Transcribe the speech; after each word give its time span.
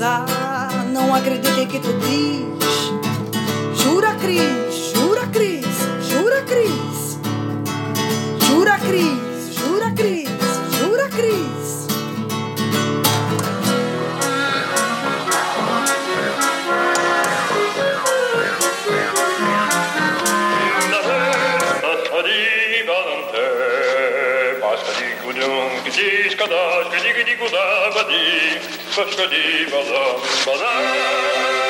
gozar. 0.00 0.26
Não 0.92 1.14
acreditei 1.14 1.66
que 1.66 1.78
tu 1.78 1.92
diz. 1.98 2.89
da 27.50 27.90
ba 27.94 28.02
di, 28.08 28.58
ba 28.94 29.02
shka 29.10 29.26
di 29.32 29.42
ba 29.70 29.80
da 29.90 30.04
ba 30.46 30.54
da. 30.60 31.69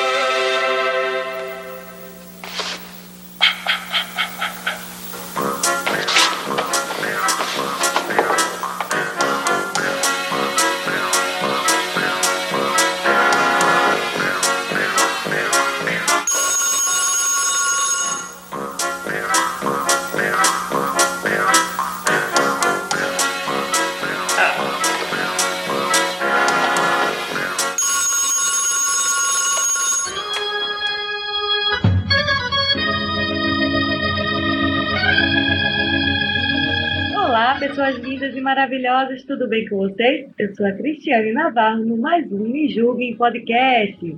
Maravilhosas, 38.51 39.23
tudo 39.23 39.47
bem 39.47 39.65
com 39.69 39.77
vocês? 39.77 40.29
Eu 40.37 40.53
sou 40.53 40.65
a 40.65 40.73
Cristiane 40.73 41.31
Navarro, 41.31 41.85
no 41.85 41.95
mais 41.95 42.29
um 42.33 42.49
Me 42.49 42.67
Julguem 42.67 43.15
Podcast. 43.15 44.17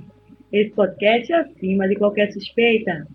Esse 0.52 0.70
podcast 0.70 1.32
é 1.32 1.36
acima 1.36 1.86
de 1.86 1.94
qualquer 1.94 2.32
suspeita. 2.32 3.06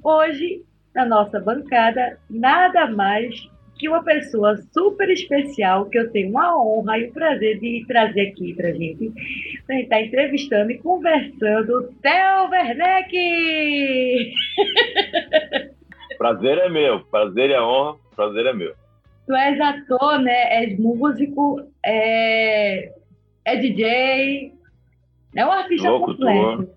Hoje, 0.00 0.62
na 0.94 1.04
nossa 1.04 1.40
bancada, 1.40 2.16
nada 2.30 2.86
mais 2.86 3.34
que 3.80 3.88
uma 3.88 4.04
pessoa 4.04 4.56
super 4.72 5.10
especial 5.10 5.86
que 5.86 5.98
eu 5.98 6.08
tenho 6.12 6.30
uma 6.30 6.56
honra 6.56 6.98
e 6.98 7.08
o 7.08 7.12
prazer 7.12 7.58
de 7.58 7.84
trazer 7.88 8.28
aqui 8.28 8.54
pra 8.54 8.70
gente. 8.70 9.10
Pra 9.66 9.74
gente 9.74 9.84
estar 9.86 10.02
entrevistando 10.02 10.70
e 10.70 10.78
conversando, 10.78 11.92
Theo 12.00 12.48
Werneck! 12.48 14.32
Prazer 16.16 16.58
é 16.58 16.68
meu, 16.68 17.00
prazer 17.06 17.50
é 17.50 17.60
honra, 17.60 17.96
prazer 18.14 18.46
é 18.46 18.52
meu. 18.52 18.79
Tu 19.30 19.36
és 19.36 19.60
ator, 19.60 20.18
né? 20.18 20.64
És 20.64 20.76
músico, 20.76 21.60
é, 21.86 22.92
é 23.44 23.56
DJ, 23.58 24.52
é 25.36 25.46
um 25.46 25.52
artista 25.52 25.88
Locutor. 25.88 26.26
completo. 26.26 26.74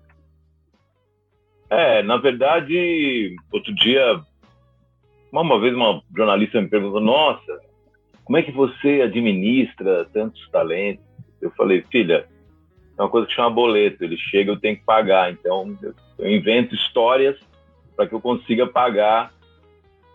É, 1.68 2.00
na 2.04 2.16
verdade, 2.16 3.34
outro 3.52 3.74
dia, 3.74 4.20
uma 5.32 5.60
vez 5.60 5.74
uma 5.74 6.00
jornalista 6.16 6.62
me 6.62 6.68
perguntou: 6.68 7.00
Nossa, 7.00 7.60
como 8.22 8.38
é 8.38 8.42
que 8.44 8.52
você 8.52 9.02
administra 9.02 10.04
tantos 10.12 10.48
talentos? 10.50 11.04
Eu 11.42 11.50
falei, 11.56 11.84
filha, 11.90 12.28
é 12.96 13.02
uma 13.02 13.08
coisa 13.08 13.26
que 13.26 13.34
chama 13.34 13.50
boleto. 13.50 14.04
Ele 14.04 14.16
chega, 14.16 14.52
eu 14.52 14.60
tenho 14.60 14.76
que 14.76 14.84
pagar. 14.84 15.32
Então, 15.32 15.76
eu, 15.82 15.92
eu 16.20 16.30
invento 16.30 16.72
histórias 16.72 17.36
para 17.96 18.06
que 18.06 18.14
eu 18.14 18.20
consiga 18.20 18.64
pagar. 18.64 19.34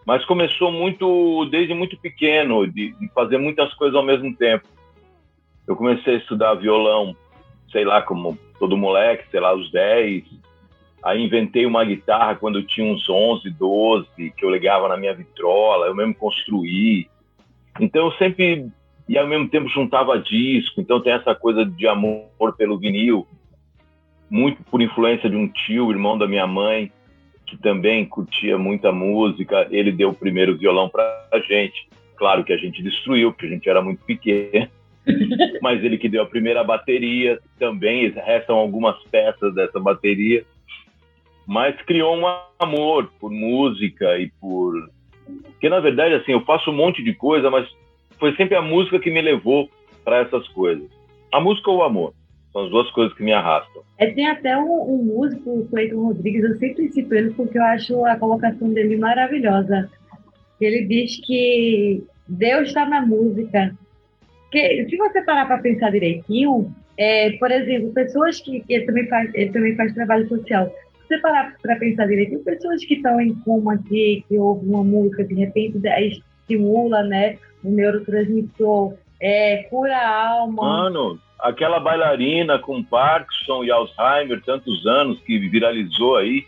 Mas 0.10 0.26
começou 0.26 0.72
muito 0.72 1.46
desde 1.52 1.72
muito 1.76 1.96
pequeno, 1.96 2.66
de, 2.66 2.94
de 2.94 3.10
fazer 3.10 3.38
muitas 3.38 3.72
coisas 3.76 3.96
ao 3.96 4.02
mesmo 4.02 4.36
tempo. 4.36 4.68
Eu 5.68 5.76
comecei 5.76 6.16
a 6.16 6.18
estudar 6.18 6.56
violão, 6.56 7.16
sei 7.72 7.86
lá, 7.86 8.02
como 8.02 8.36
todo 8.58 8.76
moleque, 8.76 9.30
sei 9.30 9.40
lá, 9.40 9.50
aos 9.50 9.72
10. 9.72 10.24
Aí 11.04 11.24
inventei 11.24 11.64
uma 11.64 11.86
guitarra 11.86 12.34
quando 12.34 12.58
eu 12.58 12.66
tinha 12.66 12.92
uns 12.92 13.08
11, 13.08 13.52
12, 13.52 14.32
que 14.36 14.44
eu 14.44 14.50
ligava 14.50 14.88
na 14.88 14.98
minha 14.98 15.14
vitrola, 15.14 15.86
eu 15.86 15.94
mesmo 15.94 16.16
construí. 16.16 17.08
Então 17.80 18.08
eu 18.08 18.12
sempre, 18.14 18.68
e 19.08 19.16
ao 19.16 19.28
mesmo 19.28 19.48
tempo 19.48 19.70
juntava 19.70 20.18
disco, 20.18 20.82
então 20.82 21.00
tem 21.00 21.14
essa 21.14 21.36
coisa 21.36 21.64
de 21.64 21.88
amor 21.88 22.26
pelo 22.58 22.80
vinil, 22.80 23.28
muito 24.28 24.64
por 24.64 24.82
influência 24.82 25.30
de 25.30 25.36
um 25.36 25.48
tio, 25.48 25.92
irmão 25.92 26.18
da 26.18 26.28
minha 26.28 26.48
mãe, 26.48 26.92
que 27.50 27.58
também 27.58 28.06
curtia 28.06 28.58
muita 28.58 28.92
música. 28.92 29.68
Ele 29.72 29.92
deu 29.92 30.10
o 30.10 30.16
primeiro 30.16 30.58
violão 30.58 30.88
para 30.90 31.04
a 31.32 31.40
gente. 31.40 31.88
Claro 32.16 32.44
que 32.44 32.54
a 32.54 32.58
gente 32.58 32.84
destruiu, 32.84 33.32
porque 33.32 33.46
a 33.46 33.50
gente 33.50 33.70
era 33.70 33.82
muito 33.82 34.04
pequeno. 34.06 34.68
Mas 35.62 35.84
ele 35.84 35.98
que 35.98 36.10
deu 36.10 36.24
a 36.24 36.28
primeira 36.28 36.64
bateria, 36.64 37.40
também 37.58 38.10
restam 38.10 38.58
algumas 38.58 39.02
peças 39.12 39.54
dessa 39.56 39.80
bateria. 39.80 40.46
Mas 41.48 41.76
criou 41.82 42.16
um 42.16 42.26
amor 42.60 43.12
por 43.20 43.32
música 43.32 44.20
e 44.20 44.30
por. 44.40 44.90
Porque, 45.44 45.70
na 45.70 45.80
verdade, 45.80 46.16
assim, 46.16 46.32
eu 46.32 46.42
faço 46.42 46.70
um 46.70 46.76
monte 46.76 47.04
de 47.04 47.14
coisa, 47.14 47.50
mas 47.50 47.68
foi 48.20 48.36
sempre 48.36 48.56
a 48.56 48.62
música 48.62 49.00
que 49.00 49.10
me 49.10 49.22
levou 49.22 49.70
para 50.04 50.18
essas 50.18 50.48
coisas. 50.50 50.88
A 51.32 51.40
música 51.40 51.70
ou 51.70 51.78
o 51.78 51.84
amor? 51.84 52.14
São 52.60 52.66
as 52.66 52.72
duas 52.72 52.92
coisas 52.92 53.16
que 53.16 53.24
me 53.24 53.32
arrastam. 53.32 53.82
É, 53.98 54.08
tem 54.08 54.28
até 54.28 54.58
um, 54.58 54.94
um 54.94 55.04
músico, 55.04 55.60
o 55.60 55.68
Cleiton 55.68 56.08
Rodrigues, 56.08 56.44
eu 56.44 56.58
sempre 56.58 56.90
cito 56.90 57.14
ele 57.14 57.32
porque 57.32 57.58
eu 57.58 57.64
acho 57.64 58.06
a 58.06 58.18
colocação 58.18 58.74
dele 58.74 58.98
maravilhosa. 58.98 59.90
Ele 60.60 60.86
diz 60.86 61.20
que 61.26 62.04
Deus 62.28 62.68
está 62.68 62.86
na 62.86 63.02
música. 63.06 63.74
Que, 64.52 64.86
se 64.90 64.98
você 64.98 65.22
parar 65.22 65.46
para 65.46 65.60
pensar 65.60 65.92
direitinho, 65.92 66.74
é, 66.98 67.32
por 67.34 67.50
exemplo, 67.52 67.94
pessoas 67.94 68.42
que 68.42 68.64
ele 68.68 68.86
também 68.86 69.08
faz, 69.08 69.34
ele 69.34 69.52
também 69.52 69.76
faz 69.76 69.94
trabalho 69.94 70.28
social. 70.28 70.68
Se 70.68 71.08
você 71.08 71.18
parar 71.20 71.56
para 71.62 71.78
pensar 71.78 72.08
direitinho, 72.08 72.44
pessoas 72.44 72.84
que 72.84 72.96
estão 72.96 73.22
em 73.22 73.34
coma 73.36 73.76
aqui, 73.76 74.24
que 74.28 74.38
ouvem 74.38 74.70
uma 74.70 74.84
música, 74.84 75.24
de 75.24 75.34
repente 75.34 75.80
estimula, 75.88 77.04
né, 77.04 77.38
o 77.64 77.70
neurotransmissor, 77.70 78.96
é, 79.22 79.64
cura 79.70 79.96
a 79.96 80.30
alma. 80.30 80.64
Mano, 80.64 81.20
aquela 81.40 81.80
bailarina 81.80 82.60
com 82.60 82.84
Parkinson 82.84 83.64
e 83.64 83.72
Alzheimer, 83.72 84.42
tantos 84.44 84.86
anos, 84.86 85.20
que 85.22 85.40
viralizou 85.40 86.18
aí, 86.18 86.46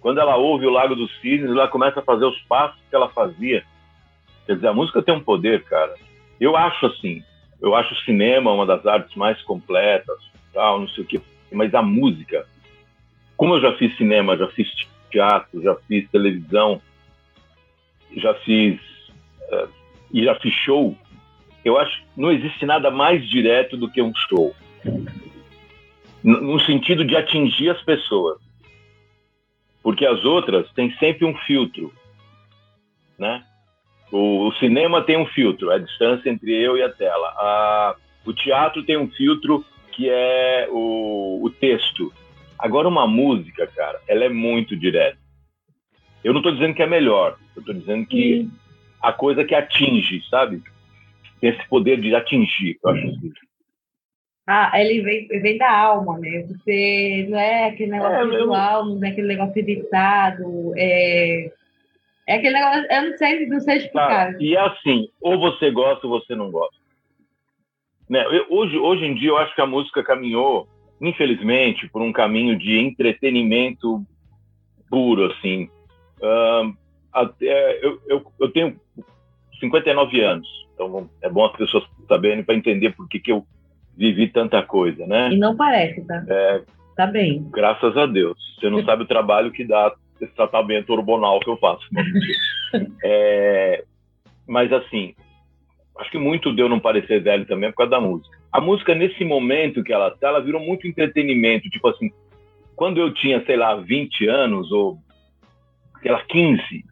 quando 0.00 0.18
ela 0.18 0.36
ouve 0.36 0.66
o 0.66 0.70
Lago 0.70 0.96
dos 0.96 1.10
Cisnes, 1.20 1.50
ela 1.50 1.68
começa 1.68 2.00
a 2.00 2.02
fazer 2.02 2.24
os 2.24 2.40
passos 2.42 2.80
que 2.90 2.94
ela 2.94 3.08
fazia. 3.08 3.64
Quer 4.46 4.56
dizer, 4.56 4.68
a 4.68 4.74
música 4.74 5.00
tem 5.00 5.14
um 5.14 5.22
poder, 5.22 5.62
cara. 5.64 5.94
Eu 6.40 6.56
acho 6.56 6.86
assim, 6.86 7.22
eu 7.60 7.74
acho 7.76 7.94
o 7.94 7.98
cinema 7.98 8.52
uma 8.52 8.66
das 8.66 8.84
artes 8.84 9.14
mais 9.14 9.40
completas, 9.42 10.18
tal, 10.52 10.80
não 10.80 10.88
sei 10.88 11.04
o 11.04 11.06
quê, 11.06 11.20
mas 11.52 11.72
a 11.72 11.82
música, 11.82 12.44
como 13.36 13.54
eu 13.54 13.60
já 13.60 13.72
fiz 13.74 13.96
cinema, 13.96 14.36
já 14.36 14.48
fiz 14.48 14.68
teatro, 15.10 15.62
já 15.62 15.76
fiz 15.86 16.10
televisão, 16.10 16.82
já 18.16 18.34
fiz 18.34 18.80
uh, 19.52 19.68
e 20.12 20.24
já 20.24 20.34
fiz 20.34 20.52
show, 20.52 20.96
eu 21.64 21.78
acho 21.78 21.96
que 21.98 22.06
não 22.16 22.30
existe 22.30 22.66
nada 22.66 22.90
mais 22.90 23.28
direto 23.28 23.76
do 23.76 23.90
que 23.90 24.02
um 24.02 24.12
show. 24.14 24.54
No 26.22 26.60
sentido 26.60 27.04
de 27.04 27.16
atingir 27.16 27.70
as 27.70 27.82
pessoas. 27.82 28.38
Porque 29.82 30.06
as 30.06 30.24
outras 30.24 30.70
têm 30.72 30.92
sempre 30.98 31.24
um 31.24 31.36
filtro, 31.38 31.92
né? 33.18 33.44
O, 34.12 34.48
o 34.48 34.52
cinema 34.54 35.02
tem 35.02 35.16
um 35.16 35.26
filtro, 35.26 35.70
é 35.70 35.76
a 35.76 35.78
distância 35.78 36.30
entre 36.30 36.52
eu 36.52 36.76
e 36.76 36.82
a 36.82 36.88
tela. 36.88 37.28
A, 37.36 37.96
o 38.24 38.32
teatro 38.32 38.84
tem 38.84 38.96
um 38.96 39.10
filtro 39.10 39.64
que 39.90 40.08
é 40.08 40.68
o, 40.70 41.40
o 41.42 41.50
texto. 41.50 42.12
Agora, 42.58 42.88
uma 42.88 43.06
música, 43.06 43.66
cara, 43.66 44.00
ela 44.06 44.24
é 44.24 44.28
muito 44.28 44.76
direta. 44.76 45.18
Eu 46.22 46.32
não 46.32 46.40
estou 46.40 46.52
dizendo 46.52 46.74
que 46.74 46.82
é 46.82 46.86
melhor, 46.86 47.36
eu 47.56 47.60
estou 47.60 47.74
dizendo 47.74 48.06
que 48.06 48.42
Sim. 48.42 48.52
a 49.00 49.12
coisa 49.12 49.44
que 49.44 49.54
atinge, 49.54 50.22
sabe? 50.30 50.62
Tem 51.42 51.50
esse 51.50 51.68
poder 51.68 52.00
de 52.00 52.14
atingir, 52.14 52.78
eu 52.84 52.90
acho 52.90 53.04
assim. 53.08 53.32
Ah, 54.46 54.70
ele 54.80 55.02
vem, 55.02 55.26
vem 55.26 55.58
da 55.58 55.70
alma, 55.70 56.18
né? 56.18 56.42
Você 56.46 57.26
não 57.28 57.38
é 57.38 57.66
aquele 57.68 57.90
negócio 57.90 58.16
É, 58.16 58.38
visual, 58.38 58.84
não 58.86 59.04
é 59.04 59.08
aquele 59.10 59.26
negócio 59.26 59.58
editado, 59.58 60.72
é, 60.76 61.52
é 62.28 62.34
aquele 62.36 62.54
negócio, 62.54 62.86
eu 62.90 63.10
não 63.10 63.18
sei, 63.18 63.46
não 63.46 63.60
sei 63.60 63.88
Cara, 63.90 64.30
explicar. 64.30 64.40
e 64.40 64.54
é 64.56 64.60
assim, 64.60 65.08
ou 65.20 65.38
você 65.38 65.70
gosta 65.70 66.06
ou 66.06 66.20
você 66.20 66.34
não 66.36 66.50
gosta. 66.50 66.76
Né? 68.08 68.24
eu- 68.26 68.46
hoje, 68.50 68.76
hoje 68.78 69.04
em 69.04 69.14
dia, 69.14 69.30
eu 69.30 69.38
acho 69.38 69.54
que 69.54 69.60
a 69.60 69.66
música 69.66 70.02
caminhou, 70.04 70.68
infelizmente, 71.00 71.88
por 71.88 72.02
um 72.02 72.12
caminho 72.12 72.56
de 72.56 72.78
entretenimento 72.78 74.04
puro, 74.88 75.32
assim. 75.32 75.68
Ahn, 76.22 76.74
até, 77.12 77.84
eu, 77.84 78.00
eu, 78.06 78.32
eu 78.40 78.50
tenho 78.52 78.78
59 79.62 80.20
anos, 80.20 80.48
então 80.74 81.08
é 81.22 81.28
bom 81.28 81.44
as 81.44 81.56
pessoas 81.56 81.84
saberem 82.08 82.42
para 82.42 82.56
entender 82.56 82.90
por 82.90 83.08
que, 83.08 83.20
que 83.20 83.30
eu 83.30 83.44
vivi 83.96 84.28
tanta 84.28 84.62
coisa, 84.62 85.06
né? 85.06 85.32
E 85.32 85.38
não 85.38 85.56
parece, 85.56 86.04
tá? 86.06 86.24
É, 86.28 86.62
tá 86.96 87.06
bem. 87.06 87.46
Graças 87.50 87.96
a 87.96 88.06
Deus. 88.06 88.36
Você 88.58 88.68
não 88.68 88.84
sabe 88.84 89.04
o 89.04 89.06
trabalho 89.06 89.52
que 89.52 89.64
dá 89.64 89.94
esse 90.20 90.34
tratamento 90.34 90.90
hormonal 90.92 91.38
que 91.40 91.48
eu 91.48 91.56
faço. 91.56 91.86
é, 93.04 93.84
mas 94.46 94.72
assim, 94.72 95.14
acho 95.98 96.10
que 96.10 96.18
muito 96.18 96.52
deu 96.52 96.68
não 96.68 96.80
parecer 96.80 97.22
velho 97.22 97.46
também 97.46 97.70
por 97.70 97.78
causa 97.78 97.90
da 97.92 98.00
música. 98.00 98.36
A 98.50 98.60
música, 98.60 98.94
nesse 98.94 99.24
momento 99.24 99.82
que 99.82 99.92
ela 99.92 100.10
tá, 100.10 100.28
ela 100.28 100.40
virou 100.40 100.60
muito 100.60 100.86
entretenimento. 100.86 101.70
Tipo 101.70 101.88
assim, 101.88 102.10
quando 102.76 102.98
eu 102.98 103.12
tinha, 103.14 103.44
sei 103.44 103.56
lá, 103.56 103.76
20 103.76 104.26
anos 104.26 104.70
ou, 104.72 104.98
sei 106.02 106.12
lá, 106.12 106.22
15, 106.24 106.84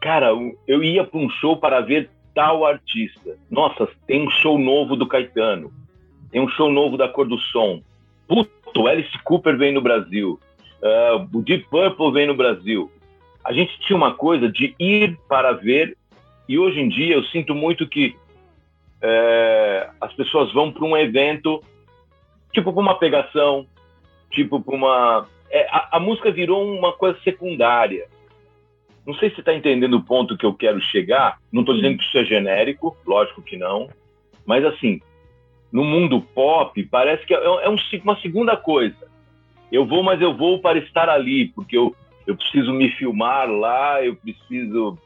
cara, 0.00 0.30
eu 0.66 0.82
ia 0.82 1.04
para 1.04 1.20
um 1.20 1.28
show 1.30 1.56
para 1.56 1.80
ver 1.80 2.10
tal 2.34 2.64
artista. 2.64 3.36
Nossa, 3.50 3.88
tem 4.06 4.26
um 4.26 4.30
show 4.30 4.58
novo 4.58 4.96
do 4.96 5.06
Caetano. 5.06 5.72
Tem 6.30 6.40
um 6.40 6.48
show 6.48 6.70
novo 6.70 6.96
da 6.96 7.08
Cor 7.08 7.26
do 7.26 7.38
Som. 7.38 7.82
Puto, 8.26 8.86
Alice 8.86 9.18
Cooper 9.24 9.56
vem 9.56 9.72
no 9.72 9.80
Brasil. 9.80 10.38
Uh, 10.80 11.38
o 11.38 11.42
Deep 11.42 11.66
Purple 11.68 12.12
vem 12.12 12.26
no 12.26 12.34
Brasil. 12.34 12.90
A 13.44 13.52
gente 13.52 13.78
tinha 13.80 13.96
uma 13.96 14.14
coisa 14.14 14.50
de 14.50 14.74
ir 14.78 15.18
para 15.28 15.52
ver, 15.52 15.96
e 16.48 16.58
hoje 16.58 16.80
em 16.80 16.88
dia 16.88 17.14
eu 17.14 17.24
sinto 17.24 17.54
muito 17.54 17.86
que 17.86 18.14
é, 19.02 19.88
as 20.00 20.12
pessoas 20.12 20.52
vão 20.52 20.70
para 20.70 20.84
um 20.84 20.96
evento, 20.96 21.62
tipo 22.52 22.72
para 22.72 22.82
uma 22.82 22.98
pegação, 22.98 23.66
tipo 24.30 24.60
para 24.60 24.74
uma. 24.74 25.26
É, 25.50 25.66
a, 25.70 25.96
a, 25.96 26.00
música 26.00 26.30
virou 26.30 26.70
uma 26.70 26.92
coisa 26.92 27.18
secundária. 27.24 28.06
Não 29.06 29.14
sei 29.14 29.30
se 29.30 29.36
você 29.36 29.40
está 29.40 29.54
entendendo 29.54 29.94
o 29.94 30.02
ponto 30.02 30.36
que 30.36 30.44
eu 30.44 30.54
quero 30.54 30.80
chegar. 30.80 31.38
Não 31.52 31.62
estou 31.62 31.74
dizendo 31.74 31.98
que 31.98 32.04
isso 32.04 32.18
é 32.18 32.24
genérico, 32.24 32.96
lógico 33.06 33.42
que 33.42 33.56
não. 33.56 33.88
Mas 34.46 34.64
assim, 34.64 35.00
no 35.72 35.84
mundo 35.84 36.20
pop, 36.20 36.82
parece 36.84 37.24
que 37.24 37.34
é, 37.34 37.38
é 37.38 37.68
um, 37.68 37.76
uma 38.04 38.20
segunda 38.20 38.56
coisa. 38.56 39.08
Eu 39.70 39.86
vou, 39.86 40.02
mas 40.02 40.20
eu 40.20 40.36
vou 40.36 40.60
para 40.60 40.78
estar 40.78 41.08
ali, 41.08 41.48
porque 41.48 41.76
eu, 41.76 41.94
eu 42.26 42.36
preciso 42.36 42.72
me 42.72 42.90
filmar 42.90 43.48
lá, 43.48 44.04
eu 44.04 44.16
preciso. 44.16 44.98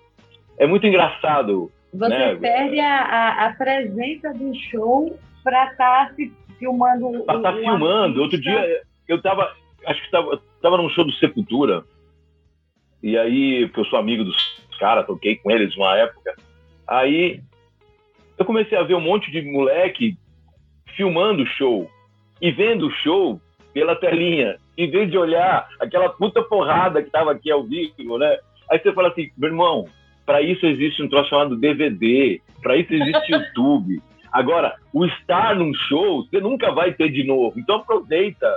É 0.58 0.66
muito 0.66 0.86
engraçado. 0.86 1.70
Você 1.92 2.08
né? 2.08 2.34
perde 2.36 2.80
a, 2.80 3.46
a, 3.46 3.52
presença 3.54 4.32
do 4.32 4.52
show 4.70 5.16
para 5.42 5.70
estar 5.70 6.08
tá 6.08 6.14
se 6.14 6.32
filmando. 6.58 7.24
Para 7.24 7.36
estar 7.36 7.52
tá 7.52 7.58
filmando. 7.58 8.22
Outro 8.22 8.40
dia 8.40 8.82
eu 9.06 9.16
estava, 9.16 9.54
acho 9.86 10.00
que 10.00 10.06
estava 10.06 10.40
tava 10.60 10.76
num 10.78 10.88
show 10.88 11.04
do 11.04 11.12
Sepultura, 11.12 11.84
e 13.04 13.18
aí, 13.18 13.66
porque 13.66 13.80
eu 13.80 13.84
sou 13.84 13.98
amigo 13.98 14.24
dos 14.24 14.34
caras, 14.78 15.06
toquei 15.06 15.36
com 15.36 15.50
eles 15.50 15.76
uma 15.76 15.94
época. 15.94 16.34
Aí 16.88 17.42
eu 18.38 18.46
comecei 18.46 18.78
a 18.78 18.82
ver 18.82 18.94
um 18.94 19.00
monte 19.00 19.30
de 19.30 19.42
moleque 19.42 20.16
filmando 20.96 21.42
o 21.42 21.46
show 21.46 21.90
e 22.40 22.50
vendo 22.50 22.86
o 22.86 22.90
show 22.90 23.38
pela 23.74 23.94
telinha, 23.94 24.56
em 24.78 24.90
vez 24.90 25.10
de 25.10 25.18
olhar 25.18 25.68
aquela 25.78 26.08
puta 26.08 26.42
porrada 26.44 27.02
que 27.02 27.10
tava 27.10 27.32
aqui 27.32 27.50
ao 27.50 27.62
vivo, 27.64 28.16
né? 28.16 28.38
Aí 28.70 28.78
você 28.78 28.90
fala 28.94 29.08
assim, 29.08 29.30
meu 29.36 29.50
irmão, 29.50 29.86
para 30.24 30.40
isso 30.40 30.64
existe 30.64 31.02
um 31.02 31.08
troço 31.08 31.28
chamado 31.28 31.56
DVD, 31.56 32.40
para 32.62 32.74
isso 32.74 32.94
existe 32.94 33.32
YouTube. 33.36 34.00
Agora, 34.32 34.76
o 34.94 35.04
estar 35.04 35.54
num 35.54 35.74
show, 35.74 36.24
você 36.24 36.40
nunca 36.40 36.72
vai 36.72 36.94
ter 36.94 37.10
de 37.10 37.22
novo. 37.22 37.60
Então 37.60 37.76
aproveita. 37.76 38.50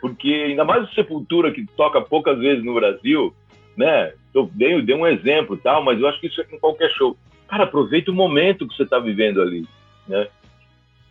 Porque 0.00 0.46
ainda 0.48 0.64
mais 0.64 0.82
o 0.82 0.92
Sepultura, 0.92 1.52
que 1.52 1.64
toca 1.76 2.00
poucas 2.00 2.36
vezes 2.38 2.64
no 2.64 2.74
Brasil, 2.74 3.32
né? 3.76 4.12
Eu 4.32 4.50
dei, 4.52 4.80
dei 4.82 4.94
um 4.94 5.06
exemplo 5.06 5.56
tal, 5.56 5.82
mas 5.82 6.00
eu 6.00 6.06
acho 6.08 6.20
que 6.20 6.26
isso 6.26 6.40
é 6.40 6.44
com 6.44 6.58
qualquer 6.58 6.90
show. 6.90 7.16
Cara, 7.48 7.64
aproveita 7.64 8.10
o 8.10 8.14
momento 8.14 8.66
que 8.66 8.74
você 8.74 8.82
está 8.82 8.98
vivendo 8.98 9.40
ali, 9.40 9.66
né? 10.08 10.26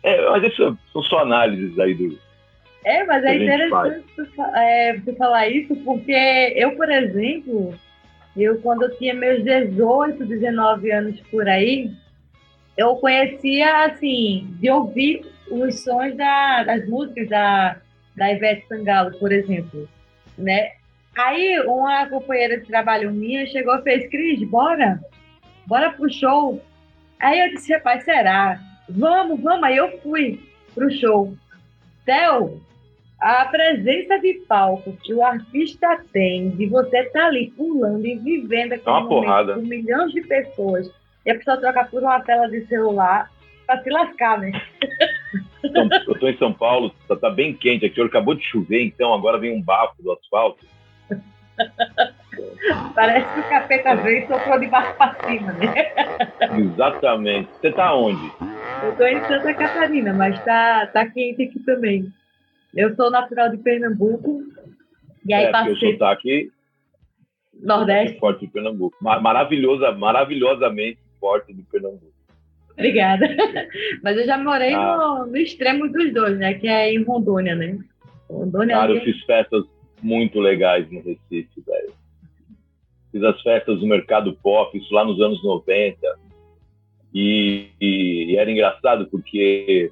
É, 0.02 0.28
mas 0.30 0.44
isso 0.44 0.78
são 0.92 1.02
só 1.02 1.20
análises 1.20 1.78
aí 1.78 1.94
do. 1.94 2.18
É, 2.84 3.04
mas 3.04 3.24
é 3.24 3.36
interessante 3.36 4.04
é, 4.54 4.98
você 4.98 5.14
falar 5.14 5.48
isso, 5.48 5.74
porque 5.76 6.52
eu, 6.54 6.76
por 6.76 6.90
exemplo, 6.90 7.74
eu 8.36 8.58
quando 8.60 8.82
eu 8.82 8.96
tinha 8.98 9.14
meus 9.14 9.42
18, 9.42 10.26
19 10.26 10.90
anos 10.92 11.20
por 11.30 11.48
aí, 11.48 11.90
eu 12.76 12.96
conhecia, 12.96 13.84
assim, 13.84 14.46
de 14.60 14.68
ouvir 14.68 15.24
os 15.50 15.80
sons 15.82 16.14
da, 16.16 16.64
das 16.64 16.86
músicas 16.86 17.28
da, 17.28 17.76
da 18.14 18.32
Ivete 18.32 18.66
Sangalo, 18.68 19.16
por 19.18 19.32
exemplo, 19.32 19.88
né? 20.36 20.72
Aí 21.16 21.60
uma 21.66 22.06
companheira 22.08 22.58
de 22.58 22.66
trabalho 22.66 23.12
minha 23.12 23.46
chegou 23.46 23.76
e 23.76 23.82
fez, 23.82 24.10
Cris, 24.10 24.42
bora? 24.48 25.00
Bora 25.66 25.92
pro 25.92 26.12
show? 26.12 26.60
Aí 27.20 27.40
eu 27.40 27.50
disse, 27.50 27.72
rapaz, 27.72 28.04
será? 28.04 28.60
Vamos, 28.88 29.40
vamos. 29.40 29.62
Aí 29.64 29.76
eu 29.76 29.98
fui 30.00 30.40
pro 30.74 30.90
show. 30.90 31.34
Theo, 32.04 32.60
a 33.20 33.46
presença 33.46 34.18
de 34.18 34.34
palco 34.46 34.96
que 35.02 35.14
o 35.14 35.24
artista 35.24 35.98
tem, 36.12 36.50
de 36.50 36.66
você 36.66 36.98
estar 36.98 37.20
tá 37.20 37.26
ali 37.26 37.50
pulando 37.56 38.04
e 38.04 38.16
vivendo 38.16 38.74
aquele 38.74 38.90
uma 38.90 39.08
porrada. 39.08 39.54
com 39.54 39.62
milhões 39.62 40.12
de 40.12 40.20
pessoas, 40.22 40.92
e 41.24 41.30
a 41.30 41.34
pessoa 41.34 41.56
troca 41.56 41.84
por 41.84 42.02
uma 42.02 42.20
tela 42.20 42.48
de 42.48 42.66
celular 42.66 43.30
para 43.66 43.82
se 43.82 43.88
lascar, 43.88 44.38
né? 44.38 44.52
Eu 46.06 46.12
estou 46.12 46.28
em 46.28 46.36
São 46.36 46.52
Paulo, 46.52 46.94
está 47.00 47.16
tá 47.16 47.30
bem 47.30 47.54
quente 47.54 47.86
aqui, 47.86 47.98
acabou 48.02 48.34
de 48.34 48.44
chover, 48.44 48.84
então 48.84 49.14
agora 49.14 49.38
vem 49.38 49.56
um 49.56 49.62
bafo 49.62 50.02
do 50.02 50.12
asfalto. 50.12 50.66
Parece 52.94 53.34
que 53.34 53.40
o 53.40 53.48
capeta 53.48 53.94
veio 53.96 54.24
e 54.24 54.26
soprou 54.26 54.58
de 54.58 54.66
baixo 54.66 54.96
para 54.96 55.14
cima, 55.26 55.52
né? 55.52 55.74
Exatamente. 56.58 57.50
Você 57.60 57.68
está 57.68 57.94
onde? 57.94 58.32
Eu 58.82 58.90
estou 58.90 59.06
em 59.06 59.20
Santa 59.24 59.54
Catarina, 59.54 60.12
mas 60.12 60.42
tá, 60.44 60.86
tá 60.86 61.08
quente 61.08 61.42
aqui 61.42 61.60
também. 61.60 62.12
Eu 62.74 62.94
sou 62.96 63.10
natural 63.10 63.50
de 63.50 63.58
Pernambuco. 63.58 64.42
E 65.26 65.32
aí 65.32 65.44
é, 65.44 65.50
passei. 65.50 65.92
Eu 65.92 65.98
sou 65.98 66.06
aqui. 66.06 66.50
Nordeste. 67.62 68.18
Forte 68.18 68.46
de 68.46 68.52
Pernambuco. 68.52 68.96
Maravilhosa, 69.00 69.92
maravilhosamente 69.92 70.98
forte 71.20 71.52
de 71.52 71.62
Pernambuco. 71.62 72.12
Obrigada. 72.72 73.26
Mas 74.02 74.16
eu 74.16 74.26
já 74.26 74.36
morei 74.36 74.74
ah. 74.74 74.96
no, 74.96 75.26
no, 75.26 75.36
extremo 75.36 75.88
dos 75.90 76.12
dois, 76.12 76.36
né? 76.38 76.54
Que 76.54 76.66
é 76.66 76.92
em 76.92 77.02
Rondônia, 77.02 77.54
né? 77.54 77.78
Rondônia. 78.28 78.76
Cara, 78.76 78.92
eu 78.92 79.00
fiz 79.02 79.22
festas 79.24 79.64
muito 80.04 80.38
legais 80.38 80.90
no 80.90 81.00
Recife, 81.00 81.62
velho. 81.66 81.94
Fiz 83.10 83.22
as 83.22 83.40
festas 83.40 83.80
do 83.80 83.86
Mercado 83.86 84.34
Pop, 84.42 84.76
isso 84.76 84.92
lá 84.92 85.02
nos 85.02 85.18
anos 85.20 85.42
90. 85.42 85.96
E, 87.14 87.70
e, 87.80 88.32
e 88.32 88.36
era 88.36 88.50
engraçado 88.50 89.06
porque 89.06 89.90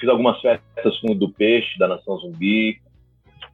fiz 0.00 0.08
algumas 0.08 0.40
festas 0.40 0.98
com 1.00 1.12
o 1.12 1.14
do 1.14 1.28
Peixe, 1.28 1.78
da 1.78 1.86
Nação 1.86 2.16
Zumbi, 2.16 2.80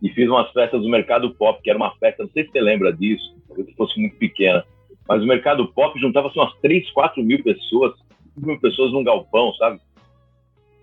e 0.00 0.08
fiz 0.10 0.28
umas 0.28 0.50
festas 0.52 0.80
do 0.80 0.88
Mercado 0.88 1.34
Pop, 1.34 1.60
que 1.60 1.70
era 1.70 1.78
uma 1.78 1.94
festa, 1.96 2.22
não 2.22 2.30
sei 2.30 2.44
se 2.44 2.52
você 2.52 2.60
lembra 2.60 2.92
disso, 2.92 3.34
que 3.54 3.74
fosse 3.74 3.98
muito 3.98 4.16
pequena, 4.16 4.64
mas 5.08 5.22
o 5.22 5.26
Mercado 5.26 5.66
Pop 5.72 5.98
juntava 5.98 6.28
assim, 6.28 6.38
umas 6.38 6.54
3, 6.60 6.90
4 6.92 7.22
mil 7.24 7.42
pessoas, 7.42 7.94
5 8.34 8.46
mil 8.46 8.60
pessoas 8.60 8.92
num 8.92 9.02
galpão, 9.02 9.52
sabe? 9.54 9.80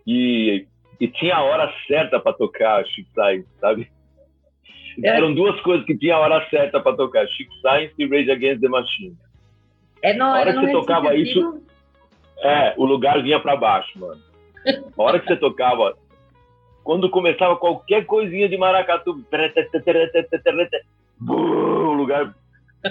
E, 0.06 0.68
e 1.00 1.08
tinha 1.08 1.36
a 1.36 1.44
hora 1.44 1.74
certa 1.88 2.20
para 2.20 2.34
tocar 2.34 2.86
Chico 2.88 3.10
sabe? 3.60 3.88
É. 5.04 5.10
Eram 5.10 5.34
duas 5.34 5.60
coisas 5.62 5.86
que 5.86 5.98
tinha 5.98 6.16
a 6.16 6.20
hora 6.20 6.48
certa 6.50 6.80
para 6.80 6.96
tocar, 6.96 7.28
Chico 7.28 7.54
Science 7.56 7.94
e 7.98 8.08
Rage 8.08 8.32
Against 8.32 8.62
the 8.62 8.70
Machine. 8.70 9.16
É, 10.02 10.14
não, 10.14 10.28
a 10.28 10.40
hora 10.40 10.54
que 10.54 10.60
você 10.60 10.72
tocava 10.72 11.16
isso, 11.16 11.62
é, 12.40 12.74
o 12.78 12.86
lugar 12.86 13.22
vinha 13.22 13.40
para 13.40 13.56
baixo, 13.56 13.98
mano. 14.00 14.22
A 14.98 15.04
hora 15.04 15.20
que 15.20 15.28
você 15.28 15.36
tocava, 15.36 15.96
quando 16.84 17.10
começava 17.10 17.56
qualquer 17.56 18.06
coisinha 18.06 18.48
de 18.48 18.58
maracatu, 18.58 19.24
o 21.28 21.94
lugar. 21.94 22.34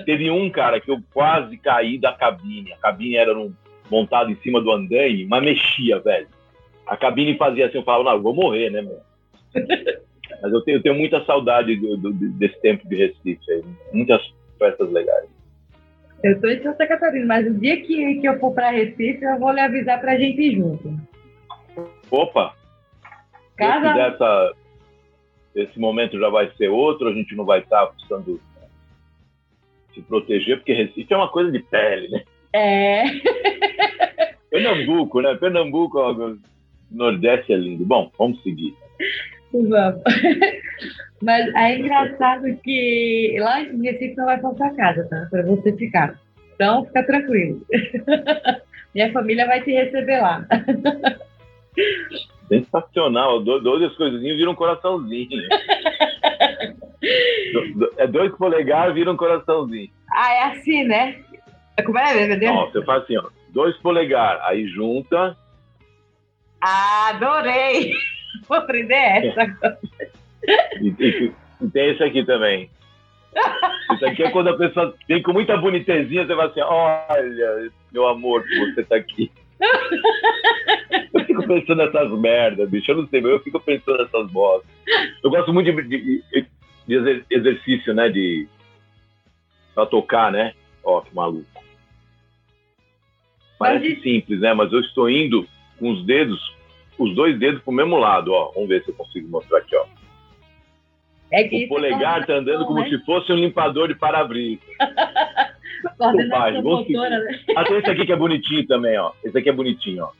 Teve 0.04 0.28
um 0.28 0.50
cara 0.50 0.80
que 0.80 0.90
eu 0.90 0.98
quase 1.12 1.56
caí 1.56 1.98
da 1.98 2.12
cabine. 2.12 2.72
A 2.72 2.76
cabine 2.76 3.16
era 3.16 3.32
num, 3.32 3.54
montada 3.88 4.30
em 4.30 4.36
cima 4.36 4.60
do 4.60 4.72
andaime, 4.72 5.24
mas 5.24 5.42
mexia, 5.42 6.00
velho. 6.00 6.26
A 6.86 6.96
cabine 6.96 7.38
fazia 7.38 7.66
assim, 7.66 7.78
eu 7.78 7.84
falava, 7.84 8.04
não, 8.04 8.12
eu 8.12 8.22
vou 8.22 8.34
morrer, 8.34 8.70
né, 8.70 8.82
meu? 8.82 9.00
Mas 10.44 10.52
eu 10.52 10.60
tenho, 10.60 10.76
eu 10.76 10.82
tenho 10.82 10.94
muita 10.94 11.24
saudade 11.24 11.74
do, 11.76 11.96
do, 11.96 12.12
desse 12.12 12.60
tempo 12.60 12.86
de 12.86 12.96
Recife, 12.96 13.50
aí. 13.50 13.64
muitas 13.94 14.20
festas 14.58 14.92
legais. 14.92 15.26
Eu 16.22 16.32
estou 16.32 16.50
em 16.50 16.62
Santa 16.62 16.86
Catarina, 16.86 17.24
mas 17.24 17.46
o 17.46 17.58
dia 17.58 17.80
que, 17.80 18.20
que 18.20 18.28
eu 18.28 18.38
for 18.38 18.52
para 18.52 18.68
Recife, 18.68 19.24
eu 19.24 19.38
vou 19.38 19.52
lhe 19.52 19.60
avisar 19.60 19.98
para 20.02 20.12
a 20.12 20.18
gente 20.18 20.38
ir 20.38 20.56
junto. 20.56 21.00
Opa! 22.10 22.54
Cada... 23.56 23.98
Essa, 23.98 24.52
esse 25.54 25.80
momento 25.80 26.20
já 26.20 26.28
vai 26.28 26.50
ser 26.58 26.68
outro, 26.68 27.08
a 27.08 27.14
gente 27.14 27.34
não 27.34 27.46
vai 27.46 27.60
estar 27.60 27.86
precisando 27.86 28.38
se 29.94 30.02
proteger, 30.02 30.58
porque 30.58 30.74
Recife 30.74 31.14
é 31.14 31.16
uma 31.16 31.30
coisa 31.30 31.50
de 31.50 31.60
pele, 31.60 32.08
né? 32.08 32.22
É. 32.52 33.04
Pernambuco, 34.50 35.22
né? 35.22 35.34
Pernambuco, 35.36 35.98
Nordeste 36.90 37.54
é 37.54 37.56
lindo. 37.56 37.86
Bom, 37.86 38.12
vamos 38.18 38.42
seguir. 38.42 38.74
Vamos. 39.62 40.02
Mas 41.22 41.54
é 41.54 41.78
engraçado 41.78 42.44
que 42.62 43.36
lá 43.38 43.62
em 43.62 43.80
Recife 43.82 44.16
não 44.16 44.26
vai 44.26 44.40
faltar 44.40 44.74
casa, 44.74 45.06
tá? 45.08 45.26
Para 45.30 45.42
você 45.44 45.72
ficar. 45.76 46.18
Então, 46.54 46.84
fica 46.86 47.06
tranquilo. 47.06 47.64
Minha 48.94 49.12
família 49.12 49.46
vai 49.46 49.62
te 49.62 49.72
receber 49.72 50.20
lá. 50.20 50.46
Sensacional. 52.48 53.42
Dois 53.42 53.96
coisinhas 53.96 54.36
viram 54.36 54.52
um 54.52 54.56
coraçãozinho. 54.56 55.28
é 57.96 58.06
dois 58.06 58.36
polegares 58.36 58.94
viram 58.94 59.14
um 59.14 59.16
coraçãozinho. 59.16 59.90
Ah, 60.12 60.32
é 60.32 60.42
assim, 60.44 60.84
né? 60.84 61.16
Como 61.84 61.98
é, 61.98 62.26
meu 62.26 62.38
Deus? 62.38 62.56
Ó, 62.56 62.66
você 62.66 62.84
faz 62.84 63.02
assim, 63.02 63.16
ó. 63.16 63.28
Dois 63.48 63.76
polegares, 63.78 64.42
aí 64.44 64.66
junta. 64.68 65.36
Ah, 66.60 67.10
adorei! 67.10 67.94
Vou 68.48 68.58
aprender 68.58 68.94
essa 68.94 69.42
agora. 69.42 69.78
E, 70.80 70.88
e, 70.88 71.32
e 71.60 71.70
tem 71.70 71.90
esse 71.90 72.02
aqui 72.02 72.24
também. 72.24 72.70
Isso 73.92 74.06
aqui 74.06 74.22
é 74.22 74.30
quando 74.30 74.48
a 74.48 74.56
pessoa 74.56 74.94
vem 75.08 75.22
com 75.22 75.32
muita 75.32 75.56
bonitezinha, 75.56 76.26
você 76.26 76.34
vai 76.34 76.46
assim, 76.46 76.60
olha, 76.60 77.70
meu 77.92 78.06
amor, 78.06 78.44
você 78.74 78.84
tá 78.84 78.96
aqui. 78.96 79.30
Eu 81.12 81.24
fico 81.24 81.46
pensando 81.46 81.76
nessas 81.76 82.10
merdas, 82.18 82.68
bicho. 82.68 82.90
Eu 82.90 82.96
não 82.96 83.08
sei, 83.08 83.20
mas 83.20 83.32
eu 83.32 83.40
fico 83.40 83.60
pensando 83.60 83.98
nessas 83.98 84.30
bostas. 84.30 84.70
Eu 85.22 85.30
gosto 85.30 85.52
muito 85.52 85.72
de, 85.82 86.22
de, 86.22 86.46
de 86.86 87.24
exercício, 87.30 87.94
né? 87.94 88.08
De. 88.08 88.46
Pra 89.74 89.86
tocar, 89.86 90.30
né? 90.30 90.54
Ó, 90.82 91.00
que 91.00 91.14
maluco. 91.14 91.46
Parece 93.58 94.00
simples, 94.02 94.40
né? 94.40 94.52
Mas 94.54 94.72
eu 94.72 94.80
estou 94.80 95.08
indo 95.08 95.48
com 95.78 95.90
os 95.90 96.04
dedos, 96.04 96.54
os 96.98 97.14
dois 97.14 97.38
dedos 97.38 97.62
pro 97.62 97.72
mesmo 97.72 97.96
lado, 97.96 98.32
ó. 98.32 98.52
Vamos 98.52 98.68
ver 98.68 98.82
se 98.84 98.90
eu 98.90 98.94
consigo 98.94 99.28
mostrar 99.28 99.58
aqui, 99.58 99.76
ó. 99.76 99.84
É 101.32 101.44
que 101.44 101.64
o 101.64 101.68
polegar 101.68 102.24
tá 102.26 102.34
andando 102.34 102.64
como 102.64 102.80
né? 102.80 102.88
se 102.88 102.98
fosse 103.04 103.32
um 103.32 103.36
limpador 103.36 103.88
de 103.88 103.94
para-brisa. 103.96 104.60
né? 107.10 107.40
Até 107.56 107.78
esse 107.78 107.90
aqui 107.90 108.06
que 108.06 108.12
é 108.12 108.16
bonitinho 108.16 108.66
também, 108.66 108.96
ó. 108.98 109.12
Esse 109.24 109.36
aqui 109.38 109.48
é 109.48 109.52
bonitinho, 109.52 110.04
ó. 110.04 110.10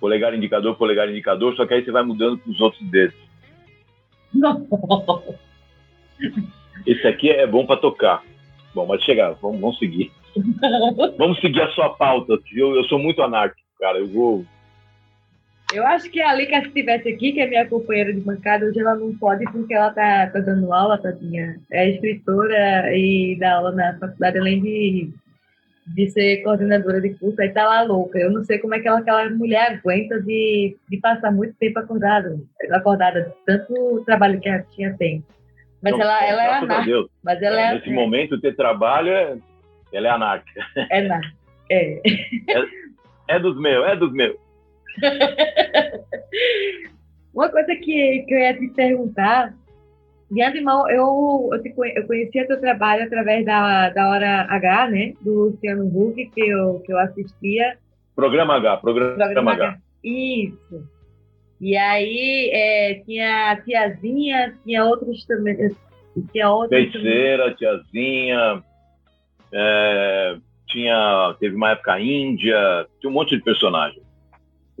Polegar 0.00 0.34
indicador, 0.34 0.76
polegar 0.76 1.08
indicador, 1.08 1.54
só 1.54 1.66
que 1.66 1.74
aí 1.74 1.84
você 1.84 1.92
vai 1.92 2.02
mudando 2.02 2.38
para 2.38 2.50
os 2.50 2.60
outros 2.60 2.82
dedos. 2.90 3.16
Não. 4.34 4.66
Esse 6.86 7.06
aqui 7.06 7.30
é 7.30 7.46
bom 7.46 7.66
para 7.66 7.80
tocar. 7.80 8.22
Bom, 8.74 8.86
mas 8.86 9.02
chega, 9.02 9.36
vamos, 9.42 9.60
vamos 9.60 9.78
seguir. 9.78 10.10
vamos 11.18 11.38
seguir 11.40 11.62
a 11.62 11.70
sua 11.72 11.90
pauta. 11.90 12.38
Eu, 12.54 12.74
eu 12.76 12.84
sou 12.84 12.98
muito 12.98 13.22
anárquico, 13.22 13.68
cara. 13.78 13.98
Eu 13.98 14.08
vou 14.08 14.44
eu 15.72 15.86
acho 15.86 16.10
que 16.10 16.20
a 16.20 16.34
Lika, 16.34 16.60
se 16.60 16.68
estivesse 16.68 17.08
aqui, 17.08 17.32
que 17.32 17.40
é 17.40 17.46
minha 17.46 17.66
companheira 17.66 18.12
de 18.12 18.20
bancada, 18.20 18.66
hoje 18.66 18.80
ela 18.80 18.94
não 18.94 19.14
pode 19.16 19.44
porque 19.52 19.74
ela 19.74 19.90
tá, 19.90 20.28
tá 20.28 20.40
dando 20.40 20.72
aula, 20.72 20.98
tadinha. 20.98 21.58
É 21.70 21.90
escritora 21.90 22.96
e 22.96 23.36
dá 23.38 23.54
aula 23.54 23.72
na 23.72 23.98
faculdade, 23.98 24.38
além 24.38 24.60
de, 24.60 25.10
de 25.86 26.10
ser 26.10 26.42
coordenadora 26.42 27.00
de 27.00 27.10
curso, 27.14 27.40
aí 27.40 27.50
tá 27.50 27.66
lá 27.66 27.82
louca. 27.82 28.18
Eu 28.18 28.30
não 28.30 28.44
sei 28.44 28.58
como 28.58 28.74
é 28.74 28.80
que 28.80 28.88
ela, 28.88 28.98
aquela 28.98 29.30
mulher 29.30 29.78
aguenta 29.78 30.20
de, 30.20 30.76
de 30.88 30.96
passar 30.98 31.30
muito 31.30 31.54
tempo 31.54 31.78
acordada, 31.78 32.38
acordada, 32.72 33.32
tanto 33.46 34.02
trabalho 34.04 34.40
que 34.40 34.48
a 34.48 34.62
tia 34.62 34.94
tem. 34.98 35.24
Mas 35.82 35.92
não, 35.92 36.02
ela, 36.02 36.26
ela 36.26 36.44
é 36.44 36.54
anárquica. 36.54 37.06
Mas 37.22 37.42
ela 37.42 37.60
é, 37.60 37.74
Nesse 37.74 37.90
é, 37.90 37.94
momento, 37.94 38.40
ter 38.40 38.54
trabalho, 38.54 39.08
é, 39.08 39.36
ela 39.92 40.08
é 40.08 40.10
anárquica. 40.10 40.60
É 40.90 40.98
anárquica, 40.98 41.36
é. 41.70 42.00
é. 42.04 42.90
É 43.28 43.38
dos 43.38 43.56
meus, 43.60 43.86
é 43.86 43.94
dos 43.94 44.12
meus. 44.12 44.36
Uma 47.34 47.48
coisa 47.48 47.74
que, 47.76 48.24
que 48.26 48.34
eu 48.34 48.38
ia 48.38 48.58
te 48.58 48.68
perguntar, 48.70 49.54
de 50.30 50.42
animal, 50.42 50.88
eu, 50.90 51.50
eu, 51.52 51.62
te, 51.62 51.74
eu 51.96 52.06
conhecia 52.06 52.46
teu 52.46 52.60
trabalho 52.60 53.04
através 53.04 53.44
da, 53.44 53.90
da 53.90 54.08
Hora 54.08 54.46
H, 54.48 54.88
né? 54.88 55.14
Do 55.20 55.50
Luciano 55.50 55.86
Huck, 55.86 56.30
que 56.30 56.40
eu, 56.40 56.80
que 56.80 56.92
eu 56.92 56.98
assistia. 56.98 57.76
Programa 58.14 58.56
H, 58.56 58.76
programa, 58.76 59.16
programa 59.16 59.52
H. 59.52 59.68
H. 59.68 59.78
Isso. 60.04 60.88
E 61.60 61.76
aí 61.76 62.50
é, 62.52 62.94
tinha 63.04 63.52
a 63.52 63.60
tiazinha, 63.60 64.54
tinha 64.64 64.84
outros 64.84 65.24
também. 65.26 65.56
Tinha 66.32 66.50
outros 66.50 66.78
Feiticeira, 66.78 67.44
também. 67.44 67.56
tiazinha, 67.56 68.62
é, 69.52 70.36
tinha, 70.68 71.34
teve 71.40 71.56
uma 71.56 71.72
época 71.72 72.00
índia, 72.00 72.86
tinha 73.00 73.10
um 73.10 73.14
monte 73.14 73.36
de 73.36 73.42
personagens. 73.42 74.02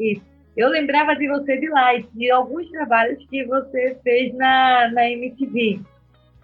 Isso. 0.00 0.22
Eu 0.56 0.68
lembrava 0.68 1.14
de 1.14 1.28
você 1.28 1.58
de 1.58 1.68
lá 1.68 1.94
e 1.94 2.02
de 2.14 2.30
alguns 2.30 2.68
trabalhos 2.70 3.24
que 3.28 3.44
você 3.44 3.96
fez 4.02 4.34
na, 4.34 4.90
na 4.92 5.08
MTV. 5.10 5.80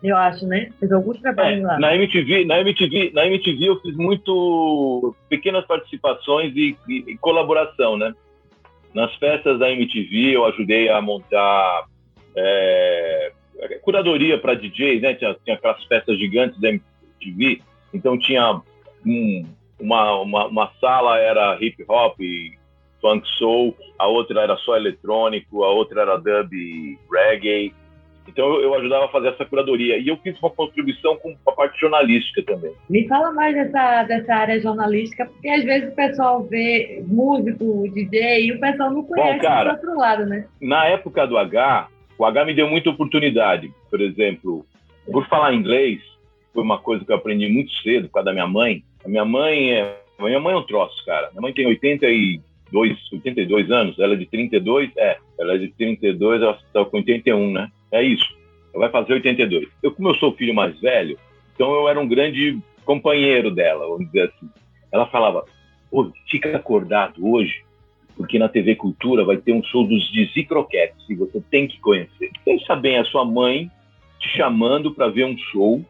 Eu 0.02 0.16
acho, 0.16 0.46
né? 0.46 0.70
Fez 0.78 0.92
alguns 0.92 1.20
trabalhos 1.20 1.62
é, 1.62 1.66
lá. 1.66 1.78
Na 1.78 1.94
MTV, 1.96 2.44
na 2.44 2.60
MTV, 2.60 3.10
na 3.12 3.26
MTV 3.26 3.64
eu 3.64 3.80
fiz 3.80 3.96
muito 3.96 5.14
pequenas 5.28 5.66
participações 5.66 6.54
e, 6.54 6.76
e, 6.88 7.12
e 7.12 7.18
colaboração, 7.18 7.96
né? 7.96 8.14
Nas 8.94 9.14
festas 9.16 9.58
da 9.58 9.70
MTV 9.70 10.36
eu 10.36 10.44
ajudei 10.44 10.88
a 10.88 11.00
montar 11.00 11.86
é, 12.36 13.32
curadoria 13.82 14.38
para 14.38 14.54
DJs, 14.54 15.02
né? 15.02 15.14
Tinha, 15.14 15.34
tinha 15.44 15.56
aquelas 15.56 15.82
festas 15.84 16.18
gigantes 16.18 16.60
da 16.60 16.68
MTV, 16.68 17.62
então 17.92 18.18
tinha 18.18 18.60
um, 19.04 19.44
uma, 19.80 20.20
uma, 20.20 20.46
uma 20.46 20.72
sala 20.80 21.18
era 21.18 21.58
hip 21.60 21.84
hop 21.88 22.20
e 22.20 22.55
funk 23.06 23.26
soul, 23.38 23.76
a 23.98 24.08
outra 24.08 24.42
era 24.42 24.56
só 24.58 24.76
eletrônico, 24.76 25.62
a 25.62 25.70
outra 25.70 26.02
era 26.02 26.16
dub 26.16 26.50
reggae. 27.12 27.72
Então 28.28 28.44
eu, 28.54 28.62
eu, 28.62 28.74
ajudava 28.74 29.04
a 29.04 29.08
fazer 29.08 29.28
essa 29.28 29.44
curadoria. 29.44 29.98
E 29.98 30.08
eu 30.08 30.16
fiz 30.16 30.36
uma 30.40 30.50
contribuição 30.50 31.16
com 31.16 31.36
a 31.46 31.52
parte 31.52 31.80
jornalística 31.80 32.42
também. 32.42 32.72
Me 32.90 33.06
fala 33.06 33.32
mais 33.32 33.54
dessa, 33.54 34.02
dessa 34.02 34.34
área 34.34 34.60
jornalística, 34.60 35.26
porque 35.26 35.48
às 35.48 35.62
vezes 35.62 35.92
o 35.92 35.94
pessoal 35.94 36.42
vê 36.42 37.04
músico, 37.06 37.88
DJ, 37.94 38.46
e 38.46 38.52
o 38.52 38.60
pessoal 38.60 38.90
não 38.90 39.04
conhece 39.04 39.34
Bom, 39.34 39.42
cara, 39.42 39.70
do 39.70 39.76
outro 39.76 39.96
lado, 39.96 40.26
né? 40.26 40.48
Na 40.60 40.86
época 40.86 41.24
do 41.24 41.38
H, 41.38 41.88
o 42.18 42.24
H 42.24 42.44
me 42.44 42.54
deu 42.54 42.68
muita 42.68 42.90
oportunidade. 42.90 43.72
Por 43.88 44.00
exemplo, 44.00 44.66
por 45.12 45.24
falar 45.28 45.54
inglês, 45.54 46.00
foi 46.52 46.64
uma 46.64 46.78
coisa 46.78 47.04
que 47.04 47.12
eu 47.12 47.16
aprendi 47.16 47.48
muito 47.48 47.70
cedo 47.80 48.08
por 48.08 48.14
causa 48.14 48.26
da 48.26 48.32
minha 48.32 48.48
mãe. 48.48 48.82
A 49.04 49.08
minha 49.08 49.24
mãe 49.24 49.72
é. 49.72 50.00
Minha 50.18 50.40
mãe 50.40 50.54
é 50.54 50.56
um 50.56 50.66
troço, 50.66 51.04
cara. 51.04 51.28
Minha 51.30 51.42
mãe 51.42 51.52
tem 51.52 51.66
80 51.66 52.06
e 52.06 52.40
82 52.72 53.70
anos, 53.70 53.98
ela 53.98 54.14
é 54.14 54.16
de 54.16 54.26
32, 54.26 54.90
é, 54.96 55.18
ela 55.38 55.54
é 55.54 55.58
de 55.58 55.68
32, 55.68 56.42
ela 56.42 56.58
está 56.66 56.84
com 56.84 56.96
81, 56.96 57.52
né? 57.52 57.70
É 57.92 58.02
isso, 58.02 58.36
ela 58.74 58.88
vai 58.88 58.90
fazer 58.90 59.14
82. 59.14 59.68
Eu, 59.82 59.92
como 59.92 60.08
eu 60.08 60.14
sou 60.14 60.30
o 60.30 60.36
filho 60.36 60.54
mais 60.54 60.78
velho, 60.80 61.18
então 61.54 61.72
eu 61.72 61.88
era 61.88 62.00
um 62.00 62.08
grande 62.08 62.58
companheiro 62.84 63.50
dela, 63.50 63.86
vamos 63.86 64.06
dizer 64.06 64.30
assim. 64.30 64.48
Ela 64.92 65.06
falava, 65.06 65.44
Ô, 65.90 66.10
fica 66.28 66.54
acordado 66.56 67.26
hoje, 67.26 67.64
porque 68.16 68.38
na 68.38 68.48
TV 68.48 68.74
Cultura 68.74 69.24
vai 69.24 69.36
ter 69.36 69.52
um 69.52 69.62
show 69.62 69.86
dos 69.86 70.10
Dizzy 70.10 70.44
Croquetes, 70.44 71.08
e 71.08 71.14
você 71.14 71.40
tem 71.50 71.66
que 71.66 71.78
conhecer. 71.80 72.30
Pensa 72.44 72.74
bem, 72.74 72.98
a 72.98 73.04
sua 73.04 73.24
mãe 73.24 73.70
te 74.18 74.28
chamando 74.36 74.92
para 74.92 75.08
ver 75.08 75.24
um 75.24 75.36
show 75.36 75.84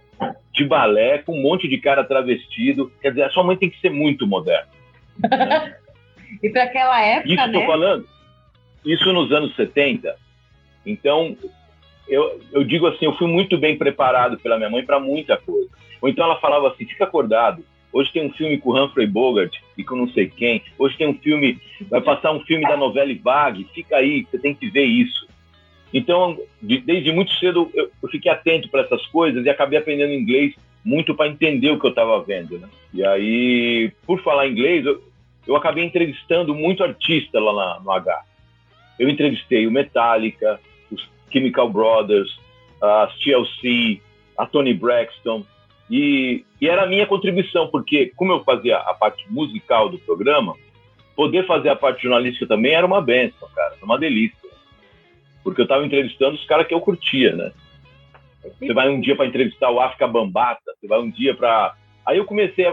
de 0.53 0.65
balé 0.65 1.19
com 1.19 1.39
um 1.39 1.43
monte 1.43 1.69
de 1.69 1.79
cara 1.79 2.05
travestido. 2.05 2.91
Quer 3.01 3.11
dizer, 3.11 3.23
a 3.25 3.31
sua 3.31 3.45
mãe 3.45 3.57
tem 3.57 3.71
que 3.71 3.81
ser 3.81 3.91
muito 3.91 4.27
moderna. 4.27 4.69
Né? 5.19 5.77
E 6.43 6.51
para 6.51 6.65
aquela 6.65 7.01
época, 7.01 7.33
Isso 7.33 7.47
né? 7.47 7.67
falando. 7.67 8.09
Isso 8.85 9.13
nos 9.13 9.33
anos 9.33 9.55
70. 9.57 10.15
Então, 10.85 11.37
eu, 12.09 12.41
eu 12.53 12.65
digo 12.65 12.87
assim, 12.87 13.05
eu 13.05 13.17
fui 13.17 13.27
muito 13.27 13.59
bem 13.59 13.77
preparado 13.77 14.39
pela 14.39 14.57
minha 14.57 14.71
mãe 14.71 14.85
para 14.85 15.01
muita 15.01 15.37
coisa. 15.37 15.69
Ou 16.01 16.09
então 16.09 16.25
ela 16.25 16.41
falava 16.41 16.69
assim, 16.69 16.87
fica 16.87 17.05
acordado. 17.05 17.65
Hoje 17.93 18.13
tem 18.13 18.27
um 18.27 18.33
filme 18.33 18.59
com 18.59 18.79
Humphrey 18.79 19.07
Bogart 19.07 19.57
e 19.77 19.83
com 19.83 19.97
não 19.97 20.09
sei 20.09 20.29
quem. 20.29 20.63
Hoje 20.79 20.97
tem 20.97 21.09
um 21.09 21.19
filme, 21.19 21.59
vai 21.89 22.01
passar 22.01 22.33
um 22.33 22.41
filme 22.41 22.67
da 22.67 22.77
novela 22.77 23.13
Vague. 23.23 23.67
Fica 23.75 23.97
aí, 23.97 24.27
você 24.31 24.39
tem 24.39 24.55
que 24.55 24.69
ver 24.69 24.85
isso. 24.85 25.27
Então, 25.93 26.39
de, 26.61 26.79
desde 26.79 27.11
muito 27.11 27.33
cedo 27.35 27.71
eu, 27.75 27.91
eu 28.03 28.09
fiquei 28.09 28.31
atento 28.31 28.69
para 28.69 28.83
essas 28.83 29.05
coisas 29.07 29.45
e 29.45 29.49
acabei 29.49 29.79
aprendendo 29.79 30.13
inglês 30.13 30.55
muito 30.85 31.15
para 31.15 31.29
entender 31.29 31.71
o 31.71 31.81
que 31.81 31.87
eu 31.87 31.91
estava 31.91 32.23
vendo, 32.23 32.59
né? 32.59 32.69
E 32.93 33.05
aí, 33.05 33.91
por 34.07 34.23
falar 34.23 34.47
inglês, 34.47 34.85
eu, 34.87 35.03
eu 35.47 35.57
acabei 35.57 35.85
entrevistando 35.85 36.55
muito 36.55 36.83
artista 36.83 37.39
lá 37.39 37.53
na, 37.53 37.81
no 37.81 37.91
H. 37.93 38.23
Eu 38.99 39.09
entrevistei 39.09 39.67
o 39.67 39.71
Metallica, 39.71 40.59
os 40.91 41.09
Chemical 41.31 41.71
Brothers, 41.71 42.39
a 42.83 43.09
TLC, 43.23 44.01
a 44.37 44.47
Tony 44.47 44.75
Braxton, 44.75 45.45
e, 45.91 46.45
e, 46.61 46.69
era 46.69 46.83
a 46.83 46.87
minha 46.87 47.07
contribuição, 47.07 47.69
porque 47.69 48.13
como 48.17 48.33
eu 48.33 48.43
fazia 48.43 48.77
a 48.77 48.95
parte 48.95 49.25
musical 49.31 49.89
do 49.89 49.99
programa, 49.99 50.55
poder 51.15 51.47
fazer 51.47 51.69
a 51.69 51.77
parte 51.77 52.03
jornalística 52.03 52.47
também 52.47 52.73
era 52.73 52.85
uma 52.85 53.01
benção, 53.01 53.49
cara, 53.55 53.77
uma 53.83 53.99
delícia. 53.99 54.37
Porque 55.45 55.61
eu 55.61 55.65
estava 55.65 55.87
entrevistando 55.87 56.35
os 56.35 56.45
caras 56.45 56.67
que 56.67 56.75
eu 56.75 56.81
curtia, 56.81 57.37
né? 57.37 57.53
Você 58.59 58.73
vai 58.73 58.89
um 58.89 59.01
dia 59.01 59.15
para 59.15 59.27
entrevistar 59.27 59.71
o 59.71 59.81
África 59.81 60.09
Bambata, 60.09 60.73
você 60.79 60.89
vai 60.89 60.99
um 60.99 61.11
dia 61.11 61.35
para. 61.35 61.75
Aí 62.05 62.19
eu 62.19 62.25
comecei 62.25 62.67
a, 62.67 62.71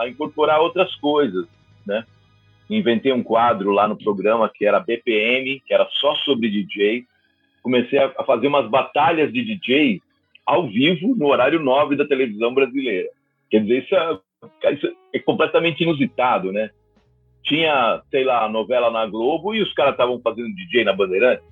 a 0.00 0.06
incorporar 0.08 0.60
outras 0.60 0.94
coisas 0.96 1.46
né? 1.86 2.04
Inventei 2.68 3.12
um 3.12 3.22
quadro 3.22 3.70
lá 3.70 3.86
no 3.86 3.98
programa 3.98 4.50
que 4.52 4.64
era 4.64 4.80
BPM, 4.80 5.60
que 5.66 5.74
era 5.74 5.86
só 5.92 6.14
sobre 6.16 6.50
DJ. 6.50 7.04
Comecei 7.62 7.98
a 7.98 8.24
fazer 8.24 8.46
umas 8.46 8.68
batalhas 8.68 9.32
de 9.32 9.44
DJ 9.44 10.00
ao 10.46 10.68
vivo 10.68 11.14
no 11.14 11.26
horário 11.26 11.60
9 11.60 11.96
da 11.96 12.06
televisão 12.06 12.54
brasileira. 12.54 13.08
Quer 13.50 13.60
dizer, 13.62 13.84
isso 13.84 13.94
é, 13.94 14.72
isso 14.72 14.96
é 15.14 15.18
completamente 15.18 15.82
inusitado, 15.82 16.50
né? 16.50 16.70
tinha, 17.42 18.00
sei 18.10 18.24
lá, 18.24 18.48
novela 18.48 18.90
na 18.90 19.06
Globo 19.06 19.54
e 19.54 19.62
os 19.62 19.72
caras 19.74 19.92
estavam 19.92 20.20
fazendo 20.20 20.54
DJ 20.54 20.84
na 20.84 20.92
Bandeirante 20.92 21.42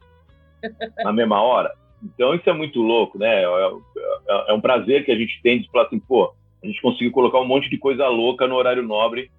na 1.05 1.13
mesma 1.13 1.41
hora. 1.43 1.73
Então 2.03 2.35
isso 2.35 2.49
é 2.49 2.53
muito 2.53 2.81
louco, 2.81 3.19
né? 3.19 3.43
É, 3.43 3.45
é, 3.45 4.51
é, 4.51 4.53
um 4.53 4.61
prazer 4.61 5.05
que 5.05 5.13
a 5.13 5.17
gente 5.17 5.41
tem 5.43 5.61
de 5.61 5.71
falar 5.71 5.87
assim, 5.87 5.99
pô, 5.99 6.33
a 6.63 6.67
gente 6.67 6.81
conseguiu 6.81 7.13
colocar 7.13 7.41
um 7.41 7.47
monte 7.47 7.69
de 7.69 7.77
coisa 7.77 8.07
louca 8.09 8.47
no 8.47 8.55
horário 8.55 8.83
nobre 8.83 9.31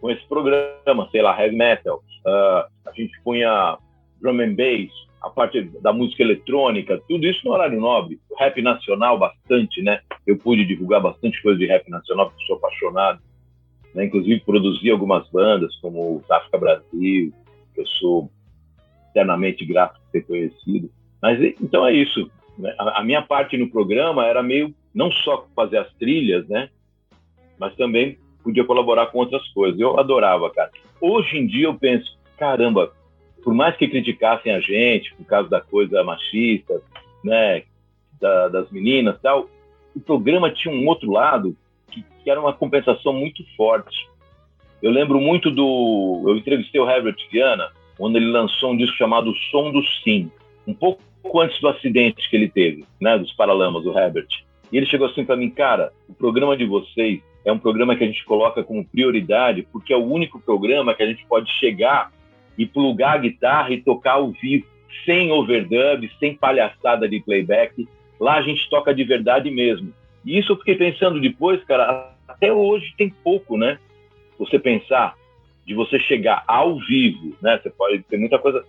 com 0.00 0.10
esse 0.10 0.26
programa, 0.26 1.08
sei 1.10 1.22
lá, 1.22 1.40
heavy 1.40 1.56
metal. 1.56 2.02
Uh, 2.24 2.68
a 2.86 2.92
gente 2.94 3.18
punha 3.22 3.78
drum 4.20 4.40
and 4.40 4.54
bass, 4.54 4.90
a 5.22 5.30
parte 5.30 5.62
da 5.80 5.92
música 5.92 6.22
eletrônica, 6.22 7.00
tudo 7.08 7.26
isso 7.26 7.40
no 7.44 7.52
horário 7.52 7.80
nobre. 7.80 8.20
Rap 8.38 8.60
nacional, 8.62 9.18
bastante, 9.18 9.82
né? 9.82 10.00
Eu 10.26 10.36
pude 10.36 10.64
divulgar 10.64 11.00
bastante 11.00 11.40
coisa 11.42 11.58
de 11.58 11.66
rap 11.66 11.88
nacional, 11.90 12.30
porque 12.30 12.44
sou 12.46 12.56
apaixonado. 12.56 13.20
Né? 13.94 14.04
Inclusive, 14.04 14.40
produzi 14.40 14.90
algumas 14.90 15.28
bandas, 15.30 15.74
como 15.76 15.98
o 15.98 16.24
África 16.32 16.58
Brasil, 16.58 17.32
que 17.74 17.80
eu 17.80 17.86
sou 17.86 18.30
eternamente 19.10 19.64
grato 19.64 19.98
por 20.00 20.10
ter 20.12 20.22
conhecido. 20.22 20.90
Mas 21.20 21.40
então 21.60 21.86
é 21.86 21.92
isso. 21.92 22.30
Né? 22.58 22.74
A, 22.78 23.00
a, 23.00 23.04
minha 23.04 23.22
parte 23.22 23.56
no 23.56 23.70
programa 23.70 24.26
era 24.26 24.42
meio 24.42 24.74
não 24.94 25.10
só 25.10 25.46
fazer 25.56 25.78
as 25.78 25.92
trilhas, 25.94 26.46
né? 26.48 26.68
Mas 27.58 27.74
também 27.76 28.18
podia 28.46 28.64
colaborar 28.64 29.06
com 29.06 29.18
outras 29.18 29.46
coisas. 29.48 29.80
Eu 29.80 29.98
adorava, 29.98 30.48
cara. 30.50 30.70
Hoje 31.00 31.36
em 31.36 31.46
dia 31.46 31.66
eu 31.66 31.74
penso, 31.74 32.16
caramba, 32.38 32.92
por 33.42 33.52
mais 33.52 33.76
que 33.76 33.88
criticassem 33.88 34.54
a 34.54 34.60
gente 34.60 35.12
por 35.16 35.26
causa 35.26 35.50
da 35.50 35.60
coisa 35.60 36.04
machista, 36.04 36.80
né, 37.24 37.64
da, 38.20 38.48
das 38.48 38.70
meninas, 38.70 39.20
tal, 39.20 39.50
o 39.94 40.00
programa 40.00 40.50
tinha 40.50 40.72
um 40.72 40.86
outro 40.86 41.10
lado 41.10 41.56
que, 41.90 42.04
que, 42.22 42.30
era 42.30 42.40
uma 42.40 42.52
compensação 42.52 43.12
muito 43.12 43.44
forte. 43.56 44.08
Eu 44.80 44.92
lembro 44.92 45.20
muito 45.20 45.50
do, 45.50 46.22
eu 46.26 46.36
entrevistei 46.36 46.80
o 46.80 46.88
Herbert 46.88 47.16
Viana, 47.30 47.72
onde 47.98 48.18
ele 48.18 48.30
lançou 48.30 48.70
um 48.70 48.76
disco 48.76 48.96
chamado 48.96 49.34
Som 49.50 49.72
do 49.72 49.82
Sim, 50.04 50.30
um 50.66 50.74
pouco 50.74 51.00
antes 51.40 51.60
do 51.60 51.68
acidente 51.68 52.30
que 52.30 52.36
ele 52.36 52.48
teve, 52.48 52.84
né, 53.00 53.18
dos 53.18 53.32
Paralamas, 53.32 53.84
o 53.84 53.98
Herbert. 53.98 54.28
E 54.70 54.76
ele 54.76 54.86
chegou 54.86 55.08
assim 55.08 55.24
para 55.24 55.36
mim, 55.36 55.50
cara, 55.50 55.92
o 56.08 56.14
programa 56.14 56.56
de 56.56 56.64
vocês 56.64 57.20
é 57.46 57.52
um 57.52 57.58
programa 57.58 57.94
que 57.94 58.02
a 58.02 58.06
gente 58.06 58.24
coloca 58.24 58.64
como 58.64 58.84
prioridade 58.84 59.66
porque 59.72 59.92
é 59.92 59.96
o 59.96 60.04
único 60.04 60.40
programa 60.40 60.92
que 60.94 61.02
a 61.02 61.06
gente 61.06 61.24
pode 61.26 61.48
chegar 61.52 62.10
e 62.58 62.66
plugar 62.66 63.14
a 63.14 63.18
guitarra 63.18 63.70
e 63.70 63.80
tocar 63.80 64.14
ao 64.14 64.32
vivo, 64.32 64.66
sem 65.04 65.30
overdub, 65.30 66.10
sem 66.18 66.34
palhaçada 66.34 67.08
de 67.08 67.20
playback. 67.20 67.86
Lá 68.18 68.34
a 68.34 68.42
gente 68.42 68.68
toca 68.68 68.92
de 68.92 69.04
verdade 69.04 69.48
mesmo. 69.48 69.94
E 70.24 70.36
isso 70.36 70.52
eu 70.52 70.56
fiquei 70.56 70.74
pensando 70.74 71.20
depois, 71.20 71.62
cara, 71.64 72.12
até 72.26 72.52
hoje 72.52 72.92
tem 72.98 73.10
pouco, 73.22 73.56
né? 73.56 73.78
Você 74.38 74.58
pensar 74.58 75.14
de 75.64 75.72
você 75.72 76.00
chegar 76.00 76.42
ao 76.48 76.80
vivo, 76.80 77.36
né? 77.40 77.60
Você 77.62 77.70
pode 77.70 78.02
ter 78.02 78.16
muita 78.16 78.40
coisa, 78.40 78.64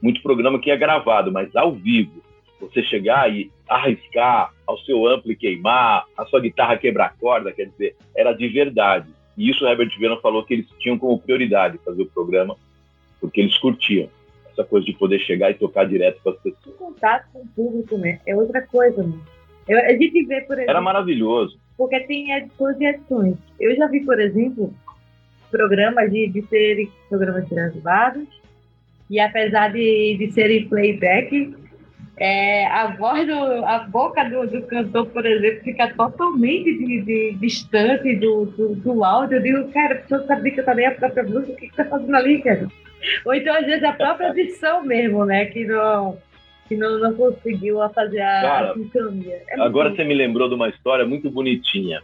muito 0.00 0.22
programa 0.22 0.58
que 0.58 0.70
é 0.70 0.76
gravado, 0.76 1.30
mas 1.30 1.54
ao 1.54 1.72
vivo, 1.72 2.22
você 2.68 2.82
chegar 2.82 3.32
e 3.32 3.50
arriscar 3.68 4.52
ao 4.66 4.78
seu 4.78 5.06
ampli 5.06 5.34
queimar, 5.34 6.04
a 6.16 6.24
sua 6.26 6.40
guitarra 6.40 6.78
quebrar 6.78 7.16
corda, 7.18 7.52
quer 7.52 7.66
dizer, 7.66 7.96
era 8.16 8.32
de 8.32 8.48
verdade. 8.48 9.08
E 9.36 9.50
isso 9.50 9.64
o 9.64 9.68
Herbert 9.68 9.90
Viana 9.98 10.20
falou 10.20 10.44
que 10.44 10.54
eles 10.54 10.68
tinham 10.78 10.98
como 10.98 11.18
prioridade 11.18 11.78
fazer 11.84 12.02
o 12.02 12.10
programa, 12.10 12.56
porque 13.20 13.40
eles 13.40 13.56
curtiam 13.58 14.08
essa 14.50 14.64
coisa 14.64 14.86
de 14.86 14.92
poder 14.92 15.18
chegar 15.20 15.50
e 15.50 15.54
tocar 15.54 15.84
direto 15.84 16.20
com 16.22 16.30
as 16.30 16.36
pessoas. 16.36 16.74
O 16.74 16.78
contato 16.78 17.26
com 17.32 17.40
o 17.40 17.46
público, 17.48 17.96
né? 17.96 18.20
É 18.26 18.36
outra 18.36 18.62
coisa, 18.62 19.02
né? 19.02 19.18
Eu, 19.66 19.78
a 19.78 19.92
gente 19.92 20.24
vê, 20.24 20.42
por 20.42 20.54
exemplo. 20.54 20.70
Era 20.70 20.80
maravilhoso. 20.80 21.58
Porque 21.76 21.98
tem 22.00 22.32
edições 22.32 22.80
e 22.80 22.84
edições. 22.84 23.36
Eu 23.58 23.74
já 23.76 23.86
vi, 23.86 24.04
por 24.04 24.20
exemplo, 24.20 24.72
programas 25.50 26.10
de, 26.10 26.28
de 26.28 26.42
serem 26.42 26.90
programas 27.08 27.48
gravados, 27.48 28.28
e 29.08 29.18
apesar 29.18 29.72
de, 29.72 30.16
de 30.18 30.32
serem 30.32 30.68
playback, 30.68 31.54
é, 32.18 32.66
a 32.66 32.88
voz 32.88 33.26
do, 33.26 33.64
a 33.64 33.78
boca 33.80 34.22
do, 34.24 34.46
do, 34.46 34.62
cantor, 34.66 35.06
por 35.06 35.24
exemplo, 35.24 35.64
fica 35.64 35.92
totalmente 35.94 36.76
de, 36.78 37.00
de, 37.02 37.32
distante 37.40 38.16
do, 38.16 38.46
do, 38.46 38.74
do, 38.76 39.04
áudio. 39.04 39.38
Eu 39.38 39.42
digo, 39.42 39.72
cara, 39.72 39.94
a 39.94 39.98
pessoa 39.98 40.26
sabe 40.26 40.50
que 40.50 40.60
eu 40.60 40.64
também 40.64 40.86
a 40.86 40.94
própria 40.94 41.22
música, 41.22 41.52
o 41.52 41.56
que, 41.56 41.68
que 41.68 41.76
tá 41.76 41.84
fazendo 41.86 42.14
ali, 42.14 42.42
cara? 42.42 42.68
Ou 43.24 43.34
então, 43.34 43.54
às 43.54 43.66
vezes, 43.66 43.82
a 43.82 43.92
própria 43.92 44.28
edição 44.30 44.84
mesmo, 44.84 45.24
né? 45.24 45.46
Que 45.46 45.64
não, 45.64 46.18
que 46.68 46.76
não, 46.76 46.98
não 46.98 47.14
conseguiu 47.14 47.78
fazer 47.94 48.20
a, 48.20 48.40
cara, 48.42 48.74
sincronia. 48.74 49.42
É 49.48 49.60
agora 49.60 49.90
você 49.90 50.04
me 50.04 50.14
lembrou 50.14 50.48
de 50.48 50.54
uma 50.54 50.68
história 50.68 51.06
muito 51.06 51.30
bonitinha. 51.30 52.02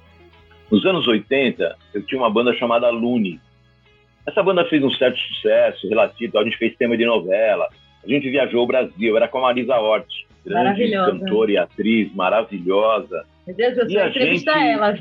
Nos 0.70 0.84
anos 0.84 1.06
80, 1.06 1.76
eu 1.94 2.02
tinha 2.02 2.20
uma 2.20 2.30
banda 2.30 2.52
chamada 2.54 2.90
Lune. 2.90 3.40
Essa 4.26 4.42
banda 4.42 4.64
fez 4.66 4.82
um 4.82 4.90
certo 4.90 5.18
sucesso 5.18 5.88
relativo, 5.88 6.38
a 6.38 6.44
gente 6.44 6.58
fez 6.58 6.76
tema 6.76 6.96
de 6.96 7.06
novela, 7.06 7.68
a 8.04 8.08
gente 8.08 8.30
viajou 8.30 8.62
o 8.62 8.66
Brasil, 8.66 9.16
era 9.16 9.28
com 9.28 9.38
a 9.38 9.42
Marisa 9.42 9.76
Hort, 9.76 10.08
grande 10.44 10.90
cantora 10.90 11.50
e 11.50 11.58
atriz 11.58 12.14
maravilhosa. 12.14 13.24
Meu 13.46 13.56
Deus, 13.56 13.78
eu 13.78 13.90
sou 13.90 14.06
entrevistar 14.06 14.58
gente... 14.58 14.70
ela. 14.70 14.98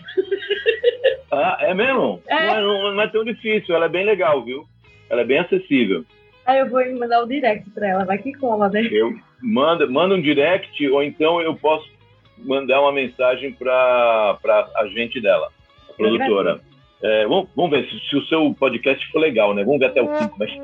Ah, 1.31 1.57
é 1.59 1.73
mesmo? 1.73 2.21
É. 2.27 2.45
Não, 2.45 2.55
é, 2.55 2.61
não, 2.61 2.93
não, 2.93 3.01
é 3.01 3.07
tão 3.07 3.23
difícil, 3.25 3.75
ela 3.75 3.85
é 3.85 3.89
bem 3.89 4.05
legal, 4.05 4.43
viu? 4.43 4.65
Ela 5.09 5.21
é 5.21 5.25
bem 5.25 5.39
acessível. 5.39 6.05
Aí 6.45 6.59
eu 6.59 6.69
vou 6.69 6.81
mandar 6.97 7.23
um 7.23 7.27
direct 7.27 7.69
para 7.71 7.89
ela, 7.89 8.05
vai 8.05 8.17
que 8.17 8.31
cola, 8.33 8.69
né? 8.69 8.87
Eu 8.89 9.13
manda, 9.41 9.85
manda 9.87 10.15
um 10.15 10.21
direct, 10.21 10.87
ou 10.87 11.03
então 11.03 11.41
eu 11.41 11.53
posso 11.55 11.85
mandar 12.37 12.79
uma 12.79 12.93
mensagem 12.93 13.51
para 13.51 14.37
a 14.75 14.87
gente 14.87 15.19
dela, 15.19 15.49
a 15.89 15.93
produtora. 15.93 16.61
É, 17.01 17.27
vamos, 17.27 17.49
vamos, 17.55 17.71
ver 17.71 17.89
se, 17.89 17.99
se, 18.09 18.15
o 18.15 18.25
seu 18.25 18.53
podcast 18.55 19.05
for 19.11 19.19
legal, 19.19 19.53
né? 19.53 19.63
Vamos 19.63 19.79
ver 19.79 19.87
até 19.87 20.01
o 20.01 20.17
5, 20.17 20.35
mas 20.37 20.51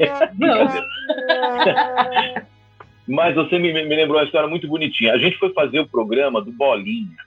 Mas 3.07 3.35
você 3.35 3.59
me, 3.59 3.73
me, 3.73 3.95
lembrou 3.95 4.17
uma 4.17 4.25
história 4.25 4.47
muito 4.47 4.67
bonitinha. 4.67 5.13
A 5.13 5.17
gente 5.17 5.37
foi 5.37 5.51
fazer 5.53 5.79
o 5.79 5.87
programa 5.87 6.41
do 6.41 6.51
Bolinha. 6.51 7.17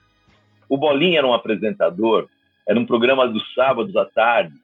O 0.67 0.77
Bolinha 0.77 1.19
era 1.19 1.27
um 1.27 1.33
apresentador, 1.33 2.27
era 2.67 2.79
um 2.79 2.85
programa 2.85 3.27
dos 3.27 3.53
sábados 3.53 3.95
à 3.95 4.05
tarde. 4.05 4.55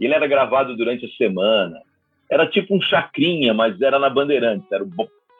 Ele 0.00 0.14
era 0.14 0.26
gravado 0.26 0.76
durante 0.76 1.06
a 1.06 1.10
semana. 1.10 1.80
Era 2.30 2.46
tipo 2.46 2.74
um 2.74 2.80
chacrinha, 2.80 3.52
mas 3.52 3.80
era 3.80 3.98
na 3.98 4.08
Bandeirantes. 4.08 4.70
Era 4.70 4.86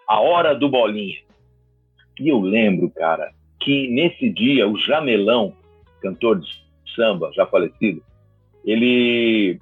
a 0.09 0.21
hora 0.21 0.55
do 0.55 0.69
Bolinha. 0.69 1.19
E 2.21 2.29
eu 2.29 2.41
lembro, 2.41 2.91
cara, 2.91 3.33
que 3.61 3.89
nesse 3.89 4.29
dia 4.29 4.69
o 4.69 4.77
Jamelão, 4.77 5.55
cantor 6.01 6.41
de 6.41 6.63
samba, 6.95 7.31
já 7.33 7.47
falecido, 7.47 8.03
ele, 8.65 9.59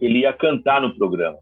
ele 0.00 0.20
ia 0.20 0.32
cantar 0.32 0.80
no 0.80 0.94
programa. 0.94 1.38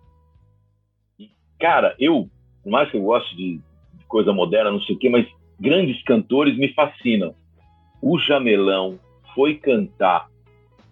E, 1.18 1.30
cara, 1.58 1.94
eu, 1.98 2.28
por 2.62 2.70
mais 2.70 2.90
que 2.90 2.96
eu 2.96 3.02
goste 3.02 3.34
de, 3.36 3.60
de 3.94 4.04
coisa 4.06 4.32
moderna, 4.32 4.70
não 4.70 4.80
sei 4.82 4.96
o 4.96 4.98
quê, 4.98 5.08
mas 5.08 5.26
grandes 5.58 6.02
cantores 6.02 6.56
me 6.56 6.72
fascinam. 6.74 7.34
O 8.00 8.18
Jamelão 8.18 8.98
foi 9.34 9.54
cantar 9.54 10.28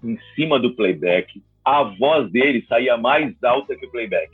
em 0.02 0.18
cima 0.34 0.58
do 0.58 0.74
playback, 0.74 1.42
a 1.64 1.82
voz 1.82 2.30
dele 2.30 2.64
saía 2.68 2.96
mais 2.96 3.34
alta 3.42 3.76
que 3.76 3.86
o 3.86 3.90
playback. 3.90 4.30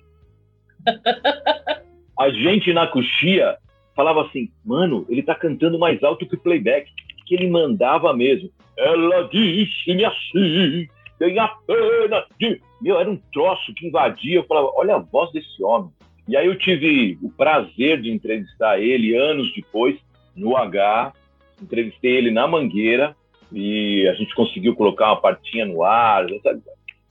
A 2.18 2.28
gente 2.30 2.72
na 2.72 2.86
coxia 2.86 3.56
falava 3.96 4.26
assim, 4.26 4.50
mano, 4.64 5.06
ele 5.08 5.22
tá 5.22 5.34
cantando 5.34 5.78
mais 5.78 6.02
alto 6.02 6.26
que 6.26 6.34
o 6.34 6.40
playback, 6.40 6.90
que 7.26 7.34
ele 7.34 7.48
mandava 7.48 8.12
mesmo. 8.12 8.50
Ela 8.76 9.28
disse-me 9.28 10.04
assim, 10.04 10.86
tem 11.22 11.38
a 11.38 11.46
pena 11.46 12.26
de. 12.36 12.60
Meu, 12.80 12.98
era 12.98 13.08
um 13.08 13.16
troço 13.32 13.72
que 13.74 13.86
invadia. 13.86 14.40
Eu 14.40 14.44
falava, 14.44 14.72
olha 14.74 14.96
a 14.96 14.98
voz 14.98 15.30
desse 15.30 15.62
homem. 15.62 15.88
E 16.26 16.36
aí 16.36 16.46
eu 16.46 16.58
tive 16.58 17.16
o 17.22 17.30
prazer 17.30 18.00
de 18.00 18.10
entrevistar 18.10 18.80
ele 18.80 19.14
anos 19.14 19.52
depois, 19.54 19.96
no 20.34 20.56
H. 20.56 21.12
Entrevistei 21.62 22.16
ele 22.16 22.32
na 22.32 22.48
Mangueira 22.48 23.14
e 23.52 24.04
a 24.08 24.14
gente 24.14 24.34
conseguiu 24.34 24.74
colocar 24.74 25.06
uma 25.06 25.20
partinha 25.20 25.64
no 25.64 25.84
ar. 25.84 26.26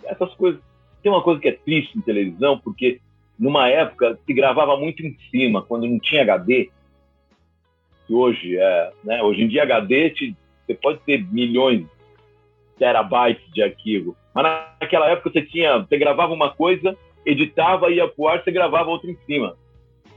Essas 0.04 0.34
coisas. 0.34 0.60
Tem 1.02 1.10
uma 1.10 1.24
coisa 1.24 1.40
que 1.40 1.48
é 1.48 1.54
triste 1.54 1.98
em 1.98 2.02
televisão, 2.02 2.60
porque 2.60 3.00
numa 3.40 3.70
época 3.70 4.20
se 4.26 4.34
gravava 4.34 4.78
muito 4.78 5.04
em 5.04 5.18
cima, 5.32 5.62
quando 5.62 5.88
não 5.88 6.00
tinha 6.00 6.22
HD. 6.22 6.70
Que 8.06 8.14
hoje 8.14 8.58
é, 8.58 8.92
né? 9.06 9.24
Hoje 9.24 9.44
em 9.44 9.48
dia 9.48 9.64
HD 9.64 10.10
te, 10.10 10.36
você 10.66 10.74
pode 10.74 11.00
ter 11.00 11.26
milhões 11.32 11.86
terabytes 12.82 13.44
de 13.54 13.62
arquivo. 13.62 14.18
Mas 14.34 14.44
naquela 14.82 15.08
época 15.08 15.30
você 15.30 15.44
tinha, 15.44 15.78
você 15.78 16.00
gravava 16.00 16.34
uma 16.34 16.50
coisa, 16.50 16.98
editava, 17.24 17.92
ia 17.92 18.08
pro 18.08 18.28
ar, 18.28 18.44
você 18.44 18.52
gravava 18.52 18.90
outra 18.90 19.12
em 19.12 19.18
cima. 19.28 19.56